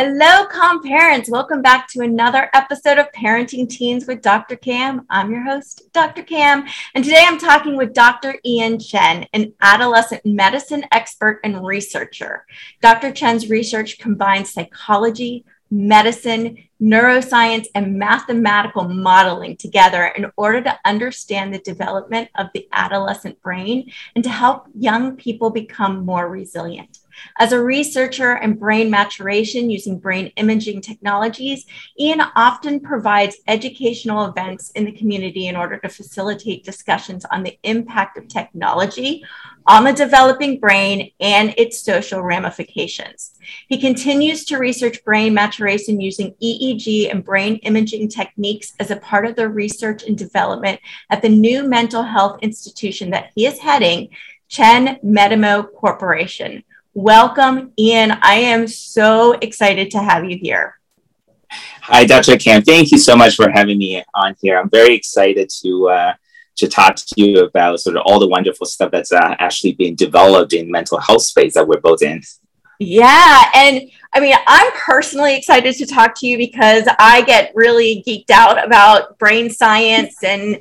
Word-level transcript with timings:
Hello, 0.00 0.46
Calm 0.46 0.80
Parents. 0.80 1.28
Welcome 1.28 1.60
back 1.60 1.88
to 1.88 2.02
another 2.02 2.48
episode 2.54 2.98
of 2.98 3.10
Parenting 3.10 3.68
Teens 3.68 4.06
with 4.06 4.22
Dr. 4.22 4.54
Cam. 4.54 5.04
I'm 5.10 5.32
your 5.32 5.42
host, 5.42 5.92
Dr. 5.92 6.22
Cam, 6.22 6.66
and 6.94 7.02
today 7.02 7.24
I'm 7.26 7.36
talking 7.36 7.76
with 7.76 7.94
Dr. 7.94 8.36
Ian 8.46 8.78
Chen, 8.78 9.26
an 9.32 9.54
adolescent 9.60 10.24
medicine 10.24 10.84
expert 10.92 11.40
and 11.42 11.66
researcher. 11.66 12.46
Dr. 12.80 13.10
Chen's 13.10 13.50
research 13.50 13.98
combines 13.98 14.52
psychology, 14.52 15.44
medicine, 15.68 16.58
neuroscience, 16.80 17.66
and 17.74 17.98
mathematical 17.98 18.84
modeling 18.84 19.56
together 19.56 20.04
in 20.16 20.30
order 20.36 20.62
to 20.62 20.78
understand 20.84 21.52
the 21.52 21.58
development 21.58 22.28
of 22.36 22.46
the 22.54 22.68
adolescent 22.70 23.42
brain 23.42 23.90
and 24.14 24.22
to 24.22 24.30
help 24.30 24.68
young 24.78 25.16
people 25.16 25.50
become 25.50 26.06
more 26.06 26.28
resilient. 26.28 26.97
As 27.38 27.52
a 27.52 27.62
researcher 27.62 28.36
in 28.36 28.54
brain 28.54 28.90
maturation 28.90 29.70
using 29.70 29.98
brain 29.98 30.32
imaging 30.36 30.80
technologies, 30.80 31.66
Ian 31.98 32.22
often 32.36 32.80
provides 32.80 33.36
educational 33.46 34.26
events 34.26 34.70
in 34.70 34.84
the 34.84 34.92
community 34.92 35.46
in 35.46 35.56
order 35.56 35.78
to 35.78 35.88
facilitate 35.88 36.64
discussions 36.64 37.24
on 37.26 37.42
the 37.42 37.58
impact 37.62 38.18
of 38.18 38.28
technology 38.28 39.24
on 39.68 39.84
the 39.84 39.92
developing 39.92 40.58
brain 40.58 41.10
and 41.20 41.52
its 41.58 41.82
social 41.82 42.22
ramifications. 42.22 43.34
He 43.68 43.78
continues 43.78 44.46
to 44.46 44.56
research 44.56 45.04
brain 45.04 45.34
maturation 45.34 46.00
using 46.00 46.34
EEG 46.42 47.10
and 47.10 47.22
brain 47.22 47.56
imaging 47.56 48.08
techniques 48.08 48.72
as 48.80 48.90
a 48.90 48.96
part 48.96 49.26
of 49.26 49.36
the 49.36 49.48
research 49.48 50.04
and 50.04 50.16
development 50.16 50.80
at 51.10 51.20
the 51.20 51.28
new 51.28 51.64
mental 51.64 52.02
health 52.02 52.38
institution 52.40 53.10
that 53.10 53.30
he 53.34 53.44
is 53.44 53.58
heading, 53.58 54.08
Chen 54.48 54.98
Medimo 55.04 55.70
Corporation. 55.74 56.64
Welcome, 57.00 57.70
Ian. 57.78 58.18
I 58.22 58.34
am 58.34 58.66
so 58.66 59.34
excited 59.34 59.92
to 59.92 60.00
have 60.00 60.24
you 60.28 60.36
here. 60.36 60.80
Hi, 61.82 62.04
Dr. 62.04 62.36
Cam. 62.36 62.62
Thank 62.62 62.90
you 62.90 62.98
so 62.98 63.16
much 63.16 63.36
for 63.36 63.48
having 63.48 63.78
me 63.78 64.02
on 64.16 64.34
here. 64.42 64.58
I'm 64.58 64.68
very 64.68 64.96
excited 64.96 65.48
to 65.62 65.88
uh, 65.90 66.14
to 66.56 66.66
talk 66.66 66.96
to 66.96 67.14
you 67.16 67.44
about 67.44 67.78
sort 67.78 67.96
of 67.96 68.02
all 68.04 68.18
the 68.18 68.26
wonderful 68.26 68.66
stuff 68.66 68.90
that's 68.90 69.12
uh, 69.12 69.36
actually 69.38 69.74
being 69.74 69.94
developed 69.94 70.54
in 70.54 70.72
mental 70.72 70.98
health 70.98 71.22
space 71.22 71.54
that 71.54 71.68
we're 71.68 71.80
both 71.80 72.02
in. 72.02 72.20
Yeah, 72.80 73.44
and 73.54 73.88
I 74.12 74.18
mean, 74.18 74.34
I'm 74.48 74.72
personally 74.72 75.36
excited 75.36 75.76
to 75.76 75.86
talk 75.86 76.16
to 76.16 76.26
you 76.26 76.36
because 76.36 76.82
I 76.98 77.22
get 77.22 77.52
really 77.54 78.02
geeked 78.08 78.30
out 78.30 78.66
about 78.66 79.20
brain 79.20 79.50
science 79.50 80.24
and 80.24 80.58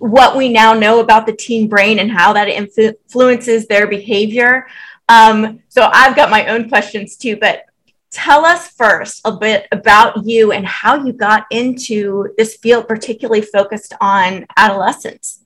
what 0.00 0.36
we 0.36 0.48
now 0.48 0.74
know 0.74 0.98
about 0.98 1.26
the 1.26 1.32
teen 1.32 1.68
brain 1.68 2.00
and 2.00 2.10
how 2.10 2.32
that 2.32 2.48
influences 2.48 3.68
their 3.68 3.86
behavior. 3.86 4.66
Um, 5.08 5.60
so 5.68 5.88
I've 5.92 6.16
got 6.16 6.30
my 6.30 6.46
own 6.46 6.68
questions 6.68 7.16
too, 7.16 7.36
but 7.36 7.64
tell 8.10 8.44
us 8.44 8.68
first 8.68 9.20
a 9.24 9.32
bit 9.32 9.66
about 9.72 10.24
you 10.24 10.52
and 10.52 10.66
how 10.66 11.04
you 11.04 11.12
got 11.12 11.46
into 11.50 12.34
this 12.36 12.56
field, 12.56 12.88
particularly 12.88 13.42
focused 13.42 13.94
on 14.00 14.46
adolescence. 14.56 15.42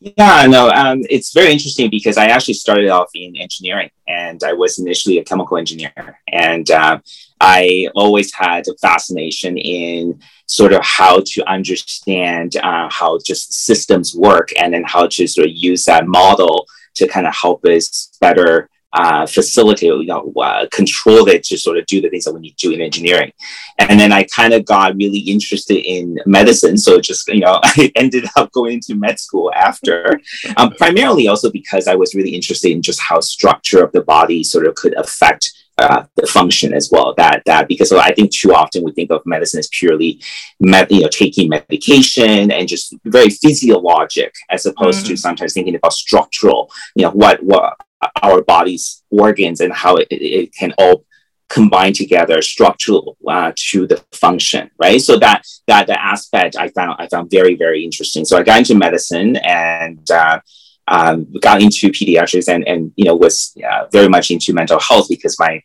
Yeah, 0.00 0.46
no, 0.46 0.68
um, 0.70 1.02
it's 1.10 1.32
very 1.32 1.52
interesting 1.52 1.88
because 1.90 2.16
I 2.16 2.26
actually 2.26 2.54
started 2.54 2.88
off 2.88 3.10
in 3.14 3.36
engineering 3.36 3.90
and 4.08 4.42
I 4.42 4.52
was 4.52 4.78
initially 4.78 5.18
a 5.18 5.24
chemical 5.24 5.56
engineer. 5.56 5.92
And 6.26 6.68
uh, 6.70 6.98
I 7.40 7.88
always 7.94 8.34
had 8.34 8.66
a 8.66 8.74
fascination 8.78 9.56
in 9.56 10.20
sort 10.46 10.72
of 10.72 10.80
how 10.82 11.22
to 11.26 11.48
understand 11.48 12.56
uh, 12.56 12.88
how 12.90 13.18
just 13.24 13.52
systems 13.52 14.14
work 14.14 14.48
and 14.58 14.74
then 14.74 14.82
how 14.84 15.06
to 15.06 15.26
sort 15.28 15.46
of 15.46 15.52
use 15.54 15.84
that 15.84 16.06
model 16.08 16.66
to 16.94 17.06
kind 17.06 17.26
of 17.26 17.34
help 17.34 17.64
us 17.64 18.16
better 18.20 18.68
uh, 18.92 19.26
facilitate, 19.26 19.88
you 19.88 20.06
know, 20.06 20.32
uh, 20.36 20.66
control 20.70 21.28
it 21.28 21.42
to 21.44 21.58
sort 21.58 21.78
of 21.78 21.86
do 21.86 22.00
the 22.00 22.10
things 22.10 22.24
that 22.24 22.34
we 22.34 22.40
need 22.40 22.56
to 22.58 22.68
do 22.68 22.74
in 22.74 22.80
engineering. 22.80 23.32
And 23.78 23.98
then 23.98 24.12
I 24.12 24.24
kind 24.24 24.52
of 24.52 24.64
got 24.64 24.96
really 24.96 25.18
interested 25.18 25.78
in 25.84 26.18
medicine. 26.26 26.76
So 26.76 27.00
just, 27.00 27.28
you 27.28 27.40
know, 27.40 27.58
I 27.62 27.90
ended 27.96 28.26
up 28.36 28.52
going 28.52 28.74
into 28.74 28.94
med 28.94 29.18
school 29.18 29.52
after, 29.54 30.20
um, 30.56 30.72
primarily 30.72 31.28
also 31.28 31.50
because 31.50 31.88
I 31.88 31.94
was 31.94 32.14
really 32.14 32.34
interested 32.34 32.70
in 32.70 32.82
just 32.82 33.00
how 33.00 33.20
structure 33.20 33.82
of 33.82 33.92
the 33.92 34.02
body 34.02 34.42
sort 34.44 34.66
of 34.66 34.74
could 34.74 34.94
affect 34.94 35.52
uh, 35.78 36.04
the 36.16 36.26
function 36.26 36.74
as 36.74 36.90
well. 36.92 37.14
That 37.16 37.42
that 37.46 37.66
because 37.66 37.92
I 37.92 38.12
think 38.12 38.30
too 38.30 38.54
often 38.54 38.84
we 38.84 38.92
think 38.92 39.10
of 39.10 39.22
medicine 39.24 39.58
as 39.58 39.68
purely, 39.72 40.20
med, 40.60 40.90
you 40.90 41.00
know, 41.00 41.08
taking 41.08 41.48
medication 41.48 42.50
and 42.50 42.68
just 42.68 42.94
very 43.06 43.30
physiologic, 43.30 44.34
as 44.50 44.66
opposed 44.66 45.04
mm-hmm. 45.04 45.14
to 45.14 45.16
sometimes 45.16 45.54
thinking 45.54 45.74
about 45.74 45.94
structural. 45.94 46.70
You 46.94 47.04
know, 47.04 47.12
what 47.12 47.42
what 47.42 47.78
our 48.22 48.42
body's 48.42 49.02
organs 49.10 49.60
and 49.60 49.72
how 49.72 49.96
it, 49.96 50.08
it 50.10 50.54
can 50.54 50.72
all 50.78 51.04
combine 51.48 51.92
together 51.92 52.40
structural 52.40 53.16
uh, 53.28 53.52
to 53.54 53.86
the 53.86 54.02
function 54.12 54.70
right? 54.78 55.00
So 55.00 55.18
that 55.18 55.42
that 55.66 55.86
the 55.86 56.02
aspect 56.02 56.56
i 56.56 56.68
found 56.68 56.96
i 56.98 57.06
found 57.08 57.30
very 57.30 57.54
very 57.56 57.84
interesting. 57.84 58.24
So 58.24 58.38
i 58.38 58.42
got 58.42 58.58
into 58.58 58.74
medicine 58.74 59.36
and 59.36 60.10
uh, 60.10 60.40
um, 60.88 61.32
got 61.40 61.62
into 61.62 61.90
pediatrics 61.90 62.48
and 62.52 62.66
and 62.66 62.92
you 62.96 63.04
know 63.04 63.16
was 63.16 63.54
uh, 63.68 63.86
very 63.92 64.08
much 64.08 64.30
into 64.30 64.52
mental 64.52 64.80
health 64.80 65.06
because 65.08 65.36
my 65.38 65.62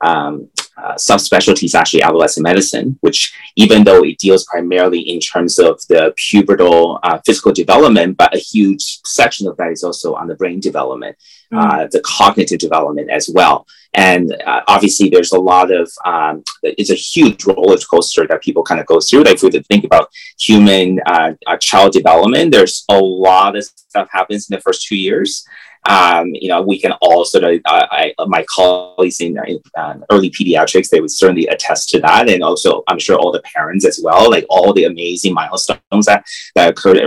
um, 0.00 0.48
uh, 0.76 0.94
subspecialty 0.94 1.64
is 1.64 1.74
actually 1.74 2.02
adolescent 2.02 2.44
medicine, 2.44 2.98
which 3.00 3.34
even 3.56 3.82
though 3.82 4.04
it 4.04 4.18
deals 4.18 4.44
primarily 4.44 5.00
in 5.00 5.18
terms 5.20 5.58
of 5.58 5.80
the 5.88 6.14
pubertal 6.18 6.98
uh, 7.02 7.18
physical 7.24 7.52
development, 7.52 8.16
but 8.16 8.34
a 8.34 8.38
huge 8.38 9.00
section 9.04 9.48
of 9.48 9.56
that 9.56 9.70
is 9.70 9.82
also 9.82 10.14
on 10.14 10.26
the 10.26 10.34
brain 10.34 10.60
development, 10.60 11.16
mm. 11.52 11.58
uh, 11.58 11.88
the 11.90 12.00
cognitive 12.00 12.58
development 12.58 13.10
as 13.10 13.30
well. 13.32 13.66
And 13.94 14.32
uh, 14.44 14.62
obviously, 14.68 15.08
there's 15.08 15.32
a 15.32 15.38
lot 15.38 15.70
of 15.72 15.90
um, 16.04 16.44
it's 16.62 16.90
a 16.90 16.94
huge 16.94 17.44
roller 17.46 17.76
coaster 17.78 18.26
that 18.26 18.42
people 18.42 18.62
kind 18.62 18.80
of 18.80 18.86
go 18.86 19.00
through. 19.00 19.22
Like 19.22 19.36
if 19.36 19.42
we 19.42 19.50
think 19.50 19.84
about 19.84 20.10
human 20.38 21.00
uh, 21.06 21.32
uh, 21.46 21.56
child 21.56 21.92
development, 21.92 22.52
there's 22.52 22.84
a 22.90 22.98
lot 22.98 23.56
of 23.56 23.64
stuff 23.64 24.08
happens 24.10 24.48
in 24.48 24.56
the 24.56 24.62
first 24.62 24.86
two 24.86 24.96
years 24.96 25.46
um, 25.88 26.34
you 26.34 26.48
know, 26.48 26.62
we 26.62 26.80
can 26.80 26.92
all 27.00 27.24
sort 27.24 27.44
of, 27.44 27.60
uh, 27.64 27.86
I, 27.90 28.14
my 28.26 28.44
colleagues 28.52 29.20
in, 29.20 29.38
in 29.46 29.60
uh, 29.76 29.94
early 30.10 30.30
pediatrics, 30.30 30.90
they 30.90 31.00
would 31.00 31.10
certainly 31.10 31.46
attest 31.46 31.90
to 31.90 32.00
that. 32.00 32.28
And 32.28 32.42
also, 32.42 32.82
I'm 32.88 32.98
sure 32.98 33.16
all 33.16 33.32
the 33.32 33.42
parents 33.42 33.84
as 33.84 34.00
well, 34.02 34.30
like 34.30 34.46
all 34.48 34.72
the 34.72 34.84
amazing 34.84 35.34
milestones 35.34 36.06
that, 36.06 36.24
that 36.54 36.70
occurred 36.70 36.98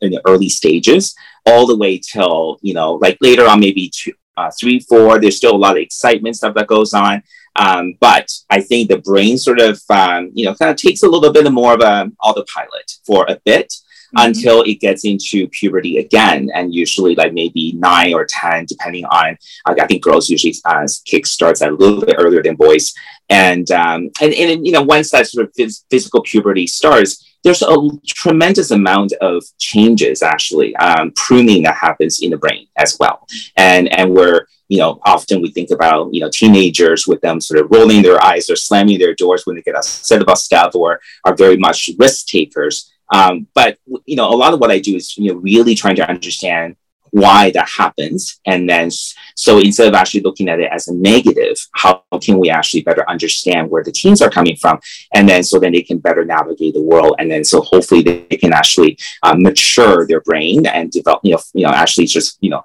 in 0.00 0.10
the 0.10 0.22
early 0.26 0.48
stages, 0.48 1.14
all 1.46 1.66
the 1.66 1.76
way 1.76 1.98
till, 1.98 2.58
you 2.62 2.74
know, 2.74 2.94
like 2.94 3.18
later 3.20 3.46
on, 3.46 3.60
maybe 3.60 3.90
two, 3.94 4.12
uh, 4.36 4.50
three, 4.58 4.80
four, 4.80 5.20
there's 5.20 5.36
still 5.36 5.54
a 5.54 5.56
lot 5.56 5.76
of 5.76 5.82
excitement 5.82 6.36
stuff 6.36 6.54
that 6.54 6.66
goes 6.66 6.94
on. 6.94 7.22
Um, 7.56 7.94
but 8.00 8.30
I 8.50 8.60
think 8.60 8.88
the 8.88 8.98
brain 8.98 9.38
sort 9.38 9.60
of, 9.60 9.80
um, 9.88 10.30
you 10.34 10.44
know, 10.44 10.54
kind 10.54 10.70
of 10.70 10.76
takes 10.76 11.02
a 11.02 11.08
little 11.08 11.32
bit 11.32 11.50
more 11.52 11.74
of 11.74 11.80
a 11.80 12.10
autopilot 12.20 12.98
for 13.06 13.24
a 13.28 13.40
bit 13.44 13.68
mm-hmm. 13.68 14.26
until 14.26 14.62
it 14.62 14.80
gets 14.80 15.04
into 15.04 15.48
puberty 15.48 15.98
again. 15.98 16.50
And 16.52 16.74
usually, 16.74 17.14
like 17.14 17.32
maybe 17.32 17.72
nine 17.72 18.12
or 18.12 18.26
10, 18.28 18.66
depending 18.66 19.04
on, 19.06 19.38
I 19.66 19.86
think 19.86 20.02
girls 20.02 20.28
usually 20.28 20.54
uh, 20.64 20.86
kick 21.04 21.26
starts 21.26 21.60
a 21.60 21.70
little 21.70 22.04
bit 22.04 22.16
earlier 22.18 22.42
than 22.42 22.56
boys. 22.56 22.92
And, 23.28 23.70
um, 23.70 24.10
and, 24.20 24.34
and, 24.34 24.66
you 24.66 24.72
know, 24.72 24.82
once 24.82 25.10
that 25.12 25.28
sort 25.28 25.46
of 25.46 25.52
phys- 25.54 25.84
physical 25.90 26.22
puberty 26.22 26.66
starts, 26.66 27.33
there's 27.44 27.62
a 27.62 27.76
tremendous 28.06 28.70
amount 28.70 29.12
of 29.20 29.44
changes 29.58 30.22
actually 30.22 30.74
um, 30.76 31.12
pruning 31.14 31.62
that 31.62 31.76
happens 31.76 32.22
in 32.22 32.30
the 32.30 32.38
brain 32.38 32.66
as 32.76 32.96
well. 32.98 33.26
And 33.56 33.92
and 33.92 34.12
we're 34.12 34.46
you 34.68 34.78
know 34.78 34.98
often 35.04 35.42
we 35.42 35.50
think 35.50 35.70
about 35.70 36.12
you 36.12 36.20
know 36.20 36.30
teenagers 36.32 37.06
with 37.06 37.20
them 37.20 37.40
sort 37.40 37.60
of 37.60 37.70
rolling 37.70 38.02
their 38.02 38.22
eyes 38.24 38.48
or 38.48 38.56
slamming 38.56 38.98
their 38.98 39.14
doors 39.14 39.46
when 39.46 39.56
they 39.56 39.62
get 39.62 39.76
upset 39.76 40.22
about 40.22 40.38
stuff 40.38 40.74
or 40.74 41.00
are 41.24 41.36
very 41.36 41.58
much 41.58 41.90
risk 41.98 42.26
takers. 42.26 42.90
Um, 43.12 43.46
but 43.54 43.78
you 44.06 44.16
know, 44.16 44.28
a 44.28 44.34
lot 44.34 44.54
of 44.54 44.60
what 44.60 44.70
I 44.70 44.78
do 44.78 44.96
is 44.96 45.16
you 45.18 45.32
know 45.32 45.38
really 45.38 45.74
trying 45.74 45.96
to 45.96 46.08
understand 46.08 46.76
why 47.14 47.52
that 47.52 47.68
happens, 47.68 48.40
and 48.44 48.68
then 48.68 48.90
so 49.36 49.58
instead 49.60 49.86
of 49.86 49.94
actually 49.94 50.22
looking 50.22 50.48
at 50.48 50.58
it 50.58 50.68
as 50.72 50.88
a 50.88 50.94
negative, 50.94 51.56
how 51.72 52.02
can 52.20 52.38
we 52.38 52.50
actually 52.50 52.82
better 52.82 53.08
understand 53.08 53.70
where 53.70 53.84
the 53.84 53.92
teens 53.92 54.20
are 54.20 54.30
coming 54.30 54.56
from, 54.56 54.80
and 55.14 55.28
then 55.28 55.44
so 55.44 55.60
then 55.60 55.72
they 55.72 55.82
can 55.82 55.98
better 55.98 56.24
navigate 56.24 56.74
the 56.74 56.82
world, 56.82 57.14
and 57.20 57.30
then 57.30 57.44
so 57.44 57.60
hopefully 57.60 58.02
they 58.02 58.36
can 58.36 58.52
actually 58.52 58.98
uh, 59.22 59.36
mature 59.38 60.08
their 60.08 60.22
brain 60.22 60.66
and 60.66 60.90
develop, 60.90 61.20
you 61.22 61.32
know, 61.32 61.40
you 61.52 61.64
know, 61.64 61.72
actually 61.72 62.06
just 62.06 62.36
you 62.40 62.50
know 62.50 62.64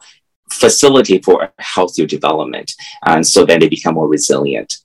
facilitate 0.50 1.24
for 1.24 1.44
a 1.44 1.62
healthier 1.62 2.08
development, 2.08 2.74
and 3.06 3.26
so 3.26 3.46
then 3.46 3.60
they 3.60 3.70
become 3.70 3.94
more 3.94 4.08
resilient. 4.08 4.78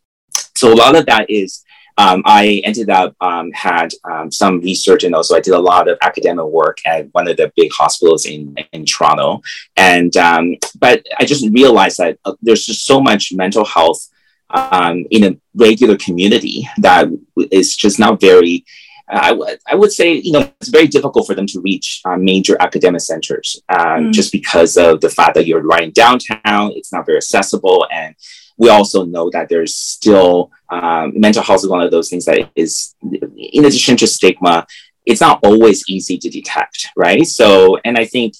So 0.55 0.75
a 0.75 0.76
lot 0.76 0.94
of 0.94 1.06
that 1.06 1.31
is 1.31 1.63
um, 1.96 2.23
I 2.25 2.61
ended 2.64 2.91
up 2.91 3.14
um, 3.20 3.52
had 3.52 3.93
um, 4.05 4.31
some 4.31 4.61
research 4.61 5.05
and 5.05 5.14
also 5.14 5.37
I 5.37 5.41
did 5.41 5.55
a 5.55 5.58
lot 5.58 5.88
of 5.88 5.99
academic 6.02 6.44
work 6.46 6.79
at 6.87 7.08
one 7.12 7.29
of 7.29 7.37
the 7.37 7.52
big 7.56 7.70
hospitals 7.73 8.26
in, 8.26 8.56
in 8.73 8.85
Toronto. 8.85 9.43
And 9.76 10.17
um, 10.17 10.56
but 10.79 11.05
I 11.19 11.25
just 11.25 11.49
realized 11.50 11.99
that 11.99 12.19
uh, 12.25 12.35
there's 12.43 12.67
just 12.67 12.85
so 12.85 13.00
much 13.00 13.32
mental 13.32 13.64
health 13.64 14.08
um, 14.50 15.06
in 15.11 15.25
a 15.25 15.37
regular 15.55 15.96
community 15.96 16.69
that 16.79 17.08
is 17.50 17.76
just 17.76 17.99
not 17.99 18.20
very 18.20 18.64
I, 19.06 19.31
w- 19.31 19.56
I 19.67 19.75
would 19.75 19.93
say, 19.93 20.14
you 20.14 20.32
know, 20.32 20.50
it's 20.61 20.70
very 20.70 20.87
difficult 20.87 21.26
for 21.26 21.35
them 21.35 21.47
to 21.49 21.61
reach 21.61 22.00
uh, 22.06 22.17
major 22.17 22.56
academic 22.61 23.02
centers 23.02 23.61
um, 23.69 23.79
mm. 23.79 24.12
just 24.12 24.32
because 24.32 24.79
of 24.79 25.02
the 25.02 25.11
fact 25.11 25.35
that 25.35 25.47
you're 25.47 25.62
right 25.62 25.82
in 25.82 25.90
downtown, 25.90 26.73
it's 26.73 26.93
not 26.93 27.05
very 27.05 27.19
accessible. 27.19 27.87
And 27.93 28.14
we 28.56 28.69
also 28.69 29.05
know 29.05 29.31
that 29.31 29.49
there's 29.49 29.75
still 29.75 30.51
um, 30.71 31.12
mental 31.19 31.43
health 31.43 31.61
is 31.61 31.69
one 31.69 31.83
of 31.83 31.91
those 31.91 32.09
things 32.09 32.25
that 32.25 32.51
is, 32.55 32.95
in 33.03 33.65
addition 33.65 33.97
to 33.99 34.06
stigma, 34.06 34.67
it's 35.06 35.21
not 35.21 35.41
always 35.43 35.85
easy 35.89 36.19
to 36.19 36.31
detect, 36.31 36.89
right? 36.97 37.27
So, 37.27 37.79
and 37.85 37.99
I 37.99 38.06
think 38.06 38.35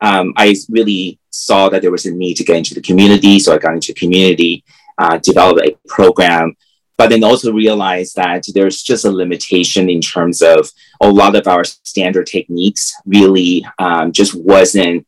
um, 0.00 0.32
I 0.36 0.54
really 0.68 1.18
saw 1.30 1.68
that 1.68 1.82
there 1.82 1.90
was 1.90 2.06
a 2.06 2.12
need 2.12 2.34
to 2.34 2.44
get 2.44 2.56
into 2.56 2.74
the 2.74 2.82
community. 2.82 3.38
So 3.38 3.54
I 3.54 3.58
got 3.58 3.74
into 3.74 3.92
community, 3.94 4.64
uh, 4.98 5.18
developed 5.18 5.66
a 5.66 5.76
program 5.88 6.54
but 6.96 7.10
then 7.10 7.24
also 7.24 7.52
realized 7.52 8.16
that 8.16 8.44
there's 8.54 8.82
just 8.82 9.04
a 9.04 9.10
limitation 9.10 9.90
in 9.90 10.00
terms 10.00 10.42
of 10.42 10.70
a 11.00 11.08
lot 11.08 11.34
of 11.34 11.46
our 11.48 11.64
standard 11.64 12.26
techniques 12.26 12.94
really 13.04 13.66
um, 13.78 14.12
just 14.12 14.34
wasn't 14.34 15.06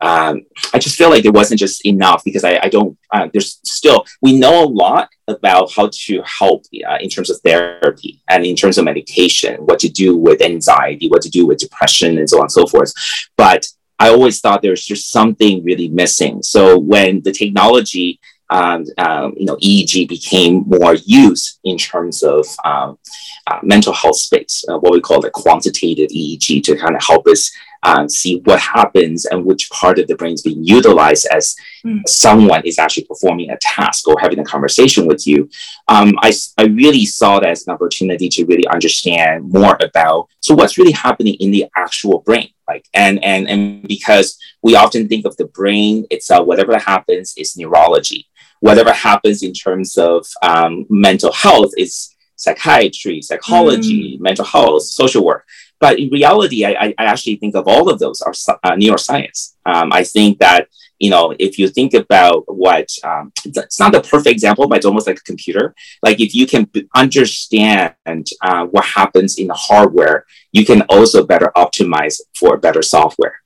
um, 0.00 0.42
I 0.72 0.78
just 0.78 0.96
feel 0.96 1.10
like 1.10 1.24
it 1.24 1.34
wasn't 1.34 1.60
just 1.60 1.84
enough 1.84 2.22
because 2.24 2.44
I, 2.44 2.58
I 2.62 2.68
don't, 2.68 2.96
uh, 3.12 3.28
there's 3.32 3.58
still, 3.64 4.04
we 4.22 4.38
know 4.38 4.64
a 4.64 4.66
lot 4.66 5.08
about 5.26 5.72
how 5.72 5.90
to 5.92 6.22
help 6.22 6.64
uh, 6.88 6.98
in 7.00 7.08
terms 7.08 7.30
of 7.30 7.40
therapy 7.40 8.22
and 8.28 8.44
in 8.44 8.54
terms 8.54 8.78
of 8.78 8.84
medication, 8.84 9.56
what 9.56 9.80
to 9.80 9.88
do 9.88 10.16
with 10.16 10.40
anxiety, 10.40 11.08
what 11.08 11.22
to 11.22 11.30
do 11.30 11.46
with 11.46 11.58
depression, 11.58 12.18
and 12.18 12.30
so 12.30 12.38
on 12.38 12.44
and 12.44 12.52
so 12.52 12.66
forth. 12.66 12.92
But 13.36 13.66
I 13.98 14.10
always 14.10 14.40
thought 14.40 14.62
there's 14.62 14.84
just 14.84 15.10
something 15.10 15.64
really 15.64 15.88
missing. 15.88 16.42
So 16.42 16.78
when 16.78 17.22
the 17.22 17.32
technology 17.32 18.20
um, 18.50 18.84
um, 18.96 19.34
you 19.36 19.44
know, 19.44 19.56
EEG 19.56 20.08
became 20.08 20.64
more 20.66 20.94
used 20.94 21.58
in 21.64 21.76
terms 21.76 22.22
of 22.22 22.46
um, 22.64 22.98
uh, 23.46 23.58
mental 23.62 23.92
health 23.92 24.16
space, 24.16 24.64
uh, 24.68 24.78
what 24.78 24.92
we 24.92 25.00
call 25.00 25.20
the 25.20 25.30
quantitative 25.30 26.10
EEG, 26.10 26.62
to 26.64 26.76
kind 26.76 26.96
of 26.96 27.02
help 27.04 27.26
us 27.26 27.50
uh, 27.82 28.06
see 28.08 28.40
what 28.44 28.60
happens 28.60 29.24
and 29.26 29.44
which 29.44 29.70
part 29.70 29.98
of 29.98 30.06
the 30.06 30.16
brain 30.16 30.34
is 30.34 30.42
being 30.42 30.62
utilized 30.64 31.26
as 31.32 31.54
mm. 31.84 32.00
someone 32.06 32.62
is 32.64 32.78
actually 32.78 33.04
performing 33.04 33.50
a 33.50 33.58
task 33.60 34.06
or 34.08 34.16
having 34.20 34.38
a 34.38 34.44
conversation 34.44 35.06
with 35.06 35.26
you. 35.26 35.48
Um, 35.88 36.14
I, 36.20 36.32
I 36.56 36.64
really 36.64 37.06
saw 37.06 37.40
that 37.40 37.50
as 37.50 37.66
an 37.66 37.74
opportunity 37.74 38.28
to 38.30 38.44
really 38.46 38.66
understand 38.68 39.50
more 39.50 39.76
about 39.82 40.28
so 40.40 40.54
what's 40.54 40.78
really 40.78 40.92
happening 40.92 41.34
in 41.34 41.50
the 41.50 41.66
actual 41.76 42.20
brain 42.20 42.48
like 42.66 42.86
and 42.94 43.22
and 43.24 43.48
and 43.48 43.86
because 43.86 44.38
we 44.62 44.76
often 44.76 45.08
think 45.08 45.26
of 45.26 45.36
the 45.36 45.46
brain 45.46 46.06
itself 46.10 46.46
whatever 46.46 46.78
happens 46.78 47.34
is 47.36 47.56
neurology 47.56 48.28
whatever 48.60 48.92
happens 48.92 49.42
in 49.42 49.52
terms 49.52 49.96
of 49.98 50.26
um, 50.42 50.86
mental 50.88 51.32
health 51.32 51.72
is 51.76 52.14
psychiatry, 52.38 53.20
psychology, 53.20 54.16
mm. 54.16 54.20
mental 54.20 54.44
health, 54.44 54.84
social 54.84 55.24
work. 55.24 55.46
But 55.80 55.98
in 55.98 56.10
reality, 56.10 56.64
I, 56.64 56.94
I 56.98 57.04
actually 57.04 57.36
think 57.36 57.54
of 57.54 57.68
all 57.68 57.88
of 57.88 57.98
those 57.98 58.20
are 58.20 58.34
uh, 58.64 58.72
neuroscience. 58.72 59.54
Um, 59.64 59.92
I 59.92 60.02
think 60.02 60.38
that 60.38 60.68
you 60.98 61.10
know 61.10 61.34
if 61.38 61.58
you 61.58 61.68
think 61.68 61.94
about 61.94 62.42
what 62.46 62.88
um, 63.04 63.32
it's 63.44 63.78
not 63.78 63.92
the 63.92 64.00
perfect 64.00 64.32
example, 64.32 64.66
but 64.66 64.78
it's 64.78 64.86
almost 64.86 65.06
like 65.06 65.18
a 65.18 65.30
computer. 65.30 65.74
Like 66.02 66.20
if 66.20 66.34
you 66.34 66.46
can 66.46 66.68
understand 66.94 67.94
uh, 68.42 68.66
what 68.66 68.84
happens 68.84 69.38
in 69.38 69.46
the 69.46 69.54
hardware, 69.54 70.24
you 70.52 70.64
can 70.64 70.82
also 70.82 71.24
better 71.24 71.52
optimize 71.56 72.20
for 72.38 72.56
better 72.56 72.82
software. 72.82 73.36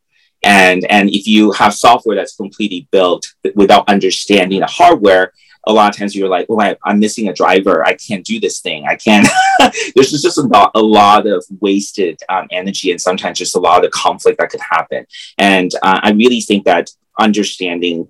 And, 0.43 0.85
and 0.91 1.09
if 1.11 1.27
you 1.27 1.53
have 1.53 1.75
software 1.75 2.17
that's 2.17 2.35
completely 2.35 2.89
built 2.91 3.27
without 3.55 3.89
understanding 3.89 4.61
the 4.61 4.67
hardware, 4.67 5.33
a 5.67 5.73
lot 5.73 5.93
of 5.93 5.97
times 5.97 6.15
you're 6.15 6.29
like, 6.29 6.47
oh, 6.49 6.61
I, 6.61 6.77
am 6.87 6.99
missing 6.99 7.29
a 7.29 7.33
driver. 7.33 7.87
I 7.87 7.95
can't 7.95 8.25
do 8.25 8.41
this 8.41 8.61
thing. 8.61 8.85
I 8.87 8.97
can't. 8.97 9.29
There's 9.95 10.11
just, 10.11 10.25
just 10.25 10.39
a, 10.39 10.43
lot, 10.43 10.73
a 10.75 10.81
lot 10.81 11.27
of 11.27 11.45
wasted 11.61 12.21
um, 12.29 12.49
energy 12.51 12.91
and 12.91 13.01
sometimes 13.01 13.39
just 13.39 13.55
a 13.55 13.61
lot 13.61 13.85
of 13.85 13.91
conflict 13.93 14.39
that 14.39 14.51
could 14.51 14.61
happen. 14.61 15.07
And 15.39 15.71
uh, 15.83 16.01
I 16.03 16.11
really 16.13 16.41
think 16.41 16.65
that 16.65 16.91
understanding 17.19 18.09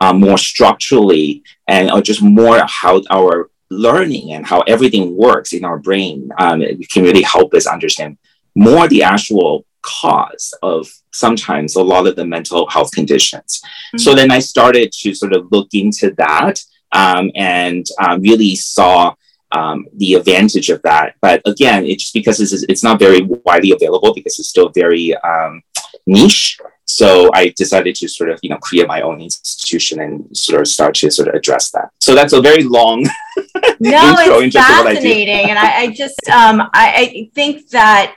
uh, 0.00 0.12
more 0.12 0.38
structurally 0.38 1.42
and 1.66 1.90
or 1.90 2.00
just 2.00 2.22
more 2.22 2.62
how 2.66 3.02
our 3.10 3.50
learning 3.70 4.32
and 4.32 4.46
how 4.46 4.60
everything 4.62 5.16
works 5.16 5.52
in 5.52 5.64
our 5.64 5.78
brain 5.78 6.30
um, 6.38 6.62
can 6.90 7.02
really 7.02 7.22
help 7.22 7.54
us 7.54 7.66
understand 7.66 8.18
more 8.54 8.86
the 8.86 9.02
actual 9.02 9.64
cause 9.82 10.54
of 10.62 10.88
sometimes 11.12 11.76
a 11.76 11.82
lot 11.82 12.06
of 12.06 12.16
the 12.16 12.24
mental 12.24 12.68
health 12.68 12.90
conditions. 12.92 13.60
Mm-hmm. 13.62 13.98
So 13.98 14.14
then 14.14 14.30
I 14.30 14.38
started 14.38 14.92
to 15.00 15.14
sort 15.14 15.32
of 15.32 15.50
look 15.50 15.68
into 15.72 16.12
that 16.18 16.60
um, 16.94 17.30
and 17.34 17.86
um, 18.00 18.22
really 18.22 18.54
saw 18.54 19.14
um, 19.52 19.86
the 19.94 20.14
advantage 20.14 20.70
of 20.70 20.80
that. 20.82 21.14
But 21.20 21.42
again, 21.46 21.84
it's 21.84 22.04
just 22.04 22.14
because 22.14 22.40
it's, 22.40 22.64
it's 22.64 22.82
not 22.82 22.98
very 22.98 23.22
widely 23.22 23.72
available 23.72 24.14
because 24.14 24.38
it's 24.38 24.48
still 24.48 24.70
very 24.70 25.14
um, 25.16 25.62
niche. 26.06 26.58
So 26.86 27.30
I 27.34 27.52
decided 27.56 27.94
to 27.96 28.08
sort 28.08 28.30
of, 28.30 28.38
you 28.42 28.50
know, 28.50 28.58
create 28.58 28.86
my 28.86 29.00
own 29.00 29.20
institution 29.20 30.00
and 30.00 30.36
sort 30.36 30.60
of 30.60 30.68
start 30.68 30.94
to 30.96 31.10
sort 31.10 31.28
of 31.28 31.34
address 31.34 31.70
that. 31.70 31.90
So 31.98 32.14
that's 32.14 32.32
a 32.32 32.42
very 32.42 32.62
long 32.62 33.02
no, 33.80 34.14
it's 34.18 34.54
fascinating. 34.54 35.50
and 35.50 35.58
I, 35.58 35.82
I 35.82 35.90
just, 35.92 36.28
um, 36.28 36.60
I, 36.60 36.70
I 36.72 37.30
think 37.34 37.68
that 37.70 38.14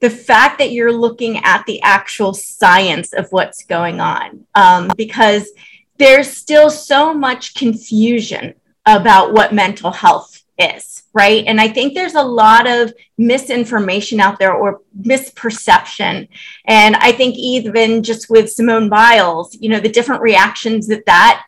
the 0.00 0.10
fact 0.10 0.58
that 0.58 0.72
you're 0.72 0.92
looking 0.92 1.38
at 1.38 1.64
the 1.66 1.80
actual 1.82 2.34
science 2.34 3.12
of 3.12 3.28
what's 3.30 3.64
going 3.64 4.00
on, 4.00 4.46
um, 4.54 4.90
because 4.96 5.50
there's 5.98 6.30
still 6.30 6.70
so 6.70 7.14
much 7.14 7.54
confusion 7.54 8.54
about 8.84 9.32
what 9.32 9.54
mental 9.54 9.90
health 9.90 10.42
is, 10.58 11.02
right? 11.12 11.44
And 11.46 11.60
I 11.60 11.68
think 11.68 11.94
there's 11.94 12.14
a 12.14 12.22
lot 12.22 12.66
of 12.66 12.92
misinformation 13.18 14.20
out 14.20 14.38
there 14.38 14.54
or 14.54 14.80
misperception. 15.00 16.28
And 16.64 16.96
I 16.96 17.12
think 17.12 17.36
even 17.36 18.02
just 18.02 18.30
with 18.30 18.50
Simone 18.50 18.88
Biles, 18.88 19.56
you 19.60 19.68
know, 19.68 19.80
the 19.80 19.88
different 19.88 20.22
reactions 20.22 20.86
that 20.88 21.04
that, 21.06 21.46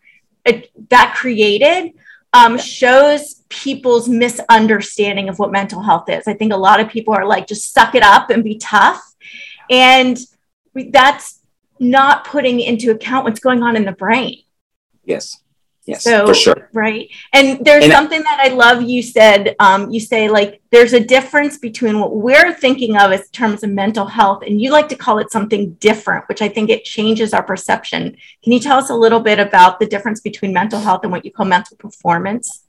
that 0.91 1.15
created 1.17 1.93
um, 2.33 2.59
shows 2.59 3.43
people's 3.49 4.09
misunderstanding 4.09 5.29
of 5.29 5.39
what 5.39 5.53
mental 5.53 5.83
health 5.83 6.09
is. 6.09 6.27
I 6.27 6.35
think 6.35 6.53
a 6.53 6.56
lot 6.56 6.81
of 6.81 6.89
people 6.89 7.15
are 7.15 7.27
like, 7.27 7.47
just 7.47 7.73
suck 7.73 7.95
it 7.95 8.03
up 8.03 8.31
and 8.31 8.45
be 8.45 8.59
tough. 8.59 9.02
And 9.71 10.19
that's 10.75 11.38
not 11.80 12.25
putting 12.25 12.61
into 12.61 12.90
account 12.90 13.25
what's 13.25 13.40
going 13.40 13.62
on 13.62 13.76
in 13.76 13.85
the 13.85 13.92
brain. 13.92 14.42
Yes. 15.04 15.42
Yes, 15.88 16.04
so, 16.04 16.26
for 16.26 16.35
sure. 16.35 16.68
Right. 16.75 17.08
And 17.32 17.64
there's 17.64 17.85
and 17.85 17.92
something 17.94 18.23
that 18.23 18.38
I 18.44 18.49
love 18.49 18.82
you 18.82 19.02
said. 19.02 19.56
Um, 19.58 19.90
you 19.90 20.00
say, 20.00 20.28
like, 20.28 20.61
there's 20.70 20.92
a 20.92 21.00
difference 21.00 21.56
between 21.56 21.99
what 21.99 22.14
we're 22.14 22.52
thinking 22.52 22.99
of 22.99 23.11
as 23.11 23.30
terms 23.30 23.64
of 23.64 23.70
mental 23.70 24.04
health, 24.04 24.42
and 24.47 24.61
you 24.61 24.70
like 24.70 24.90
to 24.90 24.97
call 24.97 25.18
it 25.18 25.32
something 25.32 25.73
different, 25.80 26.28
which 26.28 26.42
I 26.42 26.49
think 26.50 26.68
it 26.68 26.85
changes 26.85 27.32
our 27.32 27.42
perception. 27.42 28.18
Can 28.44 28.52
you 28.52 28.61
tell 28.61 28.76
us 28.76 28.90
a 28.90 28.94
little 28.94 29.20
bit 29.20 29.38
about 29.38 29.80
the 29.80 29.87
difference 29.87 30.20
between 30.20 30.52
mental 30.52 30.78
health 30.78 31.04
and 31.04 31.11
what 31.11 31.25
you 31.25 31.32
call 31.32 31.47
mental 31.47 31.78
performance? 31.78 32.64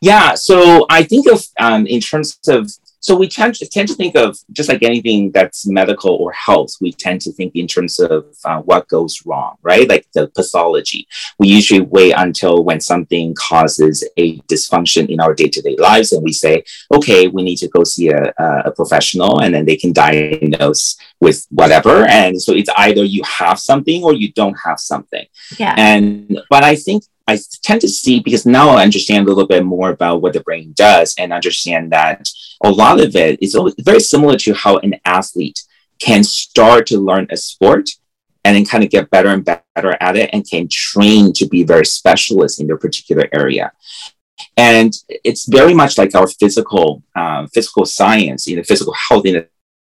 Yeah. 0.00 0.34
So 0.34 0.86
I 0.90 1.04
think 1.04 1.30
of, 1.30 1.44
um, 1.60 1.86
in 1.86 2.00
terms 2.00 2.36
of 2.48 2.68
so 3.06 3.14
we 3.14 3.28
tend 3.28 3.54
to, 3.54 3.68
tend 3.68 3.86
to 3.86 3.94
think 3.94 4.16
of 4.16 4.36
just 4.50 4.68
like 4.68 4.82
anything 4.82 5.30
that's 5.30 5.64
medical 5.64 6.16
or 6.16 6.32
health, 6.32 6.72
we 6.80 6.90
tend 6.90 7.20
to 7.20 7.30
think 7.30 7.54
in 7.54 7.68
terms 7.68 8.00
of 8.00 8.26
uh, 8.44 8.60
what 8.62 8.88
goes 8.88 9.24
wrong, 9.24 9.58
right? 9.62 9.88
Like 9.88 10.08
the 10.12 10.26
pathology. 10.26 11.06
We 11.38 11.46
usually 11.46 11.82
wait 11.82 12.14
until 12.16 12.64
when 12.64 12.80
something 12.80 13.32
causes 13.36 14.02
a 14.16 14.38
dysfunction 14.52 15.08
in 15.08 15.20
our 15.20 15.34
day 15.34 15.46
to 15.50 15.62
day 15.62 15.76
lives 15.78 16.10
and 16.10 16.24
we 16.24 16.32
say, 16.32 16.64
okay, 16.92 17.28
we 17.28 17.44
need 17.44 17.58
to 17.58 17.68
go 17.68 17.84
see 17.84 18.08
a, 18.08 18.34
a 18.64 18.72
professional 18.72 19.40
and 19.40 19.54
then 19.54 19.66
they 19.66 19.76
can 19.76 19.92
diagnose 19.92 20.96
with 21.20 21.46
whatever. 21.50 22.08
And 22.08 22.42
so 22.42 22.54
it's 22.54 22.70
either 22.76 23.04
you 23.04 23.22
have 23.22 23.60
something 23.60 24.02
or 24.02 24.14
you 24.14 24.32
don't 24.32 24.58
have 24.64 24.80
something. 24.80 25.26
Yeah. 25.60 25.76
And, 25.78 26.40
but 26.50 26.64
I 26.64 26.74
think 26.74 27.04
I 27.28 27.38
tend 27.62 27.80
to 27.80 27.88
see 27.88 28.20
because 28.20 28.46
now 28.46 28.70
I 28.70 28.84
understand 28.84 29.26
a 29.26 29.30
little 29.30 29.48
bit 29.48 29.64
more 29.64 29.90
about 29.90 30.22
what 30.22 30.32
the 30.32 30.40
brain 30.40 30.72
does 30.76 31.14
and 31.18 31.32
understand 31.32 31.92
that 31.92 32.28
a 32.62 32.70
lot 32.70 33.00
of 33.00 33.16
it 33.16 33.42
is 33.42 33.58
very 33.80 34.00
similar 34.00 34.36
to 34.38 34.54
how 34.54 34.78
an 34.78 34.94
athlete 35.04 35.60
can 35.98 36.22
start 36.22 36.86
to 36.86 36.98
learn 36.98 37.26
a 37.30 37.36
sport 37.36 37.90
and 38.44 38.54
then 38.54 38.64
kind 38.64 38.84
of 38.84 38.90
get 38.90 39.10
better 39.10 39.30
and 39.30 39.44
better 39.44 39.96
at 40.00 40.16
it 40.16 40.30
and 40.32 40.48
can 40.48 40.68
train 40.70 41.32
to 41.32 41.48
be 41.48 41.64
very 41.64 41.84
specialist 41.84 42.60
in 42.60 42.68
their 42.68 42.78
particular 42.78 43.28
area. 43.32 43.72
And 44.56 44.92
it's 45.08 45.46
very 45.46 45.74
much 45.74 45.98
like 45.98 46.14
our 46.14 46.28
physical 46.28 47.02
um, 47.16 47.48
physical 47.48 47.86
science, 47.86 48.46
you 48.46 48.56
know, 48.56 48.62
physical 48.62 48.94
health 49.08 49.26
in 49.26 49.34
the 49.34 49.48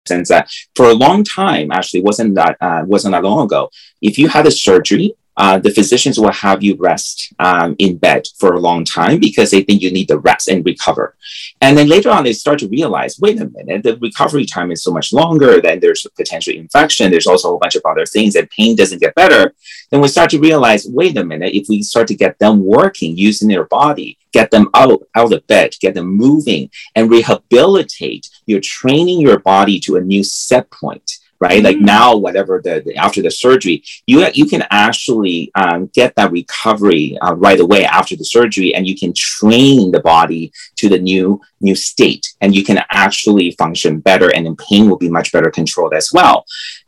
sense 0.06 0.28
that 0.28 0.50
for 0.76 0.86
a 0.86 0.94
long 0.94 1.24
time, 1.24 1.72
actually 1.72 2.02
wasn't 2.02 2.34
that 2.36 2.56
uh, 2.60 2.84
wasn't 2.86 3.12
that 3.12 3.24
long 3.24 3.46
ago. 3.46 3.70
If 4.00 4.18
you 4.18 4.28
had 4.28 4.46
a 4.46 4.50
surgery 4.50 5.14
uh, 5.36 5.58
the 5.58 5.70
physicians 5.70 6.18
will 6.18 6.32
have 6.32 6.62
you 6.62 6.76
rest 6.78 7.32
um, 7.38 7.74
in 7.78 7.96
bed 7.96 8.26
for 8.38 8.54
a 8.54 8.60
long 8.60 8.84
time 8.84 9.18
because 9.18 9.50
they 9.50 9.62
think 9.62 9.82
you 9.82 9.90
need 9.90 10.08
the 10.08 10.18
rest 10.18 10.48
and 10.48 10.64
recover. 10.64 11.16
And 11.60 11.76
then 11.76 11.88
later 11.88 12.10
on, 12.10 12.24
they 12.24 12.32
start 12.32 12.60
to 12.60 12.68
realize, 12.68 13.18
wait 13.18 13.40
a 13.40 13.46
minute, 13.46 13.82
the 13.82 13.96
recovery 13.96 14.46
time 14.46 14.70
is 14.70 14.82
so 14.82 14.92
much 14.92 15.12
longer. 15.12 15.60
Then 15.60 15.80
there's 15.80 16.06
a 16.06 16.10
potential 16.10 16.54
infection. 16.54 17.10
There's 17.10 17.26
also 17.26 17.48
a 17.48 17.50
whole 17.52 17.58
bunch 17.58 17.74
of 17.74 17.82
other 17.84 18.06
things, 18.06 18.36
and 18.36 18.48
pain 18.50 18.76
doesn't 18.76 19.00
get 19.00 19.14
better. 19.14 19.54
Then 19.90 20.00
we 20.00 20.08
start 20.08 20.30
to 20.30 20.38
realize, 20.38 20.86
wait 20.86 21.16
a 21.16 21.24
minute, 21.24 21.54
if 21.54 21.68
we 21.68 21.82
start 21.82 22.06
to 22.08 22.14
get 22.14 22.38
them 22.38 22.64
working, 22.64 23.16
using 23.16 23.48
their 23.48 23.64
body, 23.64 24.18
get 24.32 24.50
them 24.50 24.68
out, 24.74 25.02
out 25.14 25.32
of 25.32 25.46
bed, 25.46 25.74
get 25.80 25.94
them 25.94 26.06
moving, 26.06 26.70
and 26.94 27.10
rehabilitate, 27.10 28.28
you're 28.46 28.60
training 28.60 29.20
your 29.20 29.38
body 29.38 29.80
to 29.80 29.96
a 29.96 30.00
new 30.00 30.22
set 30.22 30.70
point 30.70 31.18
right? 31.44 31.62
Mm-hmm. 31.62 31.66
Like 31.66 31.80
now, 31.96 32.16
whatever 32.16 32.54
the, 32.66 32.82
the, 32.84 32.96
after 32.96 33.20
the 33.26 33.30
surgery, 33.30 33.76
you 34.06 34.26
you 34.40 34.46
can 34.52 34.64
actually 34.70 35.38
um, 35.54 35.80
get 35.98 36.10
that 36.16 36.32
recovery 36.32 37.18
uh, 37.24 37.34
right 37.46 37.60
away 37.60 37.82
after 37.98 38.14
the 38.16 38.28
surgery, 38.36 38.74
and 38.74 38.86
you 38.88 38.96
can 39.02 39.12
train 39.14 39.92
the 39.94 40.00
body 40.14 40.52
to 40.80 40.88
the 40.88 41.00
new 41.10 41.26
new 41.60 41.76
state, 41.90 42.24
and 42.40 42.54
you 42.56 42.64
can 42.68 42.78
actually 43.04 43.48
function 43.62 44.00
better, 44.00 44.28
and 44.34 44.42
then 44.46 44.56
pain 44.68 44.88
will 44.88 45.02
be 45.06 45.16
much 45.18 45.28
better 45.34 45.50
controlled 45.50 45.94
as 45.94 46.08
well. 46.16 46.36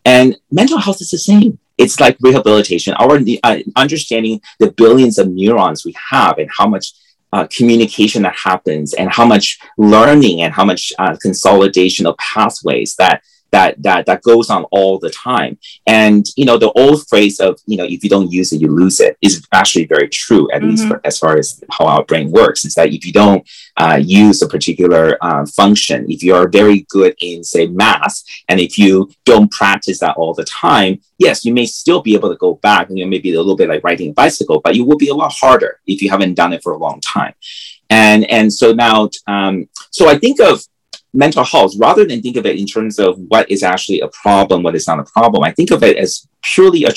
And 0.05 0.37
mental 0.51 0.79
health 0.79 1.01
is 1.05 1.11
the 1.11 1.25
same. 1.33 1.59
It's 1.83 2.01
like 2.01 2.17
rehabilitation. 2.21 2.95
Our 2.95 3.21
uh, 3.49 3.59
understanding 3.85 4.41
the 4.63 4.71
billions 4.83 5.19
of 5.19 5.27
neurons 5.29 5.85
we 5.85 5.95
have 6.13 6.39
and 6.39 6.51
how 6.59 6.67
much 6.75 6.87
uh, 7.35 7.47
communication 7.59 8.23
that 8.23 8.37
happens 8.51 8.95
and 8.95 9.09
how 9.19 9.27
much 9.35 9.59
learning 9.77 10.37
and 10.43 10.55
how 10.59 10.65
much 10.65 10.83
uh, 10.99 11.15
consolidation 11.21 12.07
of 12.07 12.17
pathways 12.17 12.95
that 12.97 13.17
that 13.57 13.83
that 13.83 14.05
that 14.07 14.23
goes 14.23 14.51
on 14.51 14.63
all 14.77 14.99
the 14.99 15.11
time. 15.11 15.59
And 15.87 16.23
you 16.37 16.45
know, 16.45 16.59
the 16.59 16.73
old 16.83 17.09
phrase 17.09 17.37
of 17.41 17.53
you 17.67 17.77
know, 17.79 17.89
if 17.95 18.05
you 18.05 18.11
don't 18.11 18.31
use 18.31 18.53
it, 18.53 18.61
you 18.61 18.69
lose 18.69 18.99
it 19.01 19.17
is 19.23 19.35
actually 19.61 19.87
very 19.87 20.09
true. 20.09 20.45
At 20.53 20.61
mm-hmm. 20.61 20.71
least 20.71 20.89
for, 20.89 21.01
as 21.05 21.19
far 21.19 21.39
as 21.39 21.49
how 21.71 21.87
our 21.87 22.05
brain 22.05 22.31
works, 22.31 22.65
is 22.65 22.75
that 22.75 22.93
if 22.97 23.03
you 23.07 23.13
don't 23.13 23.43
uh, 23.83 23.99
use 24.23 24.43
a 24.43 24.49
particular 24.49 25.05
uh, 25.29 25.47
function, 25.61 25.99
if 26.15 26.23
you 26.23 26.35
are 26.35 26.49
very 26.61 26.79
good 26.97 27.15
in 27.21 27.43
say 27.45 27.67
math, 27.67 28.17
and 28.49 28.61
if 28.61 28.73
you 28.83 29.11
don't 29.25 29.51
practice 29.51 29.99
that 30.01 30.17
all 30.17 30.35
the 30.35 30.45
time, 30.45 31.01
yes, 31.19 31.45
you 31.47 31.53
may 31.55 31.67
still 31.67 32.03
be 32.03 32.15
able 32.15 32.31
to 32.31 32.45
go 32.47 32.55
back. 32.69 32.91
You 32.91 33.05
know, 33.05 33.11
maybe 33.15 33.33
a 33.33 33.39
little 33.39 33.57
bit 33.57 33.71
like 33.71 33.85
riding 33.85 34.11
a 34.11 34.13
bicycle, 34.23 34.61
but 34.65 34.77
it 34.77 34.83
will 34.87 34.99
be 34.99 35.09
a 35.09 35.15
lot 35.23 35.33
harder 35.33 35.81
if 35.87 36.03
you 36.03 36.11
haven't 36.11 36.35
done 36.35 36.53
it 36.53 36.63
for 36.63 36.73
a 36.73 36.83
long 36.87 37.01
time. 37.01 37.35
And 37.89 38.21
and 38.31 38.53
so 38.53 38.73
now, 38.73 39.09
um, 39.27 39.69
so 39.91 40.03
I 40.09 40.19
think 40.19 40.41
of 40.41 40.55
mental 41.16 41.44
health, 41.44 41.73
rather 41.78 42.04
than 42.04 42.20
think 42.20 42.37
of 42.37 42.46
it 42.46 42.58
in 42.58 42.66
terms 42.66 42.99
of 42.99 43.18
what 43.28 43.50
is 43.50 43.62
actually 43.62 44.00
a 44.00 44.08
problem, 44.08 44.62
what 44.62 44.76
is 44.76 44.87
not 44.87 45.00
a 45.00 45.04
problem, 45.04 45.42
I 45.42 45.52
think 45.52 45.70
of 45.70 45.82
it 45.82 45.96
as 45.96 46.28
purely 46.42 46.85
a, 46.85 46.92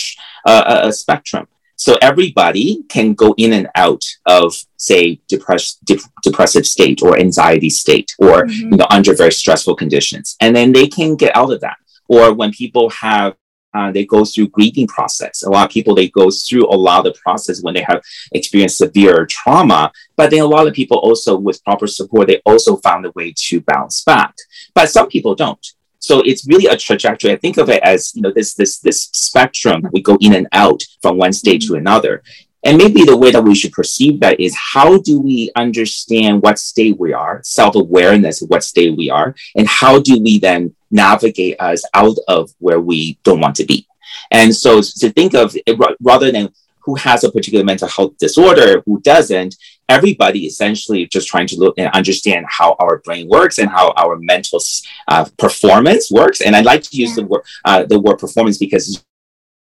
a, 0.46 0.88
a 0.88 0.94
spectrum. 0.94 1.48
So 1.76 1.98
everybody 2.02 2.84
can 2.90 3.14
go 3.14 3.34
in 3.38 3.54
and 3.54 3.70
out 3.76 4.04
of, 4.26 4.54
say, 4.76 5.22
depressed, 5.30 5.84
de- 5.86 6.12
depressive 6.24 6.66
state 6.66 7.02
or 7.02 7.18
anxiety 7.18 7.70
state, 7.70 8.14
or 8.20 8.44
mm-hmm. 8.44 8.72
you 8.72 8.78
know, 8.78 8.88
under 8.90 9.16
very 9.16 9.32
stressful 9.32 9.76
conditions, 9.76 10.36
and 10.42 10.54
then 10.54 10.74
they 10.74 10.88
can 10.88 11.16
get 11.16 11.36
out 11.38 11.54
of 11.54 11.62
that. 11.62 11.78
Or 12.10 12.34
when 12.34 12.52
people 12.52 12.90
have 12.90 13.36
uh, 13.74 13.92
they 13.92 14.06
go 14.06 14.26
through 14.26 14.48
grieving 14.48 14.88
process. 14.88 15.44
A 15.44 15.50
lot 15.50 15.66
of 15.66 15.72
people 15.72 15.94
they 15.94 16.10
go 16.10 16.30
through 16.32 16.68
a 16.68 16.76
lot 16.76 17.06
of 17.06 17.14
the 17.14 17.20
process 17.20 17.62
when 17.62 17.74
they 17.74 17.84
have 17.88 18.02
experienced 18.32 18.78
severe 18.78 19.26
trauma. 19.26 19.92
But 20.16 20.32
then 20.32 20.42
a 20.42 20.48
lot 20.48 20.68
of 20.68 20.74
people 20.74 20.98
also, 20.98 21.38
with 21.38 21.64
proper 21.64 21.88
support, 21.88 22.28
they 22.28 22.42
also 22.46 22.78
found 22.78 23.06
a 23.06 23.12
way 23.16 23.34
to 23.36 23.62
bounce 23.62 24.04
back. 24.04 24.34
But 24.74 24.90
some 24.90 25.08
people 25.08 25.36
don't. 25.36 25.66
So 26.00 26.22
it's 26.22 26.48
really 26.48 26.66
a 26.66 26.78
trajectory. 26.78 27.32
I 27.32 27.36
think 27.36 27.58
of 27.58 27.70
it 27.70 27.84
as 27.84 28.16
you 28.16 28.22
know 28.22 28.32
this 28.34 28.56
this 28.56 28.80
this 28.80 29.04
spectrum. 29.14 29.84
We 29.92 30.02
go 30.02 30.18
in 30.22 30.34
and 30.34 30.48
out 30.54 30.82
from 31.02 31.18
one 31.18 31.34
stage 31.34 31.68
to 31.68 31.76
another. 31.76 32.24
And 32.64 32.78
maybe 32.78 33.04
the 33.04 33.18
way 33.18 33.32
that 33.32 33.44
we 33.44 33.56
should 33.56 33.72
perceive 33.72 34.20
that 34.20 34.40
is 34.40 34.56
how 34.56 34.98
do 34.98 35.20
we 35.20 35.52
understand 35.56 36.42
what 36.42 36.60
state 36.60 37.00
we 37.00 37.14
are, 37.14 37.42
self 37.44 37.76
awareness 37.76 38.42
of 38.42 38.50
what 38.50 38.64
state 38.64 38.98
we 38.98 39.10
are, 39.10 39.34
and 39.56 39.68
how 39.68 40.00
do 40.00 40.20
we 40.22 40.40
then 40.40 40.76
navigate 40.92 41.60
us 41.60 41.84
out 41.94 42.18
of 42.28 42.52
where 42.60 42.80
we 42.82 43.18
don't 43.24 43.40
want 43.40 43.56
to 43.58 43.66
be? 43.66 43.88
And 44.32 44.54
so 44.54 44.82
to 44.82 45.12
think 45.12 45.34
of 45.34 45.56
it 45.66 45.80
rather 46.02 46.32
than 46.32 46.50
who 46.80 46.96
has 46.96 47.24
a 47.24 47.32
particular 47.32 47.64
mental 47.64 47.88
health 47.88 48.18
disorder, 48.18 48.82
who 48.86 49.00
doesn't, 49.02 49.56
everybody 49.88 50.46
essentially 50.46 51.06
just 51.08 51.28
trying 51.28 51.48
to 51.48 51.58
look 51.58 51.78
and 51.78 51.90
understand 51.92 52.46
how 52.50 52.76
our 52.80 53.00
brain 53.00 53.28
works 53.28 53.58
and 53.58 53.70
how 53.70 53.92
our 53.98 54.18
mental 54.18 54.60
uh, 55.08 55.26
performance 55.38 56.12
works. 56.12 56.42
And 56.42 56.56
I 56.56 56.62
like 56.62 56.84
to 56.84 56.96
use 56.96 57.12
yeah. 57.12 57.16
the 57.16 57.24
word 57.26 57.42
uh, 57.66 57.86
the 57.86 58.00
word 58.00 58.18
performance 58.18 58.58
because 58.58 59.04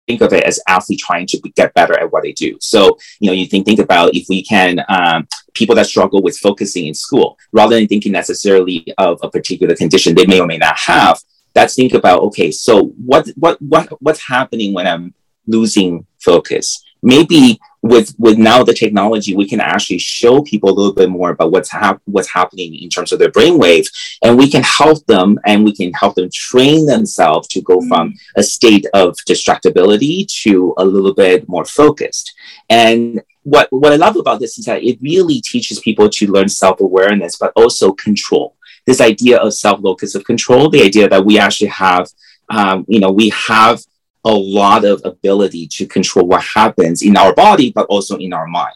think 0.07 0.21
of 0.21 0.33
it 0.33 0.45
as 0.45 0.61
athletes 0.69 1.05
trying 1.05 1.27
to 1.27 1.39
get 1.55 1.75
better 1.75 1.99
at 1.99 2.13
what 2.13 2.23
they 2.23 2.33
do. 2.33 2.57
So, 2.61 2.99
you 3.21 3.29
know, 3.29 3.33
you 3.33 3.47
think 3.47 3.67
think 3.67 3.79
about 3.79 4.15
if 4.15 4.27
we 4.29 4.43
can 4.43 4.81
um, 4.89 5.27
people 5.55 5.75
that 5.77 5.87
struggle 5.87 6.23
with 6.23 6.39
focusing 6.39 6.87
in 6.87 6.95
school, 6.95 7.39
rather 7.53 7.77
than 7.77 7.89
thinking 7.89 8.13
necessarily 8.13 8.87
of 8.99 9.19
a 9.23 9.31
particular 9.31 9.75
condition 9.75 10.15
they 10.15 10.27
may 10.27 10.41
or 10.41 10.47
may 10.47 10.59
not 10.59 10.79
have. 10.79 11.21
Let's 11.55 11.75
think 11.75 11.93
about 11.93 12.23
okay, 12.23 12.51
so 12.51 12.95
what 13.05 13.29
what 13.37 13.61
what 13.61 13.89
what's 14.01 14.27
happening 14.27 14.73
when 14.73 14.87
I'm 14.87 15.15
losing 15.47 16.07
focus? 16.21 16.83
Maybe 17.03 17.61
with 17.83 18.15
with 18.19 18.39
now 18.39 18.63
the 18.63 18.73
technology, 18.73 19.35
we 19.35 19.49
can 19.49 19.61
actually 19.61 19.99
show 19.99 20.41
people 20.43 20.71
a 20.71 20.73
little 20.73 20.95
bit 20.95 21.11
more 21.11 21.31
about 21.31 21.51
what's 21.51 21.71
hap- 21.71 22.01
what's 22.05 22.33
happening 22.33 22.75
in 22.77 22.89
terms 22.89 23.13
of 23.13 23.19
their 23.19 23.31
brainwave, 23.31 23.87
and 24.23 24.39
we 24.39 24.49
can 24.49 24.63
help 24.63 25.05
them 25.07 25.39
and 25.45 25.65
we 25.65 25.75
can 25.75 25.93
help 25.93 26.15
them 26.15 26.31
train 26.33 26.87
themselves 26.87 27.49
to 27.49 27.61
go 27.61 27.79
mm-hmm. 27.79 27.89
from 27.89 28.15
a 28.37 28.43
state 28.43 28.87
of 28.95 29.17
distractibility 29.29 30.27
to 30.43 30.75
a 30.79 30.85
little 30.85 31.13
bit 31.13 31.49
more 31.49 31.65
focused. 31.65 32.33
And 32.71 33.21
what 33.43 33.67
what 33.73 33.93
I 33.93 33.97
love 33.97 34.17
about 34.17 34.39
this 34.39 34.59
is 34.59 34.67
that 34.67 34.85
it 34.85 34.99
really 35.03 35.41
teaches 35.41 35.81
people 35.81 36.09
to 36.09 36.27
learn 36.31 36.49
self 36.49 36.81
awareness, 36.81 37.37
but 37.37 37.53
also 37.57 37.93
control. 37.93 38.57
This 38.87 39.01
idea 39.01 39.39
of 39.39 39.55
self 39.55 39.81
locus 39.83 40.15
of 40.15 40.25
control, 40.25 40.71
the 40.71 40.83
idea 40.83 41.09
that 41.09 41.25
we 41.25 41.39
actually 41.39 41.69
have, 41.69 42.09
um, 42.49 42.85
you 42.87 43.01
know, 43.01 43.11
we 43.11 43.31
have 43.31 43.83
a 44.25 44.33
lot 44.33 44.85
of 44.85 45.01
ability 45.05 45.67
to 45.67 45.87
control 45.87 46.27
what 46.27 46.43
happens 46.43 47.03
in 47.03 47.17
our 47.17 47.35
body, 47.35 47.73
but 47.73 47.87
also 47.87 48.17
in 48.17 48.33
our 48.33 48.47
mind. 48.47 48.75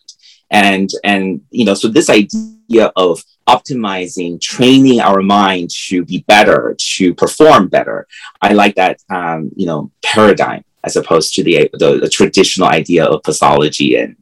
And, 0.50 0.90
and, 1.04 1.40
you 1.50 1.64
know, 1.64 1.74
so 1.74 1.88
this 1.88 2.10
idea 2.10 2.92
of 2.96 3.22
optimizing, 3.48 4.40
training 4.40 5.00
our 5.00 5.22
mind 5.22 5.70
to 5.88 6.04
be 6.04 6.24
better, 6.26 6.76
to 6.78 7.14
perform 7.14 7.68
better, 7.68 8.06
I 8.42 8.52
like 8.52 8.74
that, 8.76 9.00
um, 9.10 9.50
you 9.56 9.66
know, 9.66 9.90
paradigm 10.02 10.64
as 10.84 10.96
opposed 10.96 11.34
to 11.34 11.42
the, 11.42 11.68
the, 11.72 11.98
the 11.98 12.08
traditional 12.08 12.68
idea 12.68 13.04
of 13.04 13.22
pathology 13.22 13.96
and, 13.96 14.16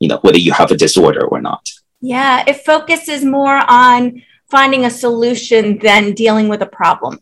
you 0.00 0.08
know, 0.08 0.18
whether 0.22 0.38
you 0.38 0.52
have 0.52 0.70
a 0.70 0.76
disorder 0.76 1.26
or 1.26 1.40
not. 1.40 1.68
Yeah, 2.00 2.44
it 2.46 2.64
focuses 2.64 3.24
more 3.24 3.62
on 3.68 4.22
finding 4.50 4.84
a 4.84 4.90
solution 4.90 5.78
than 5.78 6.12
dealing 6.12 6.48
with 6.48 6.62
a 6.62 6.66
problem. 6.66 7.20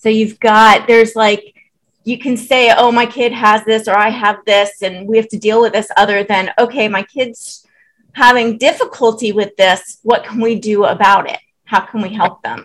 So 0.00 0.08
you've 0.08 0.40
got, 0.40 0.86
there's 0.86 1.14
like, 1.14 1.54
you 2.04 2.18
can 2.18 2.36
say, 2.36 2.72
oh, 2.76 2.90
my 2.90 3.04
kid 3.04 3.32
has 3.32 3.62
this 3.64 3.86
or 3.86 3.94
I 3.96 4.08
have 4.08 4.38
this, 4.46 4.82
and 4.82 5.06
we 5.06 5.18
have 5.18 5.28
to 5.28 5.38
deal 5.38 5.60
with 5.60 5.74
this, 5.74 5.88
other 5.96 6.24
than, 6.24 6.50
okay, 6.58 6.88
my 6.88 7.02
kid's 7.02 7.66
having 8.12 8.56
difficulty 8.56 9.32
with 9.32 9.54
this. 9.56 9.98
What 10.02 10.24
can 10.24 10.40
we 10.40 10.54
do 10.58 10.84
about 10.84 11.30
it? 11.30 11.38
How 11.64 11.80
can 11.80 12.00
we 12.00 12.14
help 12.14 12.42
them? 12.42 12.64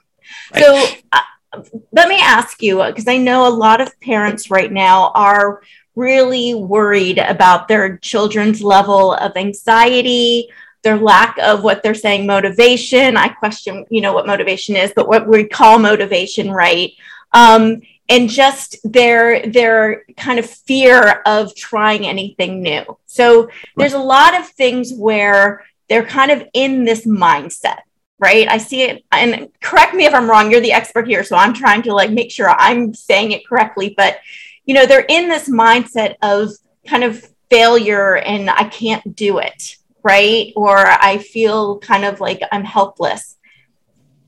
Right. 0.53 0.63
So 0.63 0.85
uh, 1.11 1.61
let 1.91 2.07
me 2.07 2.19
ask 2.21 2.63
you, 2.63 2.81
because 2.83 3.07
I 3.07 3.17
know 3.17 3.47
a 3.47 3.49
lot 3.49 3.81
of 3.81 3.99
parents 3.99 4.49
right 4.49 4.71
now 4.71 5.11
are 5.13 5.61
really 5.95 6.55
worried 6.55 7.19
about 7.19 7.67
their 7.67 7.97
children's 7.97 8.63
level 8.63 9.13
of 9.13 9.35
anxiety, 9.35 10.49
their 10.83 10.97
lack 10.97 11.37
of 11.39 11.63
what 11.63 11.83
they're 11.83 11.93
saying 11.93 12.25
motivation. 12.25 13.17
I 13.17 13.27
question, 13.27 13.85
you 13.89 14.01
know, 14.01 14.13
what 14.13 14.25
motivation 14.25 14.75
is, 14.75 14.93
but 14.95 15.07
what 15.07 15.27
we 15.27 15.43
call 15.43 15.79
motivation, 15.79 16.49
right? 16.49 16.93
Um, 17.35 17.81
and 18.09 18.29
just 18.29 18.77
their 18.83 19.45
their 19.47 20.05
kind 20.17 20.39
of 20.39 20.49
fear 20.49 21.21
of 21.25 21.55
trying 21.55 22.07
anything 22.07 22.61
new. 22.61 22.83
So 23.05 23.49
there's 23.77 23.93
a 23.93 23.99
lot 23.99 24.39
of 24.39 24.47
things 24.47 24.93
where 24.93 25.63
they're 25.89 26.05
kind 26.05 26.31
of 26.31 26.47
in 26.53 26.83
this 26.85 27.05
mindset 27.05 27.79
right? 28.17 28.47
I 28.47 28.59
see 28.59 28.83
it 28.83 29.03
and 29.11 29.49
correct 29.61 29.93
me 29.93 30.05
if 30.05 30.13
i'm 30.13 30.29
wrong 30.29 30.49
you're 30.49 30.61
the 30.61 30.71
expert 30.71 31.05
here 31.05 31.21
so 31.25 31.35
i'm 31.35 31.53
trying 31.53 31.81
to 31.81 31.93
like 31.93 32.11
make 32.11 32.31
sure 32.31 32.49
i'm 32.49 32.93
saying 32.93 33.33
it 33.33 33.45
correctly 33.45 33.93
but 33.97 34.19
you 34.65 34.73
know 34.73 34.85
they're 34.85 35.05
in 35.09 35.27
this 35.27 35.49
mindset 35.49 36.15
of 36.21 36.49
kind 36.87 37.03
of 37.03 37.29
failure 37.49 38.15
and 38.15 38.49
i 38.49 38.63
can't 38.63 39.17
do 39.17 39.39
it 39.39 39.75
right? 40.05 40.53
Or 40.55 40.77
i 40.77 41.17
feel 41.17 41.79
kind 41.79 42.05
of 42.05 42.21
like 42.21 42.39
i'm 42.51 42.63
helpless. 42.63 43.35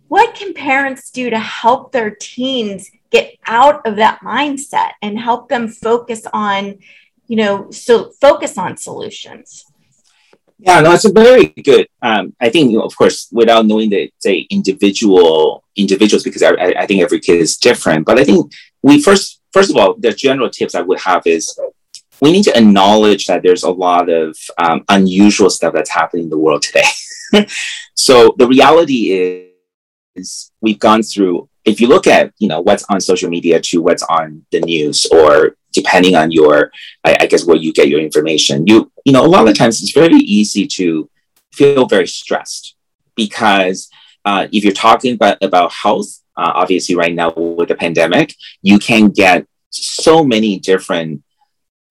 What 0.10 0.34
can 0.36 0.54
parents 0.54 1.12
do 1.12 1.30
to 1.30 1.40
help 1.40 1.92
their 1.92 2.10
teens 2.10 2.90
get 3.12 3.36
out 3.46 3.86
of 3.86 3.96
that 3.96 4.20
mindset 4.22 4.92
and 5.02 5.20
help 5.20 5.50
them 5.50 5.68
focus 5.68 6.26
on 6.34 6.78
you 7.28 7.36
know 7.36 7.70
so 7.72 8.12
focus 8.22 8.58
on 8.58 8.78
solutions 8.78 9.66
yeah 10.60 10.80
no 10.80 10.92
it's 10.92 11.06
a 11.06 11.12
very 11.12 11.48
good 11.48 11.88
um, 12.02 12.36
i 12.40 12.50
think 12.50 12.72
you 12.72 12.78
know, 12.78 12.84
of 12.84 12.96
course 12.96 13.28
without 13.32 13.66
knowing 13.66 13.90
the 13.90 14.12
say 14.20 14.48
individual 14.50 15.64
individuals 15.76 16.24
because 16.24 16.44
I, 16.44 16.52
I 16.52 16.86
think 16.86 17.02
every 17.02 17.20
kid 17.20 17.40
is 17.40 17.58
different 17.58 18.06
but 18.06 18.20
i 18.20 18.24
think 18.24 18.52
we 18.82 19.02
first 19.02 19.42
first 19.52 19.70
of 19.70 19.78
all 19.78 19.96
the 19.96 20.12
general 20.12 20.50
tips 20.50 20.76
i 20.76 20.82
would 20.82 21.00
have 21.00 21.24
is 21.26 21.58
we 22.22 22.32
need 22.32 22.44
to 22.44 22.58
acknowledge 22.58 23.26
that 23.26 23.44
there's 23.44 23.64
a 23.64 23.70
lot 23.70 24.10
of 24.10 24.38
um, 24.58 24.84
unusual 24.90 25.50
stuff 25.50 25.74
that's 25.74 25.90
happening 25.90 26.26
in 26.26 26.30
the 26.30 26.38
world 26.38 26.62
today. 26.62 26.84
so 27.94 28.34
the 28.38 28.48
reality 28.48 29.12
is, 29.12 29.47
is 30.18 30.52
we've 30.62 30.80
gone 30.80 31.04
through 31.04 31.48
if 31.66 31.82
you 31.82 31.88
look 31.88 32.08
at 32.08 32.34
you 32.40 32.48
know 32.48 32.62
what's 32.62 32.86
on 32.90 33.00
social 33.00 33.30
media 33.30 33.60
to 33.60 33.82
what's 33.82 34.04
on 34.04 34.46
the 34.52 34.60
news 34.62 35.06
or 35.12 35.56
depending 35.74 36.16
on 36.16 36.32
your 36.32 36.72
I, 37.04 37.18
I, 37.22 37.26
guess 37.28 37.46
where 37.46 37.58
you 37.58 37.74
get 37.74 37.90
your 37.90 38.00
information 38.00 38.66
you 38.68 38.92
you 39.06 39.14
know 39.14 39.26
a 39.26 39.28
lot 39.36 39.48
of 39.48 39.56
times 39.56 39.82
it's 39.82 39.92
very 39.92 40.16
easy 40.16 40.66
to 40.78 41.10
feel 41.52 41.86
very 41.88 42.08
stressed 42.08 42.76
because 43.16 43.90
uh, 44.26 44.48
if 44.52 44.64
you're 44.64 44.74
talking 44.74 45.16
about 45.16 45.38
about 45.42 45.72
health 45.72 46.08
uh, 46.36 46.52
obviously 46.56 46.96
right 46.96 47.14
now 47.14 47.32
with 47.34 47.70
the 47.70 47.76
pandemic 47.76 48.34
you 48.62 48.80
can 48.80 49.10
get 49.10 49.46
so 49.70 50.24
many 50.24 50.60
different 50.60 51.22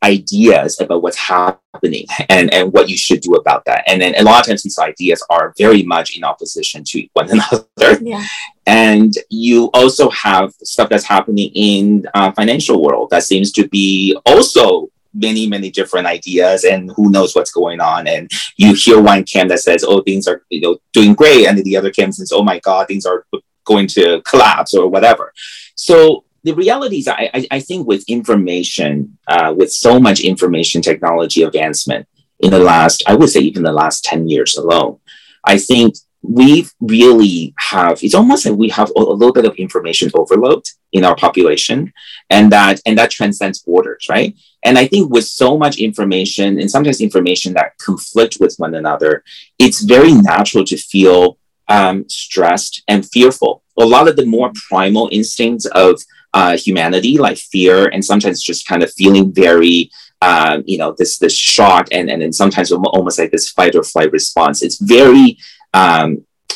ideas 0.03 0.81
about 0.81 1.03
what's 1.03 1.17
happening 1.17 2.07
and, 2.29 2.53
and 2.53 2.73
what 2.73 2.89
you 2.89 2.97
should 2.97 3.21
do 3.21 3.35
about 3.35 3.65
that. 3.65 3.85
And 3.87 4.01
then 4.01 4.15
a 4.17 4.23
lot 4.23 4.41
of 4.41 4.47
times 4.47 4.63
these 4.63 4.79
ideas 4.79 5.25
are 5.31 5.55
very 5.59 5.83
much 5.83 6.17
in 6.17 6.25
opposition 6.25 6.85
to 6.85 7.09
one 7.15 7.31
another. 7.31 8.03
Yeah. 8.03 8.25
And 8.67 9.15
you 9.31 9.71
also 9.75 10.11
have 10.11 10.53
stuff 10.63 10.89
that's 10.89 11.05
happening 11.05 11.51
in 11.55 12.07
uh, 12.15 12.33
financial 12.33 12.83
world 12.83 13.11
that 13.11 13.23
seems 13.23 13.53
to 13.53 13.69
be 13.69 14.17
also 14.27 14.89
many 15.15 15.49
many 15.49 15.71
different 15.71 16.07
ideas 16.07 16.65
and 16.65 16.91
who 16.95 17.11
knows 17.11 17.35
what's 17.35 17.51
going 17.51 17.81
on 17.81 18.07
and 18.07 18.31
you 18.59 18.75
hear 18.75 19.01
one 19.01 19.25
camp 19.25 19.49
that 19.49 19.61
says 19.61 19.83
oh 19.83 20.03
things 20.03 20.29
are 20.29 20.43
you 20.51 20.61
know 20.61 20.77
doing 20.93 21.15
great 21.15 21.47
and 21.47 21.57
the 21.57 21.75
other 21.75 21.91
camp 21.91 22.13
says 22.13 22.33
oh 22.35 22.43
my 22.43 22.59
god 22.59 22.87
things 22.87 23.07
are 23.07 23.25
going 23.65 23.87
to 23.87 24.21
collapse 24.27 24.75
or 24.75 24.89
whatever 24.89 25.33
so 25.75 26.26
the 26.47 26.55
reality 26.55 26.99
is, 26.99 27.09
I, 27.09 27.29
I, 27.35 27.47
I 27.51 27.61
think 27.61 27.89
with 27.89 28.05
information, 28.09 29.19
uh, 29.27 29.53
with 29.57 29.73
so 29.73 29.99
much 29.99 30.21
information 30.21 30.81
technology 30.81 31.43
advancement 31.43 32.07
in 32.39 32.53
the 32.53 32.61
last, 32.61 33.03
I 33.09 33.17
would 33.17 33.31
say 33.31 33.41
even 33.41 33.65
the 33.65 33.73
last 33.73 34.05
10 34.05 34.29
years 34.29 34.57
alone, 34.57 35.01
I 35.45 35.59
think 35.59 35.97
we 36.23 36.69
really 36.81 37.53
have, 37.59 37.99
it's 38.05 38.15
almost 38.15 38.47
like 38.47 38.57
we 38.57 38.69
have 38.69 38.91
a, 38.91 39.01
a 39.01 39.17
little 39.19 39.33
bit 39.33 39.45
of 39.45 39.57
information 39.57 40.09
overload 40.15 40.63
in 40.93 41.05
our 41.05 41.17
population 41.17 41.93
and 42.31 42.53
that, 42.53 42.81
and 42.87 42.97
that 42.97 43.11
transcends 43.11 43.63
borders, 43.63 44.07
right? 44.09 44.37
And 44.65 44.79
I 44.79 44.87
think 44.87 45.11
with 45.11 45.25
so 45.25 45.59
much 45.59 45.79
information 45.79 46.61
and 46.61 46.71
sometimes 46.71 47.01
information 47.01 47.55
that 47.55 47.77
conflict 47.79 48.37
with 48.39 48.55
one 48.59 48.77
another, 48.77 49.25
it's 49.59 49.81
very 49.81 50.13
natural 50.13 50.65
to 50.67 50.77
feel 50.77 51.39
um, 51.67 52.09
stressed 52.09 52.85
and 52.87 53.05
fearful. 53.05 53.65
A 53.79 53.85
lot 53.85 54.07
of 54.07 54.15
the 54.15 54.27
more 54.27 54.53
primal 54.69 55.09
instincts 55.11 55.67
of 55.67 56.01
uh, 56.39 56.55
humanity, 56.67 57.17
like 57.17 57.39
fear, 57.39 57.87
and 57.93 58.05
sometimes 58.05 58.43
just 58.43 58.69
kind 58.69 58.83
of 58.83 58.93
feeling 58.93 59.33
very, 59.33 59.91
um, 60.21 60.63
you 60.67 60.77
know, 60.77 60.95
this 60.99 61.13
this 61.17 61.35
shock, 61.35 61.89
and 61.97 62.11
and 62.11 62.21
then 62.21 62.33
sometimes 62.43 62.71
almost 62.71 63.19
like 63.19 63.31
this 63.31 63.49
fight 63.57 63.75
or 63.75 63.83
flight 63.83 64.13
response. 64.13 64.57
It's 64.67 64.79
very, 64.97 65.39
um, 65.73 66.09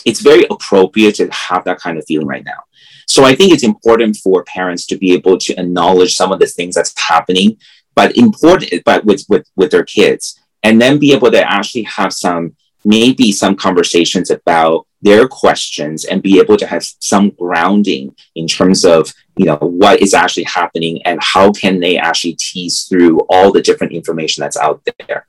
it's 0.04 0.20
very 0.20 0.44
appropriate 0.50 1.14
to 1.14 1.30
have 1.30 1.64
that 1.64 1.80
kind 1.80 1.96
of 1.96 2.04
feeling 2.06 2.26
right 2.34 2.44
now. 2.44 2.60
So 3.06 3.25
I 3.25 3.34
think 3.34 3.52
it's 3.52 3.70
important 3.72 4.18
for 4.25 4.44
parents 4.44 4.84
to 4.88 4.99
be 4.99 5.10
able 5.18 5.38
to 5.38 5.52
acknowledge 5.62 6.14
some 6.14 6.30
of 6.30 6.40
the 6.40 6.46
things 6.46 6.75
that's 6.75 6.92
happening, 7.12 7.56
but 7.94 8.18
important, 8.18 8.84
but 8.84 9.06
with 9.06 9.22
with 9.30 9.46
with 9.56 9.70
their 9.70 9.88
kids, 9.96 10.38
and 10.62 10.75
then 10.78 10.99
be 10.99 11.14
able 11.14 11.30
to 11.30 11.42
actually 11.56 11.87
have 11.99 12.12
some 12.12 12.42
maybe 12.84 13.32
some 13.32 13.56
conversations 13.56 14.30
about 14.30 14.87
their 15.02 15.26
questions 15.26 16.04
and 16.04 16.22
be 16.22 16.38
able 16.38 16.56
to 16.56 16.66
have 16.66 16.84
some 16.84 17.30
grounding 17.30 18.14
in 18.34 18.46
terms 18.46 18.84
of 18.84 19.12
you 19.37 19.46
know 19.46 19.56
what 19.56 20.00
is 20.00 20.12
actually 20.12 20.44
happening 20.44 21.00
and 21.04 21.18
how 21.22 21.50
can 21.52 21.80
they 21.80 21.96
actually 21.96 22.34
tease 22.34 22.84
through 22.84 23.20
all 23.30 23.50
the 23.52 23.62
different 23.62 23.92
information 23.92 24.42
that's 24.42 24.58
out 24.58 24.82
there. 25.08 25.26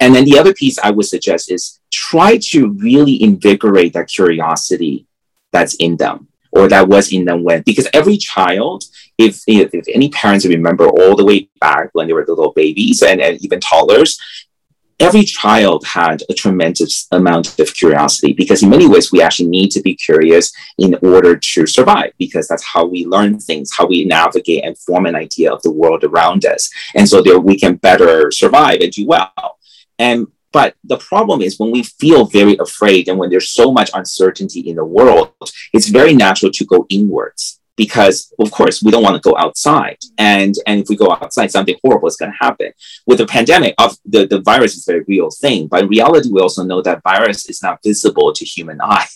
And 0.00 0.14
then 0.14 0.24
the 0.24 0.38
other 0.38 0.52
piece 0.52 0.78
i 0.78 0.90
would 0.90 1.06
suggest 1.06 1.50
is 1.50 1.80
try 1.90 2.38
to 2.38 2.70
really 2.72 3.22
invigorate 3.22 3.92
that 3.94 4.08
curiosity 4.08 5.06
that's 5.52 5.74
in 5.76 5.96
them 5.96 6.28
or 6.50 6.68
that 6.68 6.88
was 6.88 7.12
in 7.12 7.24
them 7.24 7.42
when 7.42 7.62
because 7.62 7.88
every 7.92 8.16
child 8.16 8.84
if, 9.16 9.42
if, 9.46 9.72
if 9.72 9.84
any 9.88 10.08
parents 10.10 10.44
remember 10.44 10.88
all 10.88 11.14
the 11.14 11.24
way 11.24 11.48
back 11.60 11.90
when 11.92 12.06
they 12.06 12.12
were 12.12 12.24
little 12.26 12.52
babies 12.52 13.02
and, 13.02 13.20
and 13.20 13.40
even 13.44 13.60
toddlers 13.60 14.18
every 15.00 15.24
child 15.24 15.84
had 15.84 16.22
a 16.28 16.34
tremendous 16.34 17.06
amount 17.12 17.58
of 17.58 17.74
curiosity 17.74 18.32
because 18.32 18.62
in 18.62 18.70
many 18.70 18.88
ways 18.88 19.12
we 19.12 19.20
actually 19.22 19.48
need 19.48 19.70
to 19.70 19.82
be 19.82 19.94
curious 19.94 20.52
in 20.78 20.96
order 21.02 21.36
to 21.36 21.66
survive 21.66 22.12
because 22.18 22.46
that's 22.48 22.64
how 22.64 22.84
we 22.84 23.04
learn 23.06 23.38
things 23.38 23.70
how 23.76 23.86
we 23.86 24.04
navigate 24.04 24.64
and 24.64 24.78
form 24.78 25.06
an 25.06 25.16
idea 25.16 25.52
of 25.52 25.62
the 25.62 25.70
world 25.70 26.04
around 26.04 26.44
us. 26.44 26.70
And 26.94 27.08
so 27.08 27.22
there 27.22 27.40
we 27.40 27.58
can 27.58 27.76
better 27.76 28.30
survive 28.30 28.80
and 28.80 28.92
do 28.92 29.06
well. 29.06 29.58
And 29.98 30.28
but 30.52 30.76
the 30.84 30.98
problem 30.98 31.42
is 31.42 31.58
when 31.58 31.72
we 31.72 31.82
feel 31.82 32.26
very 32.26 32.56
afraid 32.58 33.08
and 33.08 33.18
when 33.18 33.28
there's 33.28 33.50
so 33.50 33.72
much 33.72 33.90
uncertainty 33.92 34.60
in 34.60 34.76
the 34.76 34.84
world 34.84 35.32
it's 35.72 35.88
very 35.88 36.14
natural 36.14 36.52
to 36.52 36.64
go 36.64 36.86
inwards 36.88 37.60
because 37.76 38.32
of 38.38 38.50
course 38.50 38.82
we 38.82 38.90
don't 38.90 39.02
want 39.02 39.20
to 39.20 39.28
go 39.28 39.36
outside. 39.36 39.98
And 40.18 40.54
and 40.66 40.80
if 40.80 40.88
we 40.88 40.96
go 40.96 41.10
outside 41.10 41.50
something 41.50 41.76
horrible 41.82 42.08
is 42.08 42.16
going 42.16 42.32
to 42.32 42.44
happen. 42.44 42.72
With 43.06 43.18
the 43.18 43.26
pandemic 43.26 43.74
of 43.78 43.96
the, 44.04 44.26
the 44.26 44.40
virus 44.40 44.76
is 44.76 44.86
a 44.86 44.92
very 44.92 45.04
real 45.06 45.30
thing 45.30 45.66
but 45.66 45.82
in 45.82 45.88
reality 45.88 46.30
we 46.32 46.40
also 46.40 46.64
know 46.64 46.82
that 46.82 47.02
virus 47.02 47.48
is 47.48 47.62
not 47.62 47.80
visible 47.82 48.32
to 48.32 48.44
human 48.44 48.80
eye. 48.82 49.06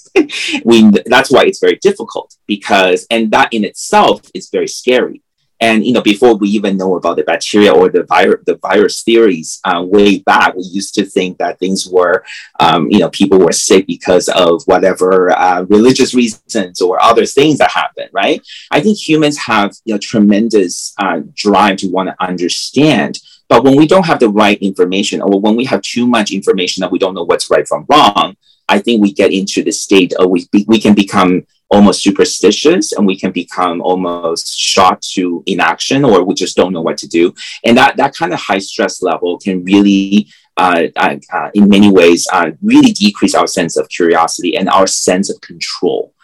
We 0.64 0.90
that's 1.06 1.30
why 1.30 1.44
it's 1.44 1.60
very 1.60 1.78
difficult 1.82 2.36
because 2.46 3.06
and 3.10 3.30
that 3.30 3.52
in 3.52 3.64
itself 3.64 4.22
is 4.34 4.50
very 4.50 4.68
scary 4.68 5.22
and 5.60 5.84
you 5.84 5.92
know, 5.92 6.02
before 6.02 6.36
we 6.36 6.48
even 6.50 6.76
know 6.76 6.96
about 6.96 7.16
the 7.16 7.24
bacteria 7.24 7.72
or 7.72 7.88
the 7.88 8.04
virus, 8.04 8.40
the 8.46 8.56
virus 8.56 9.02
theories 9.02 9.60
uh, 9.64 9.82
way 9.84 10.20
back, 10.20 10.54
we 10.54 10.62
used 10.62 10.94
to 10.94 11.04
think 11.04 11.38
that 11.38 11.58
things 11.58 11.88
were, 11.88 12.24
um, 12.60 12.88
you 12.90 13.00
know, 13.00 13.10
people 13.10 13.38
were 13.38 13.52
sick 13.52 13.86
because 13.86 14.28
of 14.28 14.62
whatever 14.66 15.30
uh, 15.30 15.62
religious 15.68 16.14
reasons 16.14 16.80
or 16.80 17.02
other 17.02 17.26
things 17.26 17.58
that 17.58 17.70
happened. 17.72 18.10
Right? 18.12 18.40
I 18.70 18.80
think 18.80 18.98
humans 18.98 19.38
have 19.38 19.74
you 19.84 19.94
know 19.94 19.98
tremendous 19.98 20.94
uh, 20.98 21.22
drive 21.34 21.78
to 21.78 21.88
want 21.88 22.08
to 22.08 22.16
understand. 22.24 23.18
But 23.48 23.64
when 23.64 23.76
we 23.76 23.86
don't 23.86 24.06
have 24.06 24.20
the 24.20 24.28
right 24.28 24.58
information, 24.58 25.22
or 25.22 25.40
when 25.40 25.56
we 25.56 25.64
have 25.64 25.80
too 25.80 26.06
much 26.06 26.32
information 26.32 26.82
that 26.82 26.92
we 26.92 26.98
don't 26.98 27.14
know 27.14 27.24
what's 27.24 27.50
right 27.50 27.66
from 27.66 27.86
wrong, 27.88 28.36
I 28.68 28.78
think 28.78 29.00
we 29.00 29.12
get 29.12 29.32
into 29.32 29.64
the 29.64 29.72
state 29.72 30.12
of 30.12 30.30
we, 30.30 30.46
we 30.66 30.78
can 30.78 30.94
become 30.94 31.46
almost 31.70 32.02
superstitious 32.02 32.92
and 32.92 33.06
we 33.06 33.18
can 33.18 33.30
become 33.30 33.80
almost 33.80 34.58
shocked 34.58 35.10
to 35.10 35.42
inaction 35.46 36.04
or 36.04 36.24
we 36.24 36.34
just 36.34 36.56
don't 36.56 36.72
know 36.72 36.80
what 36.82 36.98
to 36.98 37.06
do. 37.06 37.34
And 37.64 37.76
that, 37.76 37.96
that 37.96 38.14
kind 38.14 38.32
of 38.32 38.40
high 38.40 38.58
stress 38.58 39.02
level 39.02 39.38
can 39.38 39.64
really, 39.64 40.28
uh, 40.56 40.84
uh, 40.96 41.16
uh, 41.32 41.50
in 41.54 41.68
many 41.68 41.90
ways, 41.90 42.26
uh, 42.32 42.52
really 42.62 42.92
decrease 42.92 43.34
our 43.34 43.46
sense 43.46 43.76
of 43.76 43.88
curiosity 43.88 44.56
and 44.56 44.68
our 44.68 44.86
sense 44.86 45.30
of 45.30 45.40
control. 45.40 46.14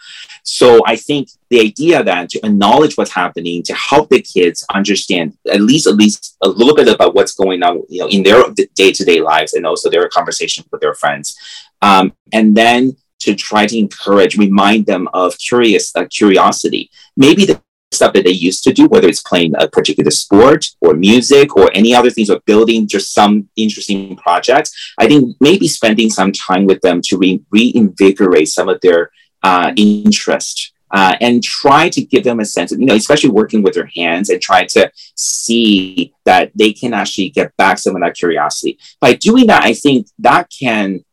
So 0.47 0.81
I 0.85 0.95
think 0.95 1.29
the 1.49 1.59
idea 1.59 2.03
that 2.03 2.29
to 2.29 2.45
acknowledge 2.45 2.97
what's 2.97 3.11
happening, 3.11 3.63
to 3.63 3.73
help 3.73 4.09
the 4.09 4.21
kids 4.21 4.63
understand 4.71 5.35
at 5.51 5.61
least 5.61 5.87
at 5.87 5.95
least 5.95 6.37
a 6.43 6.47
little 6.47 6.75
bit 6.75 6.87
about 6.87 7.15
what's 7.15 7.33
going 7.33 7.63
on, 7.63 7.81
you 7.89 8.01
know, 8.01 8.07
in 8.07 8.21
their 8.21 8.43
day 8.75 8.91
to 8.91 9.03
day 9.03 9.21
lives, 9.21 9.53
and 9.53 9.65
also 9.65 9.89
their 9.89 10.07
conversation 10.07 10.63
with 10.71 10.81
their 10.81 10.93
friends, 10.93 11.35
um, 11.81 12.13
and 12.31 12.55
then 12.55 12.95
to 13.25 13.35
try 13.35 13.65
to 13.65 13.77
encourage, 13.77 14.37
remind 14.37 14.85
them 14.85 15.07
of 15.13 15.37
curious 15.37 15.85
uh, 15.95 16.05
curiosity. 16.09 16.89
Maybe 17.17 17.45
the 17.45 17.61
stuff 17.91 18.13
that 18.13 18.25
they 18.25 18.31
used 18.49 18.63
to 18.63 18.73
do, 18.73 18.87
whether 18.87 19.07
it's 19.07 19.21
playing 19.21 19.53
a 19.57 19.67
particular 19.67 20.11
sport 20.11 20.65
or 20.81 20.93
music 20.93 21.55
or 21.55 21.71
any 21.73 21.95
other 21.95 22.11
things 22.11 22.29
or 22.29 22.39
building 22.45 22.87
just 22.87 23.13
some 23.13 23.49
interesting 23.55 24.15
projects. 24.17 24.69
I 24.97 25.07
think 25.07 25.35
maybe 25.39 25.67
spending 25.67 26.09
some 26.09 26.31
time 26.31 26.65
with 26.65 26.81
them 26.81 27.01
to 27.05 27.17
re- 27.17 27.43
reinvigorate 27.51 28.49
some 28.49 28.69
of 28.69 28.81
their 28.81 29.11
uh, 29.43 29.71
interest 29.75 30.73
uh, 30.91 31.15
and 31.19 31.43
try 31.43 31.89
to 31.89 32.01
give 32.01 32.23
them 32.23 32.39
a 32.39 32.45
sense 32.45 32.71
of, 32.71 32.79
you 32.79 32.85
know, 32.85 32.95
especially 32.95 33.29
working 33.29 33.61
with 33.63 33.73
their 33.73 33.89
hands 33.95 34.29
and 34.29 34.41
try 34.41 34.65
to 34.65 34.91
see 35.15 36.13
that 36.25 36.51
they 36.55 36.71
can 36.71 36.93
actually 36.93 37.29
get 37.29 37.55
back 37.57 37.77
some 37.77 37.95
of 37.95 38.01
that 38.01 38.15
curiosity. 38.15 38.77
By 39.01 39.13
doing 39.13 39.47
that, 39.47 39.63
I 39.63 39.73
think 39.73 40.07
that 40.19 40.49
can 40.49 41.03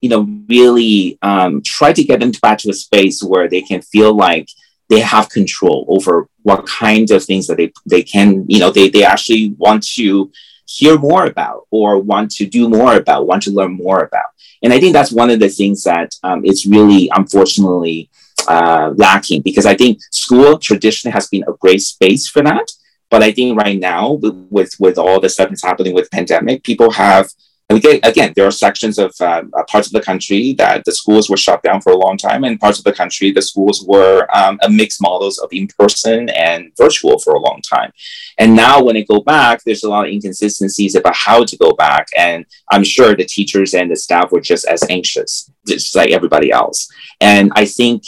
you 0.00 0.08
know, 0.08 0.28
really 0.48 1.18
um, 1.22 1.62
try 1.64 1.92
to 1.92 2.04
get 2.04 2.20
them 2.20 2.32
back 2.42 2.58
to 2.58 2.70
a 2.70 2.74
space 2.74 3.22
where 3.22 3.48
they 3.48 3.62
can 3.62 3.82
feel 3.82 4.14
like 4.14 4.48
they 4.88 5.00
have 5.00 5.28
control 5.28 5.86
over 5.88 6.28
what 6.42 6.66
kinds 6.66 7.10
of 7.10 7.24
things 7.24 7.46
that 7.46 7.58
they, 7.58 7.72
they 7.86 8.02
can, 8.02 8.44
you 8.48 8.58
know, 8.58 8.70
they, 8.70 8.88
they 8.88 9.04
actually 9.04 9.54
want 9.58 9.86
to 9.86 10.30
hear 10.66 10.98
more 10.98 11.26
about 11.26 11.66
or 11.70 11.98
want 11.98 12.30
to 12.30 12.46
do 12.46 12.68
more 12.68 12.96
about, 12.96 13.26
want 13.26 13.42
to 13.42 13.50
learn 13.50 13.72
more 13.72 14.00
about. 14.00 14.30
And 14.62 14.72
I 14.72 14.80
think 14.80 14.92
that's 14.92 15.12
one 15.12 15.30
of 15.30 15.40
the 15.40 15.48
things 15.48 15.84
that 15.84 16.14
um, 16.22 16.44
is 16.44 16.66
really, 16.66 17.10
unfortunately, 17.14 18.10
uh, 18.48 18.92
lacking 18.96 19.42
because 19.42 19.66
I 19.66 19.76
think 19.76 20.00
school 20.10 20.58
traditionally 20.58 21.12
has 21.12 21.28
been 21.28 21.44
a 21.46 21.52
great 21.52 21.82
space 21.82 22.28
for 22.28 22.42
that. 22.42 22.70
But 23.10 23.22
I 23.22 23.32
think 23.32 23.58
right 23.58 23.78
now, 23.78 24.12
with 24.12 24.74
with 24.78 24.96
all 24.96 25.18
the 25.20 25.28
stuff 25.28 25.48
that's 25.48 25.64
happening 25.64 25.94
with 25.94 26.10
pandemic, 26.12 26.62
people 26.62 26.92
have 26.92 27.28
again, 27.70 28.32
there 28.34 28.46
are 28.46 28.50
sections 28.50 28.98
of 28.98 29.14
uh, 29.20 29.42
uh, 29.56 29.62
parts 29.64 29.86
of 29.86 29.92
the 29.92 30.02
country 30.02 30.54
that 30.54 30.84
the 30.84 30.92
schools 30.92 31.30
were 31.30 31.36
shut 31.36 31.62
down 31.62 31.80
for 31.80 31.92
a 31.92 31.96
long 31.96 32.16
time, 32.16 32.44
and 32.44 32.58
parts 32.58 32.78
of 32.78 32.84
the 32.84 32.92
country 32.92 33.30
the 33.30 33.42
schools 33.42 33.84
were 33.86 34.26
um, 34.34 34.58
a 34.62 34.68
mixed 34.68 35.00
models 35.00 35.38
of 35.38 35.48
in 35.52 35.68
person 35.78 36.28
and 36.30 36.72
virtual 36.76 37.18
for 37.18 37.34
a 37.34 37.38
long 37.38 37.60
time. 37.62 37.92
And 38.38 38.56
now, 38.56 38.82
when 38.82 38.94
they 38.94 39.04
go 39.04 39.20
back, 39.20 39.62
there's 39.64 39.84
a 39.84 39.88
lot 39.88 40.06
of 40.06 40.12
inconsistencies 40.12 40.96
about 40.96 41.14
how 41.14 41.44
to 41.44 41.56
go 41.56 41.72
back, 41.72 42.08
and 42.16 42.44
I'm 42.70 42.84
sure 42.84 43.14
the 43.14 43.24
teachers 43.24 43.74
and 43.74 43.90
the 43.90 43.96
staff 43.96 44.32
were 44.32 44.40
just 44.40 44.66
as 44.66 44.82
anxious, 44.90 45.50
just 45.66 45.94
like 45.94 46.10
everybody 46.10 46.50
else. 46.50 46.88
And 47.20 47.52
I 47.54 47.66
think 47.66 48.02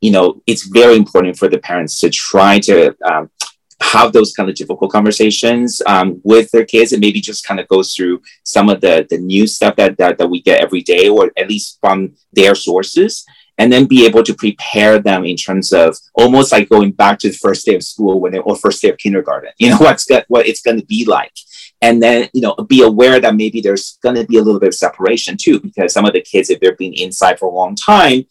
you 0.00 0.12
know 0.12 0.40
it's 0.46 0.66
very 0.68 0.96
important 0.96 1.36
for 1.36 1.48
the 1.48 1.58
parents 1.58 1.98
to 2.00 2.10
try 2.10 2.60
to 2.60 2.94
um, 3.04 3.30
have 3.80 4.12
those 4.12 4.32
kind 4.32 4.48
of 4.48 4.56
difficult 4.56 4.90
conversations 4.90 5.80
um, 5.86 6.20
with 6.24 6.50
their 6.50 6.64
kids 6.64 6.92
and 6.92 7.00
maybe 7.00 7.20
just 7.20 7.46
kind 7.46 7.60
of 7.60 7.68
goes 7.68 7.94
through 7.94 8.20
some 8.42 8.68
of 8.68 8.80
the 8.80 9.06
the 9.10 9.18
new 9.18 9.46
stuff 9.46 9.76
that, 9.76 9.96
that 9.98 10.18
that 10.18 10.28
we 10.28 10.42
get 10.42 10.60
every 10.60 10.82
day 10.82 11.08
or 11.08 11.30
at 11.36 11.48
least 11.48 11.78
from 11.80 12.12
their 12.32 12.54
sources 12.54 13.24
and 13.56 13.72
then 13.72 13.86
be 13.86 14.06
able 14.06 14.22
to 14.22 14.34
prepare 14.34 15.00
them 15.00 15.24
in 15.24 15.36
terms 15.36 15.72
of 15.72 15.96
almost 16.14 16.52
like 16.52 16.68
going 16.68 16.92
back 16.92 17.18
to 17.18 17.28
the 17.28 17.36
first 17.36 17.66
day 17.66 17.74
of 17.74 17.82
school 17.82 18.20
when 18.20 18.32
they, 18.32 18.38
or 18.38 18.56
first 18.56 18.82
day 18.82 18.90
of 18.90 18.98
kindergarten 18.98 19.50
you 19.58 19.70
know 19.70 19.76
what's 19.80 20.04
good 20.04 20.24
what 20.28 20.46
it's 20.46 20.62
going 20.62 20.78
to 20.78 20.86
be 20.86 21.04
like. 21.04 21.32
And 21.80 22.02
then 22.02 22.28
you 22.32 22.40
know 22.40 22.54
be 22.54 22.82
aware 22.82 23.20
that 23.20 23.36
maybe 23.36 23.60
there's 23.60 23.98
going 24.02 24.16
to 24.16 24.26
be 24.26 24.38
a 24.38 24.42
little 24.42 24.60
bit 24.60 24.68
of 24.68 24.74
separation 24.74 25.36
too 25.36 25.60
because 25.60 25.92
some 25.92 26.04
of 26.04 26.12
the 26.12 26.20
kids 26.20 26.50
if 26.50 26.58
they've 26.58 26.76
been 26.76 26.94
inside 26.94 27.38
for 27.38 27.46
a 27.46 27.54
long 27.54 27.76
time 27.76 28.24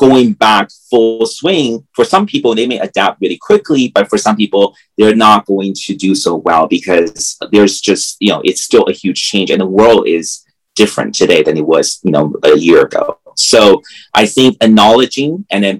going 0.00 0.32
back 0.32 0.70
full 0.88 1.26
swing, 1.26 1.86
for 1.92 2.06
some 2.06 2.24
people, 2.24 2.54
they 2.54 2.66
may 2.66 2.78
adapt 2.78 3.20
really 3.20 3.36
quickly, 3.36 3.92
but 3.94 4.08
for 4.08 4.16
some 4.16 4.34
people, 4.34 4.74
they're 4.96 5.14
not 5.14 5.44
going 5.44 5.74
to 5.74 5.94
do 5.94 6.14
so 6.14 6.36
well 6.36 6.66
because 6.66 7.36
there's 7.52 7.82
just, 7.82 8.16
you 8.18 8.30
know, 8.30 8.40
it's 8.42 8.62
still 8.62 8.84
a 8.88 8.92
huge 8.92 9.20
change 9.22 9.50
and 9.50 9.60
the 9.60 9.66
world 9.66 10.08
is 10.08 10.42
different 10.74 11.14
today 11.14 11.42
than 11.42 11.58
it 11.58 11.66
was, 11.66 12.00
you 12.02 12.12
know, 12.12 12.34
a 12.44 12.56
year 12.56 12.80
ago. 12.86 13.18
So 13.36 13.82
I 14.14 14.24
think 14.24 14.56
acknowledging 14.62 15.44
and 15.50 15.64
then, 15.64 15.78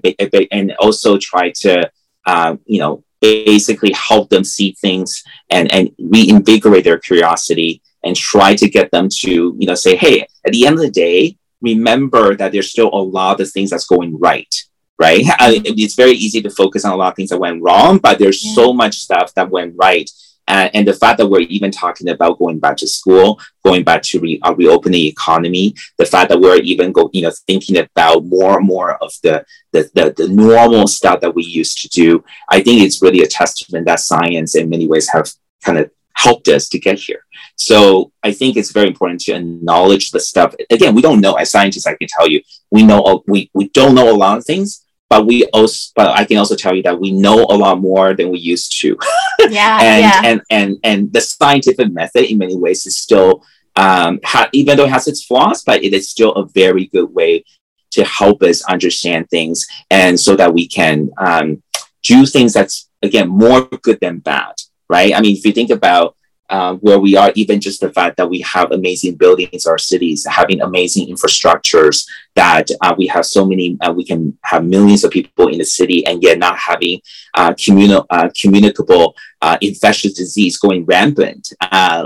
and 0.51 0.73
also 0.73 1.17
try 1.17 1.51
to, 1.61 1.89
uh, 2.27 2.57
you 2.65 2.79
know, 2.79 3.03
basically 3.21 3.91
help 3.93 4.29
them 4.29 4.43
see 4.43 4.75
things 4.79 5.23
and, 5.49 5.71
and 5.73 5.89
reinvigorate 5.99 6.83
their 6.83 6.99
curiosity 6.99 7.81
and 8.03 8.15
try 8.15 8.55
to 8.55 8.69
get 8.69 8.91
them 8.91 9.09
to, 9.21 9.55
you 9.59 9.65
know, 9.65 9.75
say, 9.75 9.95
hey, 9.95 10.27
at 10.45 10.51
the 10.51 10.67
end 10.67 10.75
of 10.75 10.81
the 10.81 10.91
day, 10.91 11.37
remember 11.61 12.35
that 12.35 12.51
there's 12.51 12.71
still 12.71 12.89
a 12.93 13.01
lot 13.01 13.39
of 13.39 13.49
things 13.51 13.69
that's 13.69 13.87
going 13.87 14.17
right 14.19 14.53
right? 14.99 15.23
I, 15.39 15.61
it's 15.65 15.95
very 15.95 16.11
easy 16.11 16.43
to 16.43 16.49
focus 16.51 16.85
on 16.85 16.93
a 16.93 16.95
lot 16.95 17.13
of 17.13 17.15
things 17.15 17.31
that 17.31 17.39
went 17.39 17.61
wrong 17.61 17.97
but 17.97 18.19
there's 18.19 18.45
yeah. 18.45 18.53
so 18.53 18.73
much 18.73 18.95
stuff 18.97 19.33
that 19.33 19.49
went 19.49 19.75
right. 19.77 20.09
Uh, 20.47 20.69
and 20.73 20.87
the 20.87 20.93
fact 20.93 21.17
that 21.17 21.27
we're 21.27 21.39
even 21.41 21.71
talking 21.71 22.09
about 22.09 22.37
going 22.37 22.59
back 22.59 22.75
to 22.75 22.87
school, 22.87 23.39
going 23.63 23.83
back 23.83 24.01
to 24.01 24.19
re- 24.19 24.39
uh, 24.43 24.53
reopen 24.55 24.91
the 24.91 25.07
economy, 25.07 25.73
the 25.97 26.05
fact 26.05 26.29
that 26.29 26.41
we're 26.41 26.57
even 26.57 26.91
go, 26.91 27.09
you 27.13 27.21
know, 27.21 27.31
thinking 27.47 27.77
about 27.77 28.25
more 28.25 28.57
and 28.57 28.67
more 28.67 28.95
of 29.01 29.13
the, 29.23 29.45
the, 29.71 29.89
the, 29.93 30.13
the 30.17 30.27
normal 30.27 30.87
stuff 30.87 31.21
that 31.21 31.33
we 31.33 31.43
used 31.43 31.81
to 31.81 31.87
do, 31.87 32.23
I 32.49 32.61
think 32.61 32.81
it's 32.81 33.01
really 33.01 33.21
a 33.21 33.27
testament 33.27 33.85
that 33.85 34.01
science 34.01 34.55
in 34.55 34.69
many 34.69 34.87
ways 34.87 35.07
have 35.09 35.31
kind 35.63 35.77
of 35.77 35.89
helped 36.15 36.47
us 36.47 36.69
to 36.69 36.79
get 36.79 36.99
here. 36.99 37.25
So 37.55 38.11
I 38.23 38.31
think 38.31 38.57
it's 38.57 38.71
very 38.71 38.87
important 38.87 39.21
to 39.21 39.33
acknowledge 39.33 40.11
the 40.11 40.19
stuff. 40.19 40.55
Again, 40.69 40.95
we 40.95 41.01
don't 41.01 41.21
know 41.21 41.33
as 41.35 41.51
scientists. 41.51 41.87
I 41.87 41.95
can 41.95 42.07
tell 42.07 42.27
you, 42.27 42.41
we 42.71 42.83
know 42.83 43.23
we 43.27 43.49
we 43.53 43.69
don't 43.69 43.95
know 43.95 44.11
a 44.11 44.17
lot 44.17 44.37
of 44.37 44.45
things, 44.45 44.85
but 45.09 45.25
we 45.25 45.45
also 45.45 45.91
but 45.95 46.17
I 46.17 46.25
can 46.25 46.37
also 46.37 46.55
tell 46.55 46.75
you 46.75 46.83
that 46.83 46.99
we 46.99 47.11
know 47.11 47.45
a 47.45 47.57
lot 47.57 47.79
more 47.79 48.13
than 48.13 48.29
we 48.31 48.39
used 48.39 48.79
to. 48.81 48.97
Yeah, 49.49 49.79
and, 49.81 50.01
yeah. 50.01 50.21
and 50.23 50.41
and 50.51 50.77
and 50.83 51.13
the 51.13 51.19
scientific 51.19 51.91
method 51.91 52.29
in 52.31 52.37
many 52.37 52.55
ways 52.55 52.85
is 52.85 52.95
still 52.95 53.43
um, 53.75 54.19
ha- 54.23 54.49
even 54.53 54.77
though 54.77 54.85
it 54.85 54.91
has 54.91 55.07
its 55.07 55.25
flaws, 55.25 55.63
but 55.63 55.83
it 55.83 55.93
is 55.93 56.09
still 56.09 56.33
a 56.33 56.45
very 56.45 56.85
good 56.85 57.11
way 57.11 57.43
to 57.91 58.03
help 58.05 58.43
us 58.43 58.63
understand 58.65 59.29
things, 59.29 59.65
and 59.89 60.19
so 60.19 60.35
that 60.35 60.53
we 60.53 60.67
can 60.67 61.09
um, 61.17 61.63
do 62.03 62.25
things 62.25 62.53
that's 62.53 62.87
again 63.01 63.27
more 63.27 63.61
good 63.81 63.99
than 63.99 64.19
bad 64.19 64.53
right? 64.91 65.15
I 65.15 65.21
mean, 65.21 65.37
if 65.37 65.45
you 65.45 65.53
think 65.53 65.69
about 65.69 66.17
uh, 66.49 66.75
where 66.85 66.99
we 66.99 67.15
are, 67.15 67.31
even 67.35 67.61
just 67.61 67.79
the 67.79 67.93
fact 67.93 68.17
that 68.17 68.29
we 68.29 68.41
have 68.41 68.73
amazing 68.73 69.15
buildings, 69.15 69.65
our 69.65 69.77
cities, 69.77 70.27
having 70.29 70.59
amazing 70.61 71.07
infrastructures, 71.07 72.05
that 72.35 72.67
uh, 72.81 72.93
we 72.97 73.07
have 73.07 73.25
so 73.25 73.45
many, 73.45 73.77
uh, 73.79 73.93
we 73.93 74.03
can 74.03 74.37
have 74.43 74.65
millions 74.65 75.05
of 75.05 75.11
people 75.11 75.47
in 75.47 75.57
the 75.57 75.63
city, 75.63 76.05
and 76.05 76.21
yet 76.21 76.37
not 76.39 76.57
having 76.57 76.99
uh, 77.35 77.53
communi- 77.53 78.05
uh, 78.09 78.29
communicable 78.39 79.15
uh, 79.41 79.57
infectious 79.61 80.13
disease 80.13 80.57
going 80.57 80.83
rampant, 80.83 81.53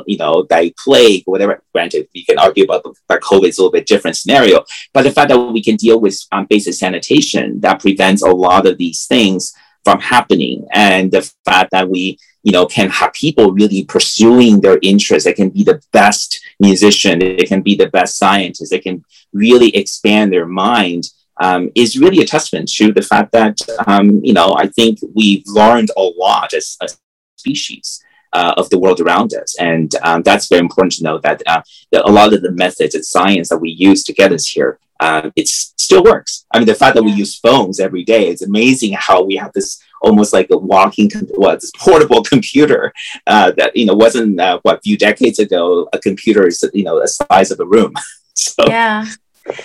you 0.06 0.17
know, 0.17 0.45
like 0.52 0.76
plague, 0.78 1.24
whatever. 1.26 1.63
Granted, 1.74 2.08
we 2.13 2.24
can 2.24 2.38
argue 2.38 2.65
about 2.65 2.86
that 3.10 3.21
COVID 3.21 3.48
is 3.48 3.58
a 3.58 3.62
little 3.62 3.71
bit 3.71 3.88
different 3.88 4.15
scenario, 4.15 4.63
but 4.93 5.02
the 5.02 5.12
fact 5.12 5.30
that 5.30 5.39
we 5.39 5.63
can 5.63 5.76
deal 5.76 6.00
with 6.00 6.15
um, 6.32 6.45
basic 6.48 6.76
sanitation 6.76 7.60
that 7.62 7.80
prevents 7.80 8.21
a 8.21 8.30
lot 8.30 8.67
of 8.67 8.78
these 8.78 9.08
things 9.08 9.56
from 9.86 10.02
happening, 10.02 10.67
and 10.74 11.12
the 11.12 11.21
fact 11.45 11.71
that 11.71 11.88
we 11.88 12.17
you 12.45 12.52
know, 12.52 12.67
can 12.67 12.89
have 12.91 13.12
people 13.13 13.52
really 13.52 13.84
pursuing 13.84 14.62
their 14.62 14.78
interests. 14.84 15.26
They 15.26 15.34
can 15.34 15.50
be 15.50 15.63
the 15.63 15.82
best 15.91 16.39
musician. 16.60 17.17
They 17.17 17.38
can 17.38 17.63
be 17.63 17.76
the 17.76 17.89
best 17.89 18.19
scientist. 18.19 18.69
They 18.69 18.80
can 18.80 19.04
really 19.34 19.76
expand 19.76 20.32
their 20.32 20.45
mind. 20.45 21.10
Um, 21.41 21.69
is 21.76 22.00
really 22.00 22.19
a 22.21 22.26
testament 22.26 22.69
to 22.76 22.93
the 22.93 23.02
fact 23.02 23.34
that 23.34 23.60
um, 23.88 24.24
you 24.24 24.32
know 24.32 24.56
I 24.58 24.67
think 24.67 25.00
we've 25.13 25.43
learned 25.48 25.89
a 25.98 26.02
lot 26.02 26.54
as 26.54 26.78
a 26.82 26.88
species 27.36 28.02
uh, 28.32 28.54
of 28.56 28.69
the 28.69 28.80
world 28.80 29.02
around 29.02 29.34
us, 29.34 29.54
and 29.60 29.93
um, 30.04 30.24
that's 30.24 30.48
very 30.48 30.62
important 30.62 30.93
to 30.93 31.04
know 31.04 31.17
that, 31.17 31.41
uh, 31.45 31.62
that 31.91 32.08
a 32.08 32.12
lot 32.19 32.34
of 32.34 32.41
the 32.41 32.52
methods 32.52 32.95
and 32.95 33.04
science 33.04 33.50
that 33.50 33.58
we 33.58 33.69
use 33.69 34.02
to 34.06 34.13
get 34.13 34.32
us 34.32 34.48
here 34.48 34.80
uh, 35.00 35.30
it 35.36 35.48
still 35.48 36.04
works. 36.04 36.46
I 36.52 36.60
mean, 36.60 36.68
the 36.68 36.76
fact 36.76 36.96
that 36.96 37.04
we 37.04 37.12
use 37.12 37.38
phones 37.38 37.80
every 37.80 38.04
day, 38.04 38.30
it's 38.30 38.42
amazing 38.42 38.94
how 38.94 39.24
we 39.24 39.36
have 39.36 39.52
this 39.54 39.82
almost 40.02 40.34
like 40.34 40.48
a 40.52 40.58
walking, 40.58 41.10
well, 41.38 41.56
this 41.56 41.72
portable 41.78 42.24
computer 42.34 42.94
uh, 43.28 43.52
that, 43.58 43.76
you 43.76 43.86
know, 43.86 43.94
wasn't, 43.94 44.40
uh, 44.40 44.60
what, 44.64 44.78
a 44.78 44.82
few 44.82 44.98
decades 44.98 45.40
ago, 45.40 45.90
a 45.94 46.00
computer 46.00 46.48
is, 46.48 46.64
you 46.74 46.84
know, 46.84 47.00
the 47.00 47.08
size 47.08 47.52
of 47.52 47.60
a 47.60 47.66
room. 47.66 47.94
so. 48.36 48.66
Yeah. 48.68 49.06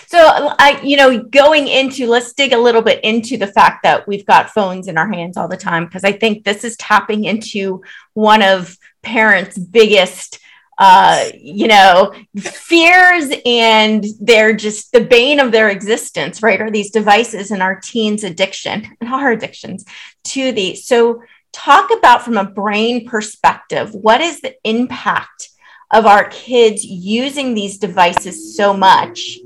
So 0.09 0.19
I, 0.59 0.79
you 0.83 0.97
know, 0.99 1.23
going 1.23 1.69
into, 1.69 2.07
let's 2.07 2.35
dig 2.35 2.53
a 2.53 2.59
little 2.59 2.83
bit 2.83 3.03
into 3.03 3.39
the 3.39 3.47
fact 3.47 3.83
that 3.85 4.07
we've 4.07 4.27
got 4.27 4.51
phones 4.51 4.89
in 4.89 4.99
our 4.99 5.11
hands 5.11 5.39
all 5.39 5.49
the 5.49 5.57
time, 5.57 5.87
because 5.87 6.05
I 6.05 6.13
think 6.13 6.45
this 6.45 6.65
is 6.65 6.77
tapping 6.77 7.25
into 7.25 7.83
one 8.13 8.43
of 8.43 8.77
parents' 9.03 9.57
biggest 9.57 10.40
uh, 10.81 11.29
you 11.39 11.69
know, 11.69 12.11
fears 12.39 13.31
and 13.45 14.03
they're 14.19 14.55
just 14.55 14.93
the 14.93 15.01
bane 15.01 15.39
of 15.39 15.53
their 15.53 15.69
existence, 15.69 16.43
right? 16.43 16.59
Are 16.59 16.71
these 16.71 16.91
devices 16.91 17.51
and 17.51 17.63
our 17.63 17.79
teens' 17.79 18.25
addiction 18.25 18.89
and 19.01 19.13
our 19.13 19.31
addictions 19.31 19.85
to 20.25 20.53
these. 20.53 20.87
So, 20.87 21.23
talk 21.53 21.91
about 21.93 22.25
from 22.25 22.39
a 22.39 22.45
brain 22.45 23.07
perspective, 23.07 23.95
what 23.95 24.23
is 24.23 24.41
the 24.41 24.55
impact 24.65 25.51
of 25.91 26.07
our 26.07 26.29
kids 26.31 26.83
using 26.83 27.53
these 27.53 27.77
devices 27.77 28.57
so 28.57 28.73
much? 28.73 29.39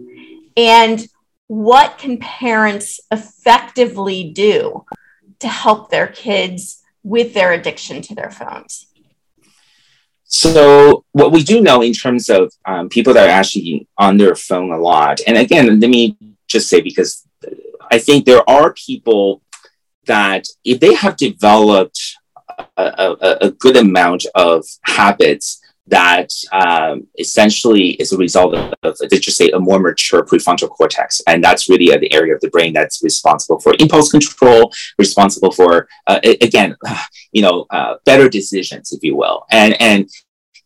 And 0.57 1.05
what 1.49 1.99
can 1.99 2.19
parents 2.19 3.01
effectively 3.11 4.31
do 4.31 4.85
to 5.41 5.49
help 5.49 5.91
their 5.91 6.07
kids 6.07 6.83
with 7.03 7.35
their 7.35 7.53
addiction 7.53 8.03
to 8.03 8.15
their 8.15 8.31
phones? 8.31 8.87
So 10.35 11.05
what 11.13 11.31
we 11.31 11.45
do 11.45 11.61
know 11.61 11.81
in 11.83 11.93
terms 11.93 12.29
of 12.29 12.53
um, 12.65 12.89
people 12.89 13.15
that 13.15 13.29
are 13.29 13.33
actually 13.33 13.87
on 13.97 14.17
their 14.17 14.35
phone 14.35 14.73
a 14.73 14.77
lot, 14.77 15.21
and 15.29 15.39
again, 15.39 15.79
let 15.79 15.89
me 15.89 16.17
just 16.49 16.69
say 16.69 16.81
because 16.81 17.25
I 17.93 17.99
think 18.01 18.25
there 18.25 18.43
are 18.51 18.73
people 18.73 19.43
that 20.07 20.49
if 20.65 20.81
they 20.81 20.95
have 20.95 21.17
developed 21.17 22.17
a, 22.77 23.17
a, 23.21 23.39
a 23.43 23.51
good 23.53 23.77
amount 23.77 24.27
of 24.35 24.65
habits 24.83 25.61
that 25.87 26.31
um, 26.53 27.07
essentially 27.19 27.91
is 27.91 28.13
a 28.13 28.17
result 28.17 28.55
of, 28.55 28.73
let's 28.83 29.01
just 29.19 29.37
say, 29.37 29.51
a 29.51 29.61
more 29.61 29.79
mature 29.79 30.25
prefrontal 30.25 30.71
cortex. 30.71 31.21
And 31.27 31.45
that's 31.45 31.69
really 31.69 31.93
uh, 31.93 31.99
the 31.99 32.13
area 32.13 32.35
of 32.35 32.41
the 32.41 32.49
brain 32.49 32.73
that's 32.73 33.03
responsible 33.03 33.61
for 33.61 33.75
impulse 33.79 34.11
control, 34.11 34.73
responsible 34.99 35.53
for, 35.53 35.89
uh, 36.07 36.21
again, 36.41 36.77
you 37.33 37.43
know, 37.43 37.67
uh, 37.71 37.97
better 38.05 38.29
decisions, 38.29 38.93
if 38.93 39.03
you 39.03 39.17
will. 39.17 39.45
And, 39.51 39.81
and, 39.81 40.09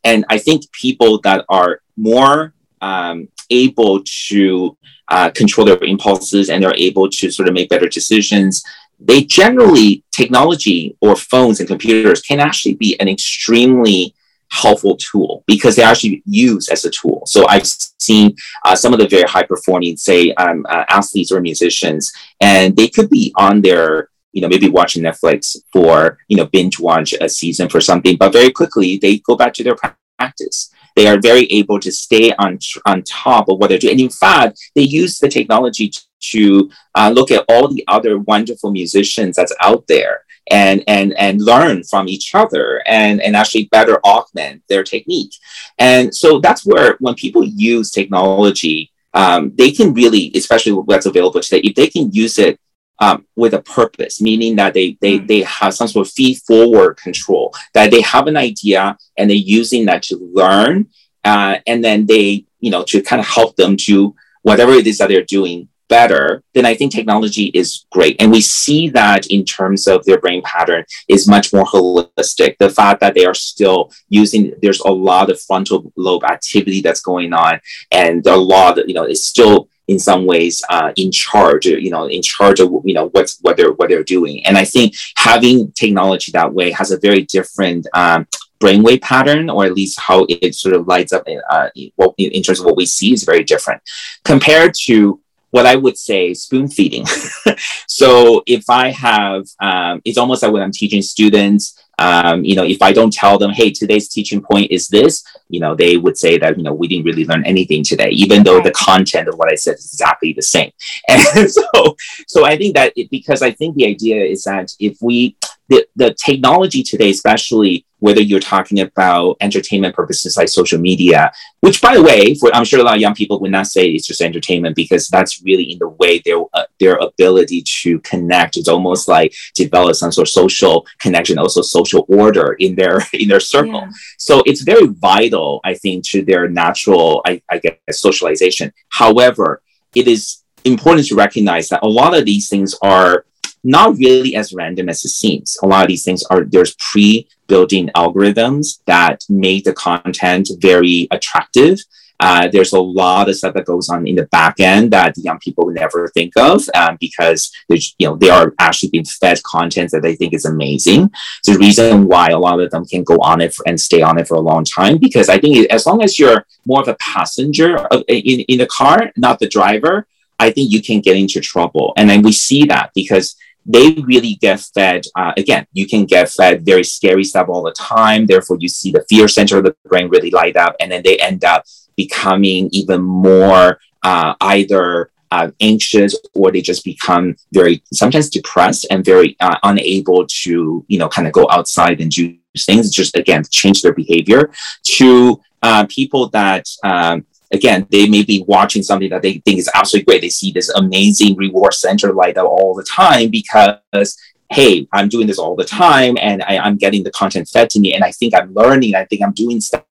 and 0.05 0.25
I 0.29 0.39
think 0.39 0.71
people 0.73 1.21
that 1.23 1.45
are 1.49 1.81
more 1.97 2.55
um, 2.81 3.29
able 3.51 4.03
to 4.29 4.77
uh, 5.09 5.31
control 5.31 5.67
their 5.67 5.83
impulses 5.83 6.51
and 6.51 6.63
they're 6.63 6.75
able 6.77 7.09
to 7.09 7.31
sort 7.31 7.49
of 7.49 7.55
make 7.55 7.71
better 7.71 7.89
decisions 7.89 8.63
they 9.01 9.23
generally 9.23 10.03
technology 10.11 10.97
or 11.01 11.15
phones 11.15 11.61
and 11.61 11.69
computers 11.69 12.21
can 12.21 12.41
actually 12.41 12.75
be 12.75 12.99
an 13.01 13.09
extremely 13.09 14.15
helpful 14.51 14.97
tool 14.97 15.45
because 15.47 15.77
they 15.77 15.83
actually 15.83 16.23
use 16.25 16.69
as 16.69 16.85
a 16.85 16.91
tool. 16.91 17.23
So 17.27 17.47
I've 17.49 17.67
seen 17.67 18.35
uh, 18.65 18.75
some 18.75 18.93
of 18.93 18.99
the 18.99 19.07
very 19.07 19.29
high 19.29 19.43
performing, 19.43 19.97
say, 19.97 20.33
um, 20.35 20.67
uh, 20.69 20.85
athletes 20.89 21.31
or 21.31 21.41
musicians, 21.41 22.13
and 22.41 22.75
they 22.75 22.89
could 22.89 23.11
be 23.11 23.33
on 23.37 23.61
their, 23.61 24.09
you 24.33 24.43
know, 24.43 24.49
maybe 24.49 24.69
watching 24.69 25.03
Netflix 25.03 25.57
for, 25.73 26.19
you 26.29 26.37
know, 26.37 26.47
binge 26.47 26.79
watch 26.79 27.14
a 27.21 27.29
season 27.29 27.69
for 27.69 27.81
something, 27.81 28.17
but 28.17 28.33
very 28.33 28.51
quickly 28.51 28.99
they 28.99 29.19
go 29.19 29.37
back 29.37 29.55
to 29.55 29.64
their 29.64 29.77
practice. 30.19 30.71
They 30.97 31.07
are 31.07 31.21
very 31.21 31.45
able 31.47 31.79
to 31.81 31.93
stay 31.93 32.33
on 32.35 32.59
on 32.87 33.03
top 33.03 33.49
of 33.49 33.59
what 33.59 33.69
they're 33.69 33.79
doing. 33.79 33.93
And 33.93 34.01
in 34.01 34.11
fact, 34.11 34.59
they 34.75 34.83
use 34.83 35.19
the 35.19 35.29
technology 35.29 35.93
to 36.21 36.71
uh, 36.95 37.11
look 37.14 37.31
at 37.31 37.45
all 37.49 37.69
the 37.69 37.85
other 37.87 38.19
wonderful 38.19 38.73
musicians 38.73 39.37
that's 39.37 39.55
out 39.61 39.87
there 39.87 40.25
and 40.51 40.83
and 40.87 41.17
and 41.19 41.43
learn 41.43 41.85
from 41.85 42.09
each 42.09 42.35
other 42.35 42.83
and 42.87 43.21
and 43.21 43.37
actually 43.37 43.67
better 43.67 44.01
augment 44.05 44.62
their 44.69 44.83
technique 44.83 45.35
and 45.79 46.14
so 46.14 46.41
that's 46.41 46.64
where 46.64 46.97
when 47.01 47.14
people 47.14 47.45
use 47.45 47.91
technology 47.91 48.91
um, 49.14 49.53
they 49.57 49.71
can 49.71 49.93
really 49.95 50.33
especially 50.35 50.73
what's 50.73 51.07
available 51.07 51.41
today 51.41 51.61
if 51.61 51.75
they 51.75 51.88
can 51.88 52.11
use 52.12 52.38
it 52.38 52.59
um, 53.01 53.27
with 53.37 53.55
a 53.55 53.63
purpose, 53.63 54.21
meaning 54.21 54.57
that 54.57 54.75
they 54.75 54.99
they 55.01 55.19
mm. 55.19 55.27
they 55.27 55.43
have 55.43 55.75
some 55.75 55.89
sort 55.89 56.07
of 56.07 56.13
feed 56.13 56.39
forward 56.39 56.97
control, 56.97 57.55
that 57.75 57.91
they 57.91 58.01
have 58.03 58.27
an 58.27 58.37
idea 58.37 58.97
and 59.17 59.29
they're 59.29 59.37
using 59.37 59.87
that 59.87 60.03
to 60.05 60.17
learn, 60.35 60.89
uh, 61.25 61.57
and 61.67 61.85
then 61.85 62.07
they 62.07 62.45
you 62.61 62.71
know 62.71 62.85
to 62.85 63.03
kind 63.03 63.21
of 63.21 63.27
help 63.27 63.57
them 63.57 63.77
to 63.77 64.15
whatever 64.43 64.73
it 64.73 64.87
is 64.87 64.99
that 64.99 65.09
they're 65.09 65.25
doing 65.25 65.69
better, 65.89 66.43
then 66.55 66.67
I 66.67 66.75
think 66.75 66.93
technology 66.93 67.47
is 67.47 67.87
great. 67.91 68.21
And 68.21 68.31
we 68.31 68.41
see 68.41 68.89
that 68.91 69.27
in 69.29 69.45
terms 69.45 69.87
of 69.87 70.05
their 70.05 70.21
brain 70.21 70.43
pattern 70.43 70.85
is 71.09 71.27
much 71.27 71.53
more 71.53 71.65
holistic. 71.65 72.57
The 72.59 72.71
fact 72.71 73.01
that 73.01 73.15
they 73.15 73.25
are 73.25 73.35
still 73.35 73.91
using, 74.09 74.55
there's 74.63 74.81
a 74.81 74.91
lot 74.91 75.31
of 75.31 75.41
frontal 75.41 75.93
lobe 75.97 76.25
activity 76.25 76.81
that's 76.81 77.01
going 77.01 77.33
on, 77.33 77.61
and 77.91 78.27
a 78.27 78.37
lot, 78.37 78.79
of, 78.79 78.89
you 78.89 78.95
know, 78.95 79.05
it's 79.05 79.25
still 79.25 79.69
in 79.88 79.98
some 79.98 80.27
ways 80.27 80.62
uh, 80.68 80.92
in 80.96 81.11
charge, 81.11 81.66
you 81.66 81.90
know, 81.90 82.07
in 82.07 82.22
charge 82.22 82.61
of 82.61 82.70
you 82.85 82.94
know 82.94 83.09
what's 83.09 83.38
what 83.40 83.57
they're 83.57 83.72
what 83.72 83.88
they're 83.88 84.05
doing. 84.05 84.44
And 84.46 84.57
I 84.57 84.64
think 84.64 84.94
having 85.16 85.72
technology 85.72 86.31
that 86.33 86.53
way 86.53 86.70
has 86.70 86.90
a 86.90 86.98
very 86.98 87.22
different 87.22 87.87
um, 87.94 88.27
brainwave 88.61 89.01
pattern, 89.03 89.51
or 89.51 89.64
at 89.64 89.74
least 89.74 89.98
how 89.98 90.27
it 90.29 90.55
sort 90.55 90.74
of 90.74 90.87
lights 90.87 91.12
up 91.12 91.27
uh, 91.51 91.70
in 91.77 92.42
terms 92.42 92.61
of 92.61 92.66
what 92.66 92.77
we 92.77 92.87
see 92.87 93.12
is 93.12 93.24
very 93.24 93.42
different 93.42 93.83
compared 94.24 94.74
to 94.74 95.20
what 95.51 95.66
I 95.66 95.77
would 95.77 95.96
say 95.96 96.35
spoon 96.35 96.68
feeding. 96.68 97.07
so 97.87 98.42
if 98.46 98.68
I 98.68 98.90
have, 98.90 99.46
um, 99.61 100.03
it's 100.05 100.18
almost 100.18 100.42
like 100.42 100.53
when 100.53 100.62
I'm 100.62 100.72
teaching 100.72 101.01
students, 101.01 101.83
um, 101.99 102.45
you 102.45 102.55
know, 102.55 102.65
if 102.65 102.81
I 102.81 102.93
don't 102.93 103.13
tell 103.13 103.39
them, 103.39 103.51
hey, 103.51 103.71
today's 103.71 104.09
teaching 104.09 104.41
point 104.41 104.71
is 104.71 104.89
this, 104.89 105.25
you 105.49 105.61
know, 105.61 105.75
they 105.75 105.97
would 105.97 106.17
say 106.17 106.39
that, 106.39 106.57
you 106.57 106.63
know, 106.63 106.73
we 106.73 106.87
didn't 106.87 107.05
really 107.05 107.25
learn 107.25 107.45
anything 107.45 107.83
today, 107.83 108.11
even 108.11 108.43
though 108.45 108.61
the 108.61 108.71
content 108.71 109.29
of 109.29 109.35
what 109.35 109.51
I 109.51 109.57
said 109.57 109.75
is 109.77 109.93
exactly 109.93 110.33
the 110.33 110.43
same. 110.43 110.73
And 111.09 111.51
so, 111.51 111.97
so 112.27 112.45
I 112.45 112.57
think 112.57 112.75
that 112.75 112.93
it, 112.97 113.11
because 113.11 113.43
I 113.43 113.51
think 113.51 113.75
the 113.75 113.87
idea 113.87 114.25
is 114.25 114.45
that 114.45 114.75
if 114.79 114.99
we, 115.01 115.37
the, 115.69 115.87
the 115.97 116.15
technology 116.15 116.83
today, 116.83 117.11
especially 117.11 117.85
whether 118.01 118.21
you're 118.21 118.41
talking 118.41 118.81
about 118.81 119.37
entertainment 119.41 119.95
purposes 119.95 120.37
like 120.37 120.49
social 120.49 120.79
media, 120.79 121.33
which 121.61 121.83
by 121.83 121.95
the 121.95 122.03
way, 122.03 122.35
for, 122.35 122.55
I'm 122.55 122.65
sure 122.65 122.81
a 122.81 122.85
lot 122.85 122.95
of 122.95 123.01
young 123.01 123.15
people 123.15 123.41
would 123.41 123.51
not 123.51 123.67
say 123.67 123.89
it's 123.89 124.07
just 124.07 124.21
entertainment 124.21 124.77
because 124.77 125.09
that's 125.09 125.43
really 125.43 125.65
in 125.73 125.79
the 125.79 125.89
way 125.89 126.21
their 126.25 126.41
uh, 126.55 126.65
their 126.79 126.97
ability 126.97 127.65
to 127.83 127.99
connect. 128.01 128.57
It's 128.57 128.69
almost 128.69 129.09
like 129.09 129.35
develop 129.55 129.97
some 129.97 130.13
sort 130.13 130.29
of 130.29 130.33
social 130.33 130.87
connection, 130.99 131.39
also 131.39 131.63
social 131.63 132.07
order 132.09 132.53
in 132.55 132.75
their 132.77 133.01
in 133.13 133.29
their 133.29 133.41
circle. 133.41 133.81
Yeah. 133.81 133.91
So 134.17 134.43
it's 134.47 134.63
very 134.63 134.87
vital, 134.87 135.61
I 135.65 135.75
think, 135.75 136.05
to 136.11 136.23
their 136.23 136.49
natural, 136.49 137.23
I, 137.27 137.43
I 137.51 137.59
guess, 137.59 137.77
socialization. 137.91 138.73
However, 138.91 139.63
it 139.95 140.07
is 140.07 140.43
important 140.65 141.07
to 141.09 141.15
recognize 141.15 141.69
that 141.69 141.83
a 141.83 141.89
lot 141.89 142.17
of 142.17 142.25
these 142.25 142.49
things 142.49 142.77
are 142.83 143.25
not 143.64 143.97
really 143.97 144.35
as 144.37 144.53
random 144.53 144.88
as 144.88 145.05
it 145.05 145.11
seems. 145.11 145.57
A 145.62 145.66
lot 145.66 145.83
of 145.83 145.88
these 145.88 146.05
things 146.05 146.23
are 146.25 146.44
there's 146.44 146.75
pre-building 146.77 147.90
algorithms 147.97 148.81
that 148.87 149.25
make 149.29 149.64
the 149.64 149.73
content 149.73 150.49
very 150.61 151.09
attractive. 151.11 151.79
Uh, 152.21 152.49
there's 152.49 152.73
a 152.73 152.81
lot 152.81 153.29
of 153.29 153.37
stuff 153.37 153.55
that 153.55 153.64
goes 153.64 153.88
on 153.88 154.05
in 154.07 154.16
the 154.16 154.27
back 154.27 154.59
end 154.59 154.90
that 154.90 155.16
young 155.16 155.38
people 155.38 155.64
would 155.64 155.77
never 155.77 156.09
think 156.09 156.33
of 156.37 156.62
um, 156.75 156.97
because 157.01 157.53
you 157.68 157.79
know 158.01 158.16
they 158.16 158.29
are 158.29 158.53
actually 158.59 158.88
being 158.88 159.05
fed 159.05 159.40
content 159.44 159.90
that 159.92 160.03
they 160.03 160.16
think 160.16 160.35
is 160.35 160.44
amazing. 160.44 161.11
It's 161.38 161.49
the 161.49 161.59
reason 161.59 162.07
why 162.07 162.29
a 162.31 162.38
lot 162.38 162.59
of 162.61 162.71
them 162.73 162.85
can 162.85 163.05
go 163.05 163.18
on 163.18 163.40
it 163.40 163.55
for, 163.55 163.62
and 163.68 163.81
stay 163.81 164.03
on 164.03 164.18
it 164.18 164.27
for 164.27 164.35
a 164.35 164.40
long 164.40 164.64
time 164.64 164.99
because 164.99 165.29
I 165.29 165.38
think 165.38 165.71
as 165.71 165.87
long 165.87 166.03
as 166.03 166.18
you're 166.18 166.44
more 166.66 166.81
of 166.81 166.88
a 166.88 166.94
passenger 166.94 167.77
of, 167.77 168.03
in 168.09 168.40
in 168.40 168.59
the 168.59 168.66
car, 168.66 169.12
not 169.16 169.38
the 169.38 169.49
driver, 169.49 170.07
I 170.40 170.51
think 170.51 170.73
you 170.73 170.83
can 170.83 171.01
get 171.01 171.16
into 171.16 171.40
trouble. 171.40 171.92
And 171.97 172.09
then 172.09 172.23
we 172.23 172.33
see 172.33 172.64
that 172.66 172.90
because 172.94 173.37
they 173.69 173.93
really 174.07 174.35
get 174.37 174.61
fed. 174.61 175.05
Uh, 175.15 175.33
again, 175.37 175.67
you 175.73 175.87
can 175.87 176.07
get 176.07 176.31
fed 176.31 176.65
very 176.65 176.83
scary 176.83 177.23
stuff 177.23 177.49
all 177.49 177.63
the 177.63 177.73
time. 177.73 178.27
Therefore, 178.27 178.57
you 178.59 178.69
see 178.69 178.91
the 178.91 179.05
fear 179.09 179.29
center 179.29 179.59
of 179.59 179.65
the 179.65 179.77
brain 179.85 180.09
really 180.09 180.31
light 180.31 180.57
up, 180.57 180.75
and 180.81 180.91
then 180.91 181.03
they 181.05 181.19
end 181.19 181.45
up 181.45 181.65
becoming 181.95 182.71
even 182.73 183.03
more 183.03 183.79
uh, 184.03 184.35
either 184.41 185.11
uh, 185.31 185.51
anxious 185.61 186.17
or 186.35 186.51
they 186.51 186.63
just 186.63 186.85
become 186.85 187.37
very 187.53 187.83
sometimes 187.93 188.31
depressed 188.31 188.87
and 188.91 189.05
very 189.05 189.37
uh, 189.41 189.59
unable 189.65 190.27
to 190.27 190.85
you 190.89 190.99
know 190.99 191.09
kind 191.09 191.27
of 191.27 191.35
go 191.35 191.47
outside 191.51 192.01
and 192.01 192.11
do 192.11 192.35
things 192.59 192.91
just 192.91 193.15
again 193.17 193.43
change 193.51 193.83
their 193.83 193.93
behavior 193.93 194.51
to 194.83 195.39
uh, 195.63 195.85
people 195.89 196.29
that 196.31 196.67
um, 196.83 197.27
again, 197.51 197.87
they 197.91 198.09
may 198.09 198.23
be 198.23 198.45
watching 198.47 198.83
something 198.83 199.11
that 199.11 199.23
they 199.23 199.39
think 199.39 199.59
is 199.59 199.71
absolutely 199.75 200.05
great. 200.05 200.21
They 200.21 200.29
see 200.29 200.53
this 200.53 200.69
amazing 200.71 201.37
reward 201.37 201.75
center 201.75 202.13
light 202.13 202.37
up 202.37 202.47
all 202.47 202.75
the 202.75 202.85
time 202.85 203.31
because, 203.31 204.19
hey, 204.51 204.87
I'm 204.93 205.09
doing 205.09 205.27
this 205.27 205.39
all 205.39 205.57
the 205.57 205.65
time 205.65 206.17
and 206.21 206.43
I, 206.43 206.67
am 206.67 206.77
getting 206.77 207.05
the 207.05 207.11
content 207.11 207.49
fed 207.49 207.71
to 207.71 207.81
me 207.81 207.95
and 207.95 208.05
I 208.05 208.13
think 208.13 208.35
I'm 208.35 208.53
learning, 208.53 208.95
I 208.95 209.05
think 209.05 209.23
I'm 209.23 209.33
doing 209.33 209.61
stuff. 209.61 209.85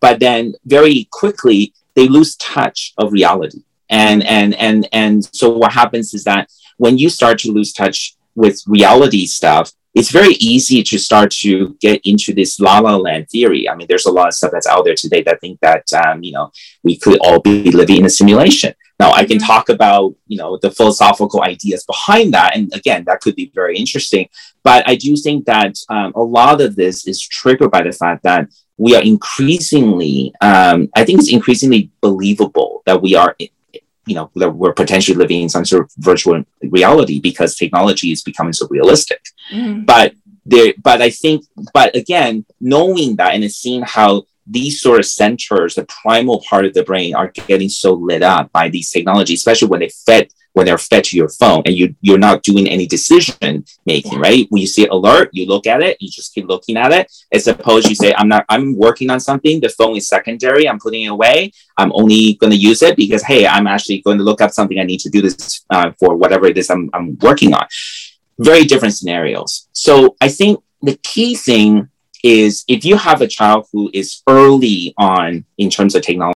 But 0.00 0.20
then 0.20 0.54
very 0.64 1.08
quickly 1.10 1.74
they 1.94 2.08
lose 2.08 2.36
touch 2.36 2.92
of 2.98 3.12
reality. 3.12 3.62
And 3.90 4.24
and 4.24 4.54
and 4.54 4.88
and 4.92 5.24
so 5.36 5.50
what 5.56 5.72
happens 5.72 6.14
is 6.14 6.24
that 6.24 6.50
when 6.78 6.98
you 6.98 7.08
start 7.08 7.38
to 7.40 7.52
lose 7.52 7.72
touch 7.72 8.16
with 8.34 8.62
reality 8.66 9.26
stuff, 9.26 9.72
it's 9.94 10.10
very 10.10 10.34
easy 10.34 10.82
to 10.82 10.98
start 10.98 11.30
to 11.30 11.76
get 11.80 12.00
into 12.04 12.34
this 12.34 12.58
la 12.58 12.80
la 12.80 12.96
land 12.96 13.28
theory. 13.30 13.68
I 13.68 13.76
mean, 13.76 13.86
there's 13.88 14.06
a 14.06 14.12
lot 14.12 14.28
of 14.28 14.34
stuff 14.34 14.50
that's 14.52 14.66
out 14.66 14.84
there 14.84 14.94
today 14.96 15.22
that 15.22 15.40
think 15.40 15.60
that 15.60 15.92
um, 15.92 16.22
you 16.22 16.32
know 16.32 16.50
we 16.82 16.96
could 16.96 17.18
all 17.20 17.40
be 17.40 17.70
living 17.70 17.98
in 17.98 18.06
a 18.06 18.10
simulation. 18.10 18.74
Now, 19.00 19.12
I 19.12 19.24
can 19.24 19.38
mm-hmm. 19.38 19.46
talk 19.46 19.68
about 19.68 20.14
you 20.26 20.36
know 20.36 20.58
the 20.60 20.70
philosophical 20.70 21.42
ideas 21.42 21.84
behind 21.84 22.34
that, 22.34 22.56
and 22.56 22.72
again, 22.74 23.04
that 23.06 23.20
could 23.20 23.36
be 23.36 23.52
very 23.54 23.76
interesting. 23.76 24.28
But 24.62 24.88
I 24.88 24.96
do 24.96 25.16
think 25.16 25.46
that 25.46 25.76
um, 25.88 26.12
a 26.16 26.22
lot 26.22 26.60
of 26.60 26.74
this 26.74 27.06
is 27.06 27.20
triggered 27.20 27.70
by 27.70 27.82
the 27.82 27.92
fact 27.92 28.22
that 28.24 28.48
we 28.76 28.96
are 28.96 29.02
increasingly, 29.02 30.32
um, 30.40 30.88
I 30.96 31.04
think 31.04 31.20
it's 31.20 31.32
increasingly 31.32 31.90
believable 32.00 32.82
that 32.86 33.00
we 33.00 33.14
are 33.14 33.36
you 34.06 34.14
know 34.14 34.30
that 34.34 34.50
we're 34.50 34.72
potentially 34.72 35.16
living 35.16 35.42
in 35.42 35.48
some 35.48 35.64
sort 35.64 35.84
of 35.84 35.92
virtual 35.98 36.42
reality 36.62 37.20
because 37.20 37.56
technology 37.56 38.12
is 38.12 38.22
becoming 38.22 38.52
so 38.52 38.66
realistic 38.68 39.22
mm-hmm. 39.52 39.82
but 39.84 40.14
there 40.44 40.74
but 40.82 41.00
i 41.00 41.10
think 41.10 41.44
but 41.72 41.94
again 41.96 42.44
knowing 42.60 43.16
that 43.16 43.34
and 43.34 43.50
seeing 43.50 43.82
how 43.82 44.22
these 44.46 44.80
sort 44.80 44.98
of 44.98 45.06
centers 45.06 45.74
the 45.74 45.86
primal 45.86 46.42
part 46.48 46.66
of 46.66 46.74
the 46.74 46.84
brain 46.84 47.14
are 47.14 47.28
getting 47.28 47.68
so 47.68 47.94
lit 47.94 48.22
up 48.22 48.52
by 48.52 48.68
these 48.68 48.90
technologies 48.90 49.40
especially 49.40 49.68
when 49.68 49.80
they 49.80 49.88
fed 49.88 50.28
when 50.54 50.66
they're 50.66 50.78
fed 50.78 51.04
to 51.04 51.16
your 51.16 51.28
phone 51.28 51.62
and 51.66 51.74
you 51.74 51.94
you're 52.00 52.18
not 52.18 52.42
doing 52.42 52.66
any 52.66 52.86
decision 52.86 53.64
making, 53.84 54.18
right? 54.18 54.46
When 54.48 54.60
you 54.60 54.66
see 54.66 54.86
alert, 54.86 55.28
you 55.32 55.46
look 55.46 55.66
at 55.66 55.82
it, 55.82 55.98
you 56.00 56.08
just 56.10 56.32
keep 56.32 56.46
looking 56.46 56.76
at 56.76 56.92
it. 56.92 57.12
As 57.32 57.46
opposed 57.46 57.88
you 57.88 57.94
say, 57.94 58.14
I'm 58.16 58.28
not 58.28 58.44
I'm 58.48 58.76
working 58.76 59.10
on 59.10 59.20
something, 59.20 59.60
the 59.60 59.68
phone 59.68 59.96
is 59.96 60.08
secondary, 60.08 60.68
I'm 60.68 60.78
putting 60.78 61.02
it 61.02 61.08
away. 61.08 61.52
I'm 61.76 61.92
only 61.92 62.34
going 62.34 62.52
to 62.52 62.56
use 62.56 62.82
it 62.82 62.96
because 62.96 63.22
hey, 63.22 63.46
I'm 63.46 63.66
actually 63.66 64.00
going 64.02 64.18
to 64.18 64.24
look 64.24 64.40
up 64.40 64.52
something 64.52 64.78
I 64.78 64.84
need 64.84 65.00
to 65.00 65.10
do 65.10 65.20
this 65.20 65.64
uh, 65.70 65.90
for 65.98 66.16
whatever 66.16 66.46
it 66.46 66.56
is 66.56 66.70
I'm, 66.70 66.88
I'm 66.94 67.18
working 67.20 67.52
on. 67.52 67.66
Very 68.38 68.64
different 68.64 68.94
scenarios. 68.94 69.68
So 69.72 70.16
I 70.20 70.28
think 70.28 70.60
the 70.82 70.96
key 71.02 71.34
thing 71.34 71.88
is 72.22 72.64
if 72.68 72.84
you 72.84 72.96
have 72.96 73.20
a 73.20 73.28
child 73.28 73.66
who 73.72 73.90
is 73.92 74.22
early 74.28 74.94
on 74.96 75.44
in 75.58 75.68
terms 75.68 75.94
of 75.94 76.02
technology 76.02 76.33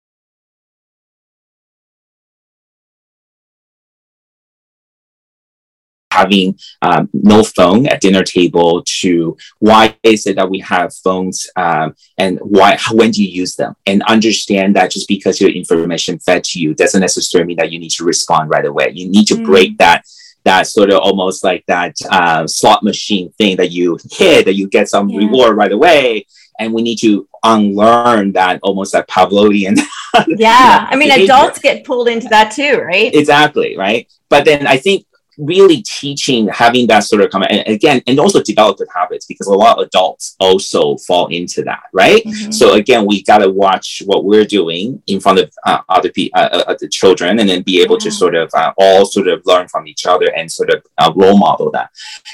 having 6.18 6.58
um, 6.82 7.08
no 7.12 7.42
phone 7.42 7.86
at 7.86 8.00
dinner 8.00 8.24
table 8.24 8.82
to 9.00 9.36
why 9.58 9.96
is 10.02 10.26
it 10.26 10.36
that 10.36 10.50
we 10.50 10.58
have 10.60 10.94
phones 11.06 11.46
um, 11.56 11.94
and 12.18 12.38
why 12.42 12.78
when 12.92 13.10
do 13.10 13.22
you 13.24 13.30
use 13.42 13.54
them 13.56 13.74
and 13.86 14.02
understand 14.04 14.74
that 14.76 14.90
just 14.90 15.08
because 15.08 15.40
your 15.40 15.50
information 15.50 16.18
fed 16.18 16.42
to 16.44 16.60
you 16.60 16.74
doesn't 16.74 17.00
necessarily 17.08 17.48
mean 17.48 17.56
that 17.56 17.72
you 17.72 17.78
need 17.78 17.94
to 17.98 18.04
respond 18.04 18.50
right 18.50 18.66
away 18.66 18.90
you 18.94 19.08
need 19.08 19.26
to 19.26 19.36
mm. 19.36 19.44
break 19.44 19.78
that 19.78 20.04
that 20.44 20.66
sort 20.66 20.90
of 20.90 20.98
almost 21.00 21.44
like 21.44 21.64
that 21.66 21.94
uh, 22.10 22.46
slot 22.46 22.82
machine 22.82 23.30
thing 23.38 23.56
that 23.56 23.70
you 23.70 23.98
hit 24.10 24.44
that 24.46 24.54
you 24.54 24.66
get 24.68 24.88
some 24.88 25.08
yeah. 25.08 25.18
reward 25.18 25.56
right 25.56 25.72
away 25.72 26.24
and 26.58 26.72
we 26.74 26.82
need 26.82 26.98
to 26.98 27.28
unlearn 27.44 28.32
that 28.32 28.60
almost 28.62 28.92
that 28.92 29.08
Pavlovian. 29.08 29.78
yeah, 30.26 30.86
I 30.90 30.96
mean, 30.96 31.08
behavior. 31.08 31.32
adults 31.32 31.58
get 31.60 31.84
pulled 31.84 32.08
into 32.08 32.28
that 32.28 32.50
too, 32.52 32.78
right? 32.78 33.14
Exactly, 33.14 33.76
right. 33.76 34.10
But 34.28 34.44
then 34.44 34.66
I 34.66 34.76
think 34.76 35.06
really 35.38 35.82
teaching 35.82 36.48
having 36.48 36.86
that 36.88 37.04
sort 37.04 37.22
of 37.22 37.30
comment 37.30 37.52
and 37.52 37.68
again 37.68 38.02
and 38.06 38.18
also 38.18 38.42
develop 38.42 38.76
good 38.76 38.88
habits 38.92 39.24
because 39.24 39.46
a 39.46 39.52
lot 39.52 39.78
of 39.78 39.86
adults 39.86 40.36
also 40.40 40.96
fall 40.98 41.28
into 41.28 41.62
that 41.62 41.84
right 41.92 42.24
mm-hmm. 42.24 42.50
so 42.50 42.74
again 42.74 43.06
we 43.06 43.22
got 43.22 43.38
to 43.38 43.48
watch 43.48 44.02
what 44.06 44.24
we're 44.24 44.44
doing 44.44 45.00
in 45.06 45.20
front 45.20 45.38
of 45.38 45.50
uh, 45.64 45.80
other 45.88 46.10
people 46.10 46.38
uh, 46.40 46.64
uh, 46.66 46.76
the 46.80 46.88
children 46.88 47.38
and 47.38 47.48
then 47.48 47.62
be 47.62 47.80
able 47.80 47.96
yeah. 47.96 48.04
to 48.04 48.10
sort 48.10 48.34
of 48.34 48.50
uh, 48.54 48.72
all 48.78 49.06
sort 49.06 49.28
of 49.28 49.40
learn 49.46 49.68
from 49.68 49.86
each 49.86 50.06
other 50.06 50.26
and 50.34 50.50
sort 50.50 50.70
of 50.70 50.82
uh, 50.98 51.12
role 51.14 51.38
model 51.38 51.70
that 51.70 51.90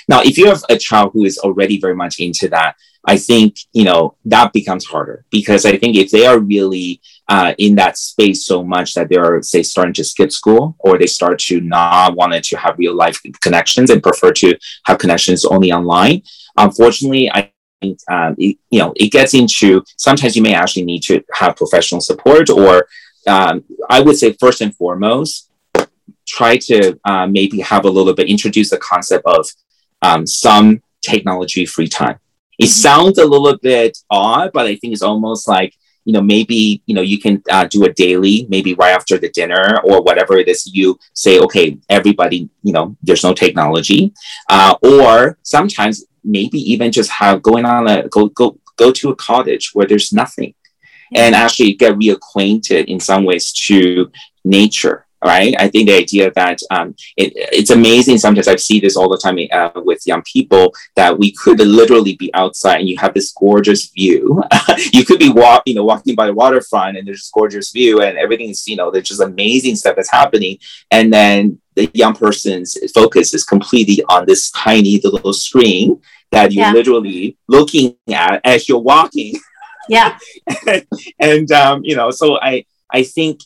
now 0.09 0.23
if 0.23 0.39
you 0.39 0.47
have 0.47 0.65
a 0.71 0.79
child 0.79 1.11
who 1.13 1.25
is 1.25 1.39
already 1.39 1.79
very 1.79 1.95
much 1.95 2.21
into 2.21 2.49
that 2.49 2.75
I 3.07 3.17
think 3.17 3.57
you 3.73 3.85
know 3.85 4.17
that 4.25 4.53
becomes 4.53 4.87
harder 4.87 5.25
because 5.31 5.67
I 5.67 5.77
think 5.77 5.97
if 5.97 6.11
they 6.11 6.27
are 6.27 6.39
really 6.39 7.01
uh, 7.29 7.55
in 7.59 7.75
that 7.77 7.99
space 7.99 8.45
so 8.47 8.65
much 8.65 8.95
that 8.95 9.09
they're 9.09 9.43
say 9.43 9.63
starting 9.63 9.95
to 9.95 10.05
skip 10.05 10.33
school 10.33 10.77
or 10.79 10.99
they 10.99 11.07
start 11.07 11.39
to 11.41 11.61
not 11.61 12.17
want 12.17 12.33
to 12.43 12.57
have 12.57 12.79
real 12.79 12.95
life 12.95 13.21
connections 13.41 13.91
and 13.91 14.03
prefer 14.03 14.33
to 14.33 14.57
have 14.87 14.99
connections 14.99 15.45
only 15.45 15.73
online. 15.73 16.23
Unfortunately, 16.57 17.31
I 17.31 17.51
think 17.81 17.99
um, 18.11 18.35
it, 18.39 18.57
you 18.71 18.79
know 18.79 18.93
it 18.97 19.11
gets 19.13 19.35
into 19.35 19.83
sometimes 19.99 20.37
you 20.37 20.43
may 20.43 20.55
actually 20.55 20.85
need 20.85 21.03
to 21.05 21.23
have 21.35 21.57
professional 21.57 22.01
support 22.01 22.49
or 22.51 22.87
um, 23.27 23.65
I 23.91 24.01
would 24.01 24.17
say 24.17 24.33
first 24.33 24.61
and 24.61 24.75
foremost 24.75 25.51
try 26.27 26.57
to 26.57 26.99
uh, 27.05 27.27
maybe 27.27 27.61
have 27.61 27.85
a 27.85 27.91
little 27.91 28.15
bit 28.15 28.31
introduce 28.31 28.71
the 28.71 28.79
concept 28.79 29.25
of 29.27 29.47
um, 30.01 30.27
some 30.27 30.83
technology 31.03 31.67
free 31.67 31.89
time 31.89 32.19
it 32.59 32.69
sounds 32.69 33.19
a 33.19 33.25
little 33.25 33.57
bit 33.59 33.99
odd, 34.11 34.51
but 34.53 34.67
I 34.67 34.77
think 34.77 34.93
it's 34.93 35.03
almost 35.03 35.49
like 35.49 35.75
you 36.05 36.13
know 36.13 36.21
maybe 36.21 36.83
you 36.87 36.95
know 36.95 37.01
you 37.01 37.19
can 37.19 37.43
uh, 37.51 37.65
do 37.65 37.85
a 37.85 37.93
daily 37.93 38.47
maybe 38.51 38.75
right 38.75 38.95
after 38.95 39.17
the 39.19 39.31
dinner 39.31 39.81
or 39.85 40.03
whatever 40.03 40.37
it 40.37 40.49
is 40.49 40.67
you 40.67 40.99
say 41.15 41.39
okay 41.41 41.79
everybody 41.89 42.51
you 42.63 42.73
know 42.73 42.97
there's 43.03 43.25
no 43.25 43.33
technology. 43.33 44.13
Uh, 44.49 44.75
or 44.83 45.39
sometimes 45.43 46.05
maybe 46.23 46.59
even 46.59 46.91
just 46.93 47.11
have 47.11 47.43
going 47.43 47.65
on 47.65 47.89
a 47.89 48.09
go 48.09 48.29
go 48.29 48.59
go 48.77 48.91
to 48.93 49.11
a 49.11 49.17
cottage 49.17 49.71
where 49.73 49.87
there's 49.87 50.13
nothing. 50.13 50.55
And 51.15 51.35
actually 51.35 51.75
get 51.75 51.95
reacquainted 51.95 52.87
in 52.87 52.99
some 52.99 53.25
ways 53.25 53.53
to 53.67 54.11
nature 54.45 55.04
right? 55.25 55.55
I 55.59 55.69
think 55.69 55.89
the 55.89 55.97
idea 55.97 56.31
that 56.33 56.59
um, 56.71 56.95
it, 57.17 57.33
it's 57.35 57.71
amazing. 57.71 58.19
Sometimes 58.19 58.47
I 58.47 58.57
see 58.57 58.79
this 58.79 58.97
all 58.97 59.09
the 59.09 59.19
time 59.19 59.39
uh, 59.51 59.71
with 59.77 60.07
young 60.07 60.23
people 60.31 60.75
that 60.97 61.19
we 61.19 61.33
could 61.33 61.59
literally 61.61 62.15
be 62.17 62.33
outside 62.35 62.81
and 62.81 62.89
you 62.89 62.99
have 62.99 63.15
this 63.15 63.33
gorgeous 63.33 63.91
view. 63.91 64.43
you 64.93 65.05
could 65.05 65.19
be 65.19 65.31
walk, 65.31 65.63
you 65.67 65.75
know, 65.75 65.85
walking 65.85 66.15
by 66.15 66.27
the 66.27 66.35
waterfront 66.35 66.99
and 66.99 67.09
there's 67.09 67.21
this 67.21 67.31
gorgeous 67.33 67.73
view 67.73 68.03
and 68.03 68.19
everything 68.19 68.51
is, 68.51 68.67
you 68.69 68.77
know, 68.77 68.91
there's 68.91 69.09
just 69.09 69.23
amazing 69.23 69.77
stuff 69.77 69.97
that's 69.97 70.11
happening. 70.11 70.59
And 70.91 71.13
then 71.13 71.59
the 71.75 71.91
young 71.95 72.15
person's 72.15 72.77
focus 72.93 73.35
is 73.35 73.45
completely 73.45 74.05
on 74.09 74.27
this 74.27 74.51
tiny 74.51 75.01
little 75.03 75.33
screen 75.33 76.01
that 76.31 76.53
you're 76.53 76.67
yeah. 76.67 76.73
literally 76.73 77.37
looking 77.49 77.97
at 78.13 78.41
as 78.45 78.69
you're 78.69 78.79
walking. 78.79 79.35
Yeah. 79.89 80.19
and, 80.67 80.87
and 81.19 81.53
um, 81.53 81.81
you 81.83 81.97
know, 81.97 82.11
so 82.11 82.39
I 82.41 82.67
I 82.91 83.03
think 83.03 83.41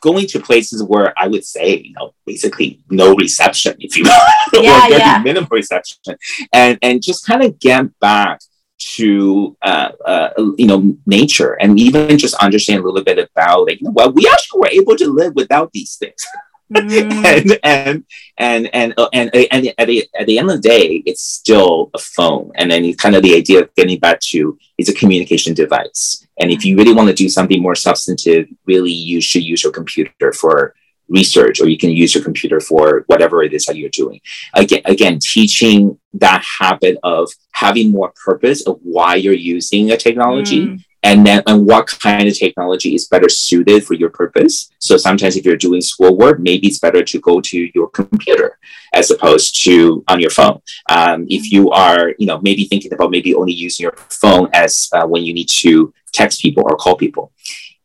going 0.00 0.26
to 0.28 0.40
places 0.40 0.82
where 0.82 1.12
I 1.16 1.28
would 1.28 1.44
say, 1.44 1.76
you 1.78 1.94
know, 1.94 2.14
basically 2.26 2.80
no 2.90 3.14
reception, 3.14 3.76
if 3.80 3.96
you 3.96 4.04
will, 4.52 4.62
yeah, 4.62 4.86
or 4.86 4.88
very 4.88 5.00
yeah. 5.00 5.22
minimal 5.22 5.48
reception, 5.50 6.16
and 6.52 6.78
and 6.82 7.02
just 7.02 7.26
kind 7.26 7.42
of 7.44 7.58
get 7.58 7.98
back 8.00 8.40
to 8.78 9.56
uh, 9.62 9.90
uh, 10.04 10.30
you 10.56 10.66
know 10.66 10.96
nature 11.06 11.54
and 11.54 11.78
even 11.80 12.16
just 12.16 12.34
understand 12.36 12.80
a 12.80 12.86
little 12.86 13.02
bit 13.02 13.18
about 13.18 13.66
like 13.66 13.80
you 13.80 13.86
know, 13.86 13.92
well 13.92 14.12
we 14.12 14.28
actually 14.32 14.60
were 14.60 14.68
able 14.68 14.96
to 14.96 15.08
live 15.08 15.34
without 15.34 15.72
these 15.72 15.96
things. 15.96 16.24
and 16.74 17.58
and 17.62 18.04
and 18.36 18.74
and 18.74 18.94
uh, 18.98 19.08
and, 19.12 19.30
and 19.34 19.72
at, 19.78 19.86
the, 19.86 20.06
at 20.18 20.26
the 20.26 20.38
end 20.38 20.50
of 20.50 20.60
the 20.60 20.68
day 20.68 21.02
it's 21.06 21.22
still 21.22 21.90
a 21.94 21.98
phone. 21.98 22.52
And 22.56 22.70
then 22.70 22.92
kind 22.94 23.16
of 23.16 23.22
the 23.22 23.34
idea 23.34 23.62
of 23.62 23.74
getting 23.74 23.98
back 23.98 24.20
to 24.32 24.58
is 24.76 24.88
a 24.88 24.94
communication 24.94 25.54
device. 25.54 26.26
And 26.38 26.50
if 26.50 26.64
you 26.64 26.76
really 26.76 26.92
want 26.92 27.08
to 27.08 27.14
do 27.14 27.28
something 27.28 27.62
more 27.62 27.74
substantive, 27.74 28.48
really 28.66 28.92
you 28.92 29.20
should 29.20 29.44
use 29.44 29.62
your 29.64 29.72
computer 29.72 30.32
for 30.32 30.74
research 31.08 31.58
or 31.60 31.68
you 31.68 31.78
can 31.78 31.90
use 31.90 32.14
your 32.14 32.22
computer 32.22 32.60
for 32.60 33.04
whatever 33.06 33.42
it 33.42 33.54
is 33.54 33.64
that 33.64 33.76
you're 33.76 33.88
doing. 33.88 34.20
Again, 34.54 34.82
again, 34.84 35.18
teaching 35.20 35.98
that 36.14 36.44
habit 36.58 36.98
of 37.02 37.30
having 37.52 37.92
more 37.92 38.12
purpose 38.24 38.66
of 38.66 38.78
why 38.82 39.14
you're 39.14 39.32
using 39.32 39.90
a 39.90 39.96
technology 39.96 40.66
mm 40.66 40.84
and 41.08 41.26
then 41.26 41.42
and 41.46 41.64
what 41.64 41.86
kind 41.86 42.28
of 42.28 42.38
technology 42.38 42.94
is 42.94 43.08
better 43.08 43.30
suited 43.30 43.82
for 43.82 43.94
your 43.94 44.10
purpose. 44.10 44.70
So 44.78 44.98
sometimes 44.98 45.36
if 45.36 45.44
you're 45.46 45.56
doing 45.56 45.80
schoolwork 45.80 46.38
maybe 46.38 46.66
it's 46.66 46.78
better 46.78 47.02
to 47.02 47.18
go 47.20 47.40
to 47.40 47.70
your 47.74 47.88
computer 47.88 48.58
as 48.92 49.10
opposed 49.10 49.64
to 49.64 50.04
on 50.08 50.20
your 50.20 50.30
phone. 50.30 50.60
Um, 50.90 51.26
if 51.30 51.50
you 51.50 51.70
are 51.70 52.14
you 52.18 52.26
know 52.26 52.38
maybe 52.42 52.64
thinking 52.64 52.92
about 52.92 53.10
maybe 53.10 53.34
only 53.34 53.54
using 53.54 53.84
your 53.84 53.96
phone 54.22 54.50
as 54.52 54.90
uh, 54.92 55.06
when 55.06 55.22
you 55.24 55.32
need 55.32 55.48
to 55.64 55.94
text 56.12 56.42
people 56.42 56.64
or 56.66 56.76
call 56.76 56.96
people. 56.96 57.32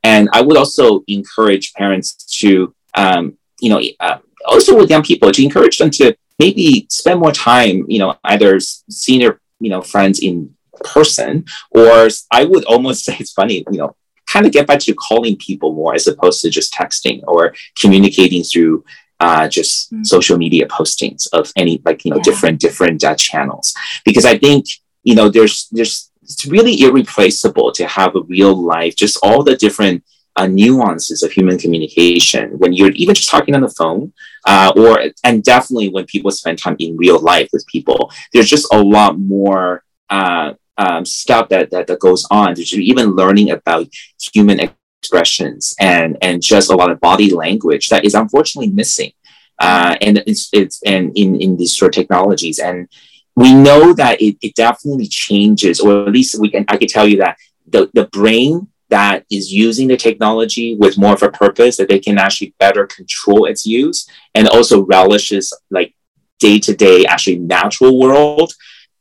And 0.04 0.28
i 0.34 0.42
would 0.42 0.58
also 0.58 0.86
encourage 1.08 1.74
parents 1.74 2.08
to 2.40 2.76
um, 2.96 3.38
you 3.62 3.70
know 3.70 3.82
uh, 4.02 4.18
also 4.46 4.76
with 4.78 4.90
young 4.90 5.04
people 5.04 5.32
to 5.32 5.44
encourage 5.44 5.78
them 5.78 5.92
to 5.92 6.06
maybe 6.40 6.88
spend 6.90 7.22
more 7.22 7.32
time 7.32 7.86
you 7.88 8.00
know 8.00 8.12
either 8.26 8.60
senior 8.60 9.40
you 9.62 9.70
know 9.70 9.82
friends 9.82 10.20
in 10.20 10.54
person, 10.84 11.46
or 11.72 12.10
I 12.32 12.46
would 12.46 12.66
almost 12.66 13.06
say 13.06 13.18
it's 13.20 13.34
funny, 13.34 13.64
you 13.72 13.78
know, 13.80 13.96
kind 14.28 14.46
of 14.46 14.52
get 14.52 14.68
back 14.68 14.80
to 14.80 14.94
calling 14.96 15.36
people 15.38 15.74
more 15.74 15.94
as 15.94 16.08
opposed 16.08 16.42
to 16.42 16.50
just 16.50 16.74
texting 16.74 17.22
or 17.28 17.54
communicating 17.80 18.44
through 18.44 18.84
uh, 19.20 19.48
just 19.48 19.94
mm-hmm. 19.94 20.04
social 20.04 20.38
media 20.38 20.68
postings 20.68 21.28
of 21.34 21.52
any 21.56 21.82
like 21.86 22.04
you 22.04 22.12
know 22.12 22.18
yeah. 22.18 22.24
different 22.24 22.60
different 22.60 23.04
uh, 23.04 23.16
channels 23.16 23.74
because 24.04 24.26
I 24.26 24.38
think 24.38 24.66
you 25.04 25.16
know 25.16 25.30
there's 25.30 25.68
there's 25.72 26.12
it's 26.24 26.46
really 26.46 26.82
irreplaceable 26.82 27.72
to 27.74 27.86
have 27.86 28.16
a 28.16 28.22
real 28.22 28.56
life 28.56 28.96
just 28.96 29.18
all 29.24 29.44
the 29.44 29.56
different 29.56 30.04
uh, 30.36 30.48
nuances 30.48 31.22
of 31.22 31.32
human 31.32 31.58
communication 31.58 32.58
when 32.58 32.74
you're 32.74 32.92
even 32.92 33.14
just 33.14 33.30
talking 33.30 33.54
on 33.56 33.62
the 33.62 33.70
phone 33.70 34.12
uh, 34.46 34.74
or 34.76 35.00
and 35.24 35.44
definitely 35.44 35.90
when 35.90 36.06
people 36.06 36.32
spend 36.32 36.58
time 36.58 36.76
in 36.80 36.98
real 36.98 37.20
life 37.20 37.50
with 37.54 37.66
people 37.68 38.12
there's 38.34 38.50
just 38.50 38.68
a 38.74 38.82
lot 38.82 39.20
more 39.20 39.84
uh, 40.10 40.54
um, 40.78 41.06
stuff 41.06 41.50
that, 41.50 41.72
that, 41.72 41.88
that 41.88 42.00
goes 42.00 42.26
on. 42.32 42.54
There's 42.54 42.74
even 42.74 43.16
learning 43.16 43.52
about 43.52 43.88
human 44.34 44.60
expressions 44.60 45.76
and 45.80 46.18
and 46.22 46.42
just 46.42 46.72
a 46.72 46.76
lot 46.76 46.92
of 46.92 47.00
body 47.00 47.30
language 47.32 47.90
that 47.90 48.06
is 48.06 48.16
unfortunately 48.16 48.72
missing. 48.72 49.12
Uh, 49.60 49.96
and 50.02 50.24
it's 50.26 50.50
it's 50.54 50.82
and 50.84 51.12
in 51.16 51.40
in 51.42 51.58
these 51.58 51.76
sort 51.76 51.96
of 51.96 51.96
technologies 51.96 52.60
and 52.60 52.88
we 53.36 53.54
know 53.54 53.94
that 53.94 54.22
it, 54.22 54.38
it 54.42 54.56
definitely 54.56 55.08
changes 55.08 55.80
or 55.80 56.06
at 56.06 56.12
least 56.12 56.40
we 56.40 56.50
can 56.50 56.66
i 56.68 56.78
can 56.78 56.88
tell 56.88 57.08
you 57.08 57.18
that 57.18 57.38
the, 57.68 57.90
the 57.94 58.06
brain 58.08 58.68
that 58.90 59.26
is 59.32 59.52
using 59.52 59.88
the 59.88 59.98
technology 59.98 60.76
with 60.76 60.98
more 60.98 61.14
of 61.14 61.24
a 61.24 61.32
purpose 61.32 61.78
that 61.78 61.90
they 61.90 62.00
can 62.00 62.18
actually 62.18 62.54
better 62.60 62.86
control 62.86 63.46
its 63.46 63.66
use 63.66 64.08
and 64.36 64.48
also 64.48 64.86
relishes 64.86 65.54
like 65.72 65.96
day 66.40 66.60
to 66.60 66.76
day 66.76 67.06
actually 67.06 67.40
natural 67.40 68.00
world 68.00 68.54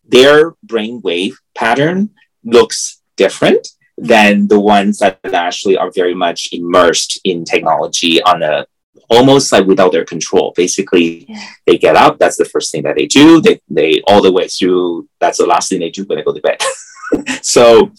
their 0.04 0.52
brainwave 0.66 1.34
pattern 1.54 2.10
looks 2.44 3.00
different 3.16 3.68
than 3.98 4.48
the 4.48 4.58
ones 4.58 4.98
that 4.98 5.18
actually 5.24 5.76
are 5.76 5.90
very 5.94 6.14
much 6.14 6.48
immersed 6.52 7.20
in 7.24 7.44
technology 7.44 8.22
on 8.22 8.42
a 8.42 8.66
almost 9.10 9.52
like 9.52 9.66
without 9.66 9.92
their 9.92 10.04
control. 10.04 10.52
Basically, 10.56 11.26
yeah. 11.28 11.44
they 11.66 11.76
get 11.78 11.96
up, 11.96 12.18
that's 12.18 12.36
the 12.36 12.46
first 12.46 12.72
thing 12.72 12.82
that 12.82 12.96
they 12.96 13.06
do. 13.06 13.40
They 13.40 13.60
they 13.68 14.00
all 14.06 14.22
the 14.22 14.32
way 14.32 14.48
through, 14.48 15.08
that's 15.20 15.38
the 15.38 15.46
last 15.46 15.68
thing 15.68 15.80
they 15.80 15.90
do 15.90 16.04
when 16.04 16.18
they 16.18 16.24
go 16.24 16.32
to 16.32 16.40
bed. 16.40 16.60
so 17.42 17.92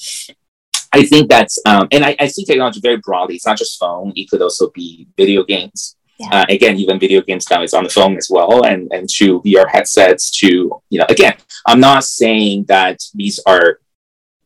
I 0.91 1.03
think 1.05 1.29
that's 1.29 1.59
um, 1.65 1.87
and 1.91 2.03
I, 2.03 2.15
I 2.19 2.27
see 2.27 2.45
technology 2.45 2.79
very 2.79 2.97
broadly. 2.97 3.35
It's 3.35 3.45
not 3.45 3.57
just 3.57 3.79
phone, 3.79 4.13
it 4.15 4.29
could 4.29 4.41
also 4.41 4.69
be 4.71 5.07
video 5.17 5.43
games. 5.43 5.95
Yeah. 6.19 6.29
Uh, 6.31 6.45
again, 6.49 6.77
even 6.77 6.99
video 6.99 7.21
games 7.21 7.49
now 7.49 7.63
is 7.63 7.73
on 7.73 7.83
the 7.83 7.89
phone 7.89 8.17
as 8.17 8.29
well, 8.29 8.65
and 8.65 8.91
and 8.91 9.09
to 9.17 9.41
VR 9.41 9.67
headsets. 9.67 10.29
To 10.39 10.47
you 10.89 10.99
know, 10.99 11.05
again, 11.09 11.35
I'm 11.65 11.79
not 11.79 12.03
saying 12.03 12.65
that 12.65 13.03
these 13.13 13.39
are 13.47 13.79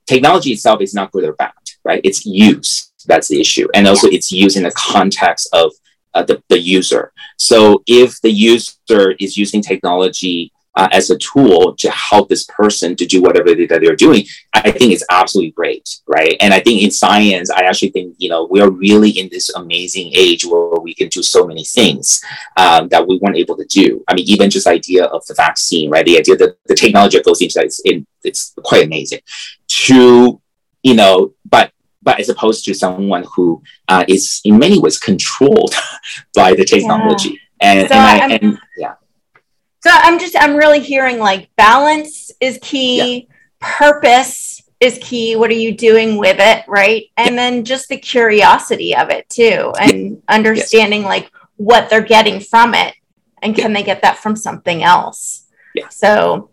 technology 0.05 0.51
itself 0.51 0.81
is 0.81 0.93
not 0.93 1.11
good 1.11 1.25
or 1.25 1.33
bad, 1.33 1.51
right? 1.83 2.01
It's 2.03 2.25
use 2.25 2.91
that's 3.05 3.27
the 3.27 3.39
issue, 3.39 3.67
and 3.73 3.87
also 3.87 4.07
it's 4.07 4.31
used 4.31 4.57
in 4.57 4.63
the 4.63 4.71
context 4.71 5.49
of 5.53 5.73
uh, 6.13 6.23
the 6.23 6.41
the 6.49 6.59
user. 6.59 7.11
So 7.37 7.83
if 7.85 8.21
the 8.21 8.31
user 8.31 9.11
is 9.19 9.37
using 9.37 9.61
technology 9.61 10.51
uh, 10.77 10.87
as 10.91 11.09
a 11.09 11.17
tool 11.17 11.75
to 11.75 11.89
help 11.89 12.29
this 12.29 12.45
person 12.45 12.95
to 12.95 13.05
do 13.05 13.19
whatever 13.19 13.55
that 13.55 13.79
they're 13.81 13.95
doing, 13.95 14.23
I 14.53 14.69
think 14.69 14.93
it's 14.93 15.03
absolutely 15.09 15.51
great, 15.51 15.89
right? 16.07 16.35
And 16.39 16.53
I 16.53 16.59
think 16.59 16.83
in 16.83 16.91
science, 16.91 17.49
I 17.49 17.61
actually 17.61 17.89
think 17.89 18.15
you 18.19 18.29
know 18.29 18.47
we 18.49 18.61
are 18.61 18.69
really 18.69 19.09
in 19.09 19.27
this 19.31 19.49
amazing 19.55 20.11
age 20.13 20.45
where 20.45 20.79
we 20.79 20.93
can 20.93 21.09
do 21.09 21.23
so 21.23 21.47
many 21.47 21.63
things 21.63 22.23
um, 22.57 22.89
that 22.89 23.05
we 23.07 23.17
weren't 23.17 23.37
able 23.37 23.57
to 23.57 23.65
do. 23.65 24.03
I 24.07 24.13
mean, 24.13 24.25
even 24.29 24.51
just 24.51 24.67
idea 24.67 25.05
of 25.05 25.25
the 25.25 25.33
vaccine, 25.33 25.89
right? 25.89 26.05
The 26.05 26.19
idea 26.19 26.37
that 26.37 26.57
the 26.67 26.75
technology 26.75 27.17
that 27.17 27.25
goes 27.25 27.41
into 27.41 27.55
that 27.55 27.65
is 27.65 27.81
in, 27.83 28.05
it's 28.23 28.53
quite 28.63 28.85
amazing. 28.85 29.21
To 29.85 30.39
you 30.83 30.95
know, 30.95 31.33
but 31.43 31.71
but 32.03 32.19
as 32.19 32.29
opposed 32.29 32.63
to 32.65 32.75
someone 32.75 33.25
who 33.33 33.63
uh, 33.87 34.05
is 34.07 34.41
in 34.45 34.59
many 34.59 34.77
ways 34.77 34.99
controlled 34.99 35.73
by 36.35 36.53
the 36.53 36.65
technology. 36.65 37.29
Yeah. 37.29 37.37
And, 37.59 37.89
so 37.89 37.95
and, 37.95 38.33
I, 38.33 38.35
and 38.35 38.59
yeah 38.77 38.93
So 39.83 39.89
I'm 39.93 40.19
just 40.19 40.35
I'm 40.37 40.55
really 40.55 40.79
hearing 40.79 41.19
like 41.19 41.49
balance 41.55 42.31
is 42.41 42.59
key, 42.61 43.27
yeah. 43.29 43.35
purpose 43.59 44.61
is 44.79 44.99
key. 45.01 45.35
What 45.35 45.49
are 45.49 45.55
you 45.55 45.75
doing 45.75 46.17
with 46.17 46.37
it, 46.39 46.65
right? 46.67 47.05
And 47.17 47.35
yeah. 47.35 47.35
then 47.35 47.65
just 47.65 47.89
the 47.89 47.97
curiosity 47.97 48.95
of 48.95 49.09
it 49.09 49.29
too, 49.29 49.73
and 49.79 50.21
understanding 50.27 51.01
yes. 51.01 51.09
like 51.09 51.31
what 51.55 51.89
they're 51.89 52.01
getting 52.01 52.39
from 52.39 52.73
it, 52.73 52.95
and 53.41 53.55
can 53.55 53.73
they 53.73 53.83
get 53.83 54.01
that 54.01 54.17
from 54.17 54.35
something 54.35 54.83
else? 54.83 55.45
Yeah. 55.73 55.89
So 55.89 56.49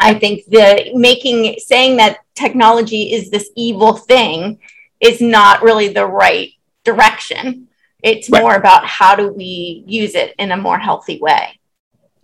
I 0.00 0.14
think 0.14 0.44
the 0.46 0.90
making 0.94 1.56
saying 1.58 1.98
that 1.98 2.18
technology 2.34 3.12
is 3.12 3.30
this 3.30 3.50
evil 3.56 3.94
thing 3.94 4.58
is 5.00 5.20
not 5.20 5.62
really 5.62 5.88
the 5.88 6.06
right 6.06 6.50
direction. 6.82 7.68
It's 8.02 8.28
right. 8.28 8.42
more 8.42 8.54
about 8.54 8.86
how 8.86 9.14
do 9.14 9.32
we 9.32 9.84
use 9.86 10.14
it 10.14 10.34
in 10.38 10.52
a 10.52 10.56
more 10.56 10.78
healthy 10.78 11.18
way. 11.20 11.58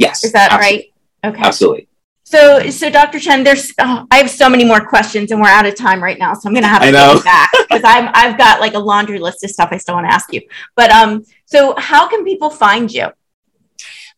Yes. 0.00 0.24
Is 0.24 0.32
that 0.32 0.50
absolutely. 0.50 0.92
right? 1.22 1.32
Okay. 1.32 1.46
Absolutely. 1.46 1.88
So, 2.24 2.70
so 2.70 2.88
Dr. 2.88 3.20
Chen, 3.20 3.44
there's 3.44 3.72
oh, 3.80 4.06
I 4.10 4.16
have 4.16 4.30
so 4.30 4.48
many 4.48 4.64
more 4.64 4.80
questions, 4.80 5.30
and 5.30 5.40
we're 5.40 5.48
out 5.48 5.66
of 5.66 5.74
time 5.74 6.02
right 6.02 6.18
now. 6.18 6.32
So 6.32 6.48
I'm 6.48 6.54
going 6.54 6.62
to 6.62 6.68
have 6.68 6.82
to 6.82 6.90
go 6.90 7.22
back 7.22 7.50
because 7.52 7.82
I'm 7.84 8.08
I've 8.14 8.38
got 8.38 8.60
like 8.60 8.74
a 8.74 8.78
laundry 8.78 9.18
list 9.18 9.44
of 9.44 9.50
stuff 9.50 9.68
I 9.72 9.76
still 9.76 9.96
want 9.96 10.06
to 10.06 10.12
ask 10.12 10.32
you. 10.32 10.40
But 10.74 10.90
um, 10.90 11.24
so 11.44 11.74
how 11.76 12.08
can 12.08 12.24
people 12.24 12.48
find 12.48 12.90
you? 12.90 13.08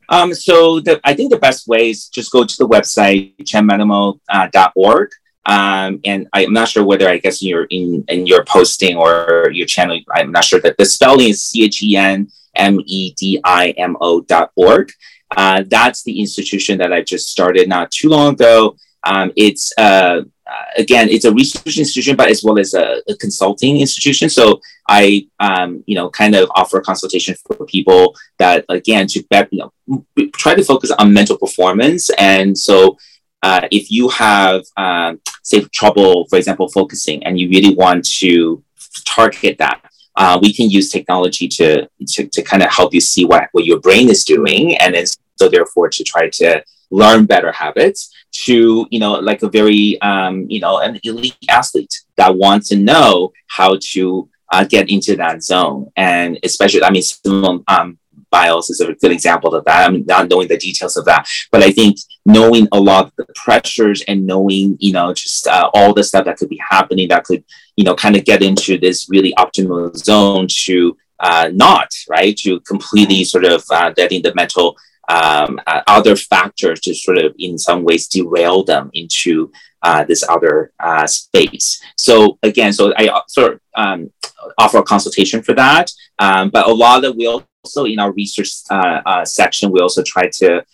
Um, 0.09 0.35
so 0.35 0.79
the, 0.81 1.01
I 1.05 1.15
think 1.15 1.31
the 1.31 1.39
best 1.39 1.67
way 1.67 1.91
is 1.91 2.09
just 2.09 2.31
go 2.31 2.45
to 2.45 2.57
the 2.57 2.69
website 2.69 3.35
chenmedimo.org. 3.39 5.11
Uh, 5.45 5.53
um, 5.53 6.01
and 6.05 6.29
I'm 6.33 6.53
not 6.53 6.69
sure 6.69 6.85
whether 6.85 7.09
I 7.09 7.19
guess 7.19 7.43
you're 7.43 7.67
in 7.71 8.05
in 8.07 8.27
your 8.27 8.45
posting 8.45 8.97
or 8.97 9.51
your 9.53 9.67
channel. 9.67 9.99
I'm 10.15 10.31
not 10.31 10.45
sure 10.45 10.61
that 10.61 10.77
the 10.77 10.85
spelling 10.85 11.31
is 11.31 11.43
C 11.43 11.65
H 11.65 11.83
E 11.83 11.97
N 11.97 12.31
M 12.55 12.79
E 12.87 13.15
D 13.15 13.41
I 13.43 13.71
M 13.71 13.97
O 14.01 14.21
dot 14.21 14.53
org. 14.55 14.93
Uh, 15.37 15.65
that's 15.67 16.03
the 16.03 16.21
institution 16.21 16.79
that 16.79 16.93
I 16.93 17.03
just 17.03 17.29
started 17.29 17.69
not 17.69 17.91
too 17.91 18.09
long 18.09 18.35
ago. 18.35 18.77
Um, 19.05 19.33
it's 19.37 19.73
uh, 19.79 20.23
uh, 20.53 20.65
again, 20.77 21.09
it's 21.09 21.25
a 21.25 21.33
research 21.33 21.79
institution, 21.79 22.17
but 22.17 22.29
as 22.29 22.43
well 22.45 22.59
as 22.59 22.75
a, 22.75 23.01
a 23.09 23.17
consulting 23.17 23.81
institution. 23.81 24.29
So 24.29 24.61
I, 24.89 25.27
um, 25.41 25.83
you 25.87 25.95
know, 25.95 26.11
kind 26.11 26.35
of 26.35 26.51
offer 26.55 26.81
consultation 26.81 27.35
for 27.47 27.65
people 27.67 28.15
that, 28.39 28.65
again, 28.69 29.07
to 29.09 29.25
you 29.51 29.71
know, 29.87 30.05
try 30.35 30.55
to 30.55 30.65
focus 30.65 30.91
on 30.91 31.13
mental 31.13 31.39
performance. 31.39 32.11
And 32.19 32.59
so, 32.59 32.99
uh, 33.43 33.67
if 33.71 33.91
you 33.91 34.09
have, 34.09 34.63
um, 34.77 35.21
say, 35.43 35.63
trouble, 35.73 36.27
for 36.29 36.37
example, 36.37 36.69
focusing, 36.69 37.25
and 37.25 37.41
you 37.41 37.49
really 37.49 37.75
want 37.75 38.05
to 38.21 38.63
target 39.05 39.59
that, 39.59 39.81
uh, 40.17 40.39
we 40.41 40.53
can 40.53 40.69
use 40.69 40.91
technology 40.91 41.49
to 41.49 41.89
to, 42.09 42.27
to 42.27 42.43
kind 42.43 42.63
of 42.63 42.71
help 42.71 42.93
you 42.95 43.01
see 43.01 43.25
what, 43.25 43.49
what 43.53 43.65
your 43.65 43.81
brain 43.81 44.09
is 44.09 44.25
doing, 44.25 44.77
and 44.79 44.95
then 44.95 45.07
so 45.37 45.49
therefore 45.49 45.89
to 45.89 46.05
try 46.05 46.29
to 46.29 46.63
learn 46.91 47.25
better 47.25 47.51
habits 47.53 48.13
to 48.31 48.87
you 48.91 48.99
know 48.99 49.13
like 49.15 49.43
a 49.43 49.49
very 49.49 50.01
um, 50.03 50.47
you 50.49 50.61
know 50.61 50.79
an 50.79 51.01
elite 51.03 51.37
athlete 51.49 52.03
that 52.17 52.37
wants 52.37 52.69
to 52.69 52.77
know 52.77 53.33
how 53.49 53.79
to 53.81 54.29
uh, 54.53 54.65
get 54.65 54.91
into 54.91 55.17
that 55.17 55.43
zone. 55.43 55.91
And 55.97 56.39
especially 56.43 56.85
i 56.85 56.91
mean 56.91 57.03
Simone 57.03 57.65
um, 57.69 57.99
Biles 58.33 58.71
is 58.71 58.81
a 58.81 58.93
good 58.95 59.13
example 59.13 59.55
of 59.55 59.65
that. 59.67 59.89
I'm 59.89 60.05
not 60.07 60.29
knowing 60.29 60.49
the 60.49 60.57
details 60.57 60.97
of 60.97 61.05
that, 61.05 61.29
but 61.53 61.63
I 61.63 61.71
think 61.71 61.99
knowing 62.27 62.67
a 62.73 62.81
lot 62.81 63.07
of 63.07 63.13
the 63.17 63.27
pressures 63.37 64.03
and 64.09 64.27
knowing, 64.27 64.77
you 64.81 64.93
know, 64.93 65.13
just 65.15 65.47
uh, 65.47 65.71
all 65.75 65.95
the 65.95 66.03
stuff 66.03 66.25
that 66.25 66.39
could 66.39 66.49
be 66.49 66.61
happening 66.69 67.09
that 67.09 67.25
could, 67.25 67.45
you 67.77 67.85
know, 67.85 67.95
kind 67.95 68.17
of 68.17 68.25
get 68.25 68.43
into 68.43 68.79
this 68.79 69.09
really 69.09 69.33
optimal 69.39 69.95
zone 69.97 70.47
to 70.65 70.97
uh, 71.21 71.51
not, 71.53 71.89
right, 72.09 72.37
to 72.39 72.59
completely 72.61 73.23
sort 73.23 73.45
of 73.45 73.63
uh, 73.71 73.93
letting 73.97 74.23
the 74.23 74.35
mental 74.35 74.77
um, 75.09 75.61
uh, 75.67 75.83
other 75.87 76.17
factors 76.17 76.81
to 76.81 76.95
sort 76.95 77.19
of 77.19 77.35
in 77.39 77.59
some 77.59 77.85
ways 77.85 78.09
derail 78.09 78.65
them 78.65 78.91
into 78.95 79.53
uh, 79.83 80.05
this 80.05 80.25
other 80.29 80.73
uh, 80.81 81.07
space. 81.07 81.83
So 81.97 82.39
again, 82.43 82.73
so 82.73 82.93
I 82.97 83.09
uh, 83.09 83.23
sort 83.29 83.55
of 83.55 83.61
um, 83.77 84.11
offer 84.59 84.79
a 84.79 84.83
consultation 84.83 85.43
for 85.43 85.55
that. 85.55 85.91
Um, 86.19 86.51
but 86.51 86.67
a 86.67 86.73
lot 86.73 87.05
of 87.05 87.17
we 87.17 87.27
also 87.27 87.85
in 87.85 87.99
our 87.99 88.13
research 88.13 88.51
uh, 88.71 89.01
uh, 89.05 89.25
section, 89.25 89.71
we 89.71 89.81
also 89.81 90.03
try 90.03 90.29
to 90.35 90.65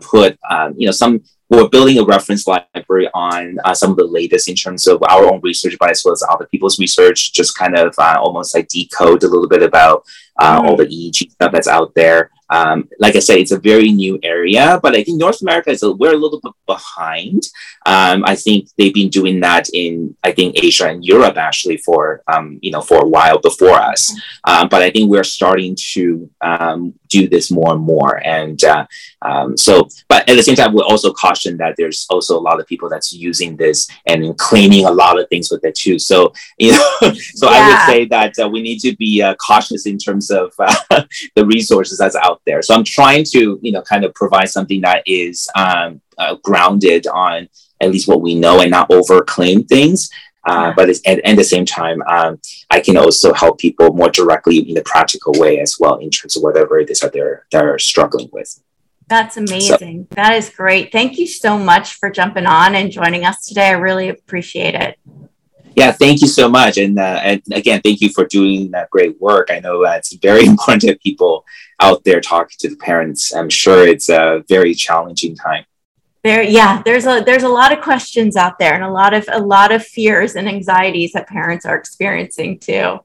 put 0.00 0.38
um, 0.50 0.74
you 0.76 0.86
know 0.86 0.92
some 0.92 1.22
we're 1.48 1.68
building 1.68 1.98
a 1.98 2.04
reference 2.04 2.46
library 2.46 3.08
on 3.14 3.58
uh, 3.64 3.72
some 3.72 3.92
of 3.92 3.96
the 3.96 4.04
latest 4.04 4.48
in 4.48 4.56
terms 4.56 4.86
of 4.86 5.02
our 5.08 5.32
own 5.32 5.40
research, 5.42 5.76
but 5.78 5.90
as 5.90 6.02
well 6.04 6.12
as 6.12 6.22
other 6.28 6.46
people's 6.46 6.78
research, 6.78 7.32
just 7.32 7.56
kind 7.56 7.76
of 7.78 7.94
uh, 7.98 8.16
almost 8.18 8.54
like 8.54 8.68
decode 8.68 9.22
a 9.22 9.28
little 9.28 9.48
bit 9.48 9.62
about 9.62 10.04
uh, 10.38 10.60
mm 10.60 10.66
all 10.66 10.76
the 10.76 10.86
EEG 10.86 11.30
stuff 11.30 11.52
that's 11.52 11.68
out 11.68 11.94
there. 11.94 12.30
Um, 12.50 12.88
like 12.98 13.16
I 13.16 13.20
said, 13.20 13.38
it's 13.38 13.52
a 13.52 13.58
very 13.58 13.90
new 13.90 14.18
area, 14.22 14.78
but 14.82 14.94
I 14.94 15.02
think 15.02 15.18
North 15.18 15.42
America 15.42 15.70
is 15.70 15.82
a, 15.82 15.92
we're 15.92 16.14
a 16.14 16.18
little 16.18 16.40
bit 16.40 16.52
behind. 16.66 17.42
Um, 17.86 18.24
I 18.24 18.36
think 18.36 18.68
they've 18.76 18.94
been 18.94 19.08
doing 19.08 19.40
that 19.40 19.68
in 19.72 20.16
I 20.22 20.32
think 20.32 20.62
Asia 20.62 20.88
and 20.88 21.04
Europe 21.04 21.36
actually 21.36 21.78
for 21.78 22.22
um, 22.32 22.58
you 22.62 22.70
know 22.70 22.80
for 22.80 23.02
a 23.02 23.08
while 23.08 23.38
before 23.38 23.74
us. 23.74 24.12
Um, 24.44 24.68
but 24.68 24.82
I 24.82 24.90
think 24.90 25.10
we're 25.10 25.24
starting 25.24 25.76
to 25.92 26.30
um, 26.40 26.94
do 27.20 27.28
this 27.28 27.50
more 27.50 27.72
and 27.72 27.82
more. 27.82 28.24
And 28.24 28.62
uh, 28.64 28.86
um, 29.22 29.56
so, 29.56 29.88
but 30.08 30.28
at 30.28 30.36
the 30.36 30.42
same 30.42 30.56
time, 30.56 30.74
we 30.74 30.80
also 30.80 31.12
caution 31.12 31.56
that 31.58 31.74
there's 31.76 32.06
also 32.10 32.38
a 32.38 32.46
lot 32.48 32.60
of 32.60 32.66
people 32.66 32.88
that's 32.88 33.12
using 33.12 33.56
this 33.56 33.88
and 34.06 34.36
claiming 34.38 34.86
a 34.86 34.90
lot 34.90 35.18
of 35.18 35.28
things 35.28 35.50
with 35.50 35.64
it 35.64 35.74
too. 35.74 35.98
So 35.98 36.32
you 36.58 36.72
know, 36.72 36.90
so 37.40 37.50
yeah. 37.50 37.56
I 37.56 37.68
would 37.68 37.92
say 37.92 38.04
that 38.06 38.34
uh, 38.42 38.48
we 38.48 38.62
need 38.62 38.80
to 38.80 38.96
be 38.96 39.22
uh, 39.22 39.34
cautious 39.36 39.86
in 39.86 39.98
terms 39.98 40.30
of 40.30 40.52
uh, 40.58 40.74
the 41.36 41.46
resources 41.46 41.98
that's 41.98 42.16
out 42.16 42.40
there. 42.46 42.62
So 42.62 42.74
I'm 42.74 42.84
trying 42.84 43.24
to, 43.32 43.58
you 43.62 43.72
know, 43.72 43.82
kind 43.82 44.04
of 44.04 44.14
provide 44.14 44.50
something 44.50 44.80
that 44.82 45.02
is 45.06 45.48
um, 45.56 46.00
uh, 46.18 46.36
grounded 46.42 47.06
on 47.06 47.48
at 47.80 47.90
least 47.90 48.08
what 48.08 48.22
we 48.22 48.34
know 48.34 48.60
and 48.60 48.70
not 48.70 48.88
overclaim 48.90 49.68
things. 49.68 50.10
Uh, 50.46 50.72
but 50.76 50.88
at, 50.88 51.18
at, 51.24 51.36
the 51.36 51.42
same 51.42 51.64
time, 51.64 52.00
um, 52.02 52.40
I 52.70 52.78
can 52.80 52.96
also 52.96 53.34
help 53.34 53.58
people 53.58 53.92
more 53.92 54.10
directly 54.10 54.58
in 54.58 54.76
a 54.78 54.82
practical 54.82 55.32
way 55.36 55.58
as 55.58 55.76
well 55.80 55.96
in 55.96 56.08
terms 56.08 56.36
of 56.36 56.42
whatever 56.44 56.78
it 56.78 56.88
is 56.88 57.00
that 57.00 57.12
they're 57.12 57.46
they're 57.50 57.78
struggling 57.80 58.28
with. 58.32 58.62
That's 59.08 59.36
amazing. 59.36 60.06
So, 60.10 60.14
that 60.16 60.34
is 60.34 60.50
great. 60.50 60.92
Thank 60.92 61.18
you 61.18 61.26
so 61.26 61.58
much 61.58 61.94
for 61.94 62.10
jumping 62.10 62.46
on 62.46 62.74
and 62.74 62.92
joining 62.92 63.24
us 63.24 63.46
today. 63.46 63.68
I 63.68 63.72
really 63.72 64.08
appreciate 64.08 64.74
it. 64.74 64.98
Yeah, 65.76 65.92
thank 65.92 66.22
you 66.22 66.26
so 66.28 66.48
much. 66.48 66.78
And, 66.78 66.98
uh, 66.98 67.20
and 67.22 67.42
again, 67.52 67.82
thank 67.82 68.00
you 68.00 68.08
for 68.08 68.24
doing 68.24 68.70
that 68.70 68.88
great 68.90 69.20
work. 69.20 69.48
I 69.50 69.60
know 69.60 69.84
that's 69.84 70.14
very 70.16 70.46
important 70.52 70.82
to 70.82 70.98
people 70.98 71.44
out 71.80 72.02
there 72.04 72.20
talking 72.20 72.56
to 72.60 72.70
the 72.70 72.76
parents. 72.76 73.34
I'm 73.34 73.50
sure 73.50 73.86
it's 73.86 74.08
a 74.08 74.42
very 74.48 74.74
challenging 74.74 75.36
time. 75.36 75.64
There, 76.26 76.42
yeah, 76.42 76.82
there's 76.84 77.06
a 77.06 77.22
there's 77.24 77.44
a 77.44 77.48
lot 77.48 77.72
of 77.72 77.80
questions 77.80 78.34
out 78.34 78.58
there 78.58 78.74
and 78.74 78.82
a 78.82 78.90
lot 78.90 79.14
of 79.14 79.28
a 79.30 79.38
lot 79.38 79.70
of 79.70 79.86
fears 79.86 80.34
and 80.34 80.48
anxieties 80.48 81.12
that 81.12 81.28
parents 81.28 81.64
are 81.64 81.76
experiencing 81.76 82.58
too. 82.58 82.98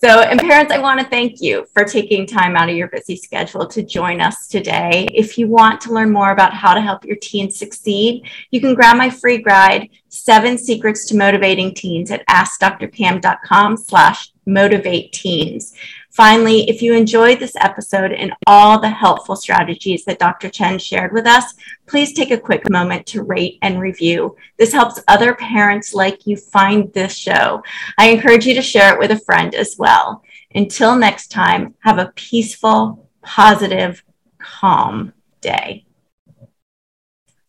So, 0.00 0.20
and 0.20 0.40
parents, 0.40 0.72
I 0.72 0.78
want 0.78 0.98
to 0.98 1.06
thank 1.06 1.42
you 1.42 1.66
for 1.74 1.84
taking 1.84 2.26
time 2.26 2.56
out 2.56 2.70
of 2.70 2.74
your 2.74 2.88
busy 2.88 3.16
schedule 3.16 3.66
to 3.66 3.82
join 3.82 4.22
us 4.22 4.48
today. 4.48 5.10
If 5.12 5.36
you 5.36 5.46
want 5.46 5.82
to 5.82 5.92
learn 5.92 6.10
more 6.10 6.30
about 6.30 6.54
how 6.54 6.72
to 6.72 6.80
help 6.80 7.04
your 7.04 7.16
teens 7.16 7.58
succeed, 7.58 8.30
you 8.50 8.62
can 8.62 8.74
grab 8.74 8.96
my 8.96 9.10
free 9.10 9.42
guide, 9.42 9.90
Seven 10.08 10.56
Secrets 10.56 11.04
to 11.08 11.16
Motivating 11.18 11.74
Teens 11.74 12.10
at 12.10 12.26
askdrcam.com 12.28 13.76
slash 13.76 14.32
motivate 14.46 15.12
teens. 15.12 15.74
Finally, 16.14 16.70
if 16.70 16.80
you 16.80 16.94
enjoyed 16.94 17.40
this 17.40 17.56
episode 17.56 18.12
and 18.12 18.32
all 18.46 18.78
the 18.78 18.88
helpful 18.88 19.34
strategies 19.34 20.04
that 20.04 20.20
Dr. 20.20 20.48
Chen 20.48 20.78
shared 20.78 21.12
with 21.12 21.26
us, 21.26 21.54
please 21.88 22.12
take 22.12 22.30
a 22.30 22.38
quick 22.38 22.70
moment 22.70 23.04
to 23.06 23.24
rate 23.24 23.58
and 23.62 23.80
review. 23.80 24.36
This 24.56 24.72
helps 24.72 25.02
other 25.08 25.34
parents 25.34 25.92
like 25.92 26.24
you 26.24 26.36
find 26.36 26.92
this 26.92 27.16
show. 27.16 27.64
I 27.98 28.10
encourage 28.10 28.46
you 28.46 28.54
to 28.54 28.62
share 28.62 28.94
it 28.94 28.98
with 29.00 29.10
a 29.10 29.18
friend 29.24 29.56
as 29.56 29.74
well. 29.76 30.22
Until 30.54 30.94
next 30.94 31.32
time, 31.32 31.74
have 31.80 31.98
a 31.98 32.12
peaceful, 32.14 33.08
positive, 33.22 34.04
calm 34.38 35.12
day. 35.40 35.84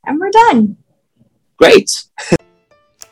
And 0.04 0.20
we're 0.20 0.32
done. 0.32 0.78
Great. 1.58 1.92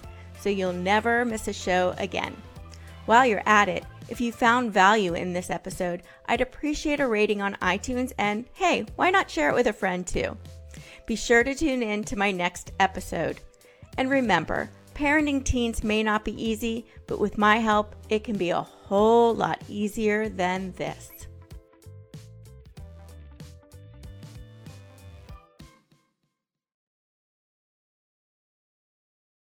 so 0.40 0.48
you'll 0.48 0.72
never 0.72 1.24
miss 1.24 1.46
a 1.46 1.52
show 1.52 1.94
again. 1.98 2.36
While 3.06 3.26
you're 3.26 3.44
at 3.46 3.68
it, 3.68 3.84
if 4.09 4.20
you 4.20 4.32
found 4.32 4.72
value 4.72 5.14
in 5.14 5.32
this 5.32 5.50
episode, 5.50 6.02
I'd 6.26 6.40
appreciate 6.40 6.98
a 6.98 7.06
rating 7.06 7.40
on 7.40 7.54
iTunes 7.62 8.11
and 8.18 8.44
hey, 8.54 8.86
why 8.96 9.11
not 9.11 9.30
share 9.30 9.50
it 9.50 9.54
with 9.54 9.68
a 9.68 9.72
friend 9.72 10.04
too? 10.04 10.36
Be 11.06 11.14
sure 11.14 11.44
to 11.44 11.54
tune 11.54 11.84
in 11.84 12.02
to 12.02 12.18
my 12.18 12.32
next 12.32 12.72
episode. 12.80 13.38
And 13.99 14.09
remember, 14.09 14.70
parenting 14.94 15.44
teens 15.44 15.82
may 15.82 16.05
not 16.05 16.24
be 16.24 16.32
easy, 16.42 16.86
but 17.09 17.18
with 17.18 17.36
my 17.36 17.57
help, 17.57 17.96
it 18.09 18.22
can 18.22 18.38
be 18.38 18.51
a 18.51 18.62
whole 18.62 19.34
lot 19.34 19.61
easier 19.68 20.28
than 20.28 20.72
this. 20.76 21.11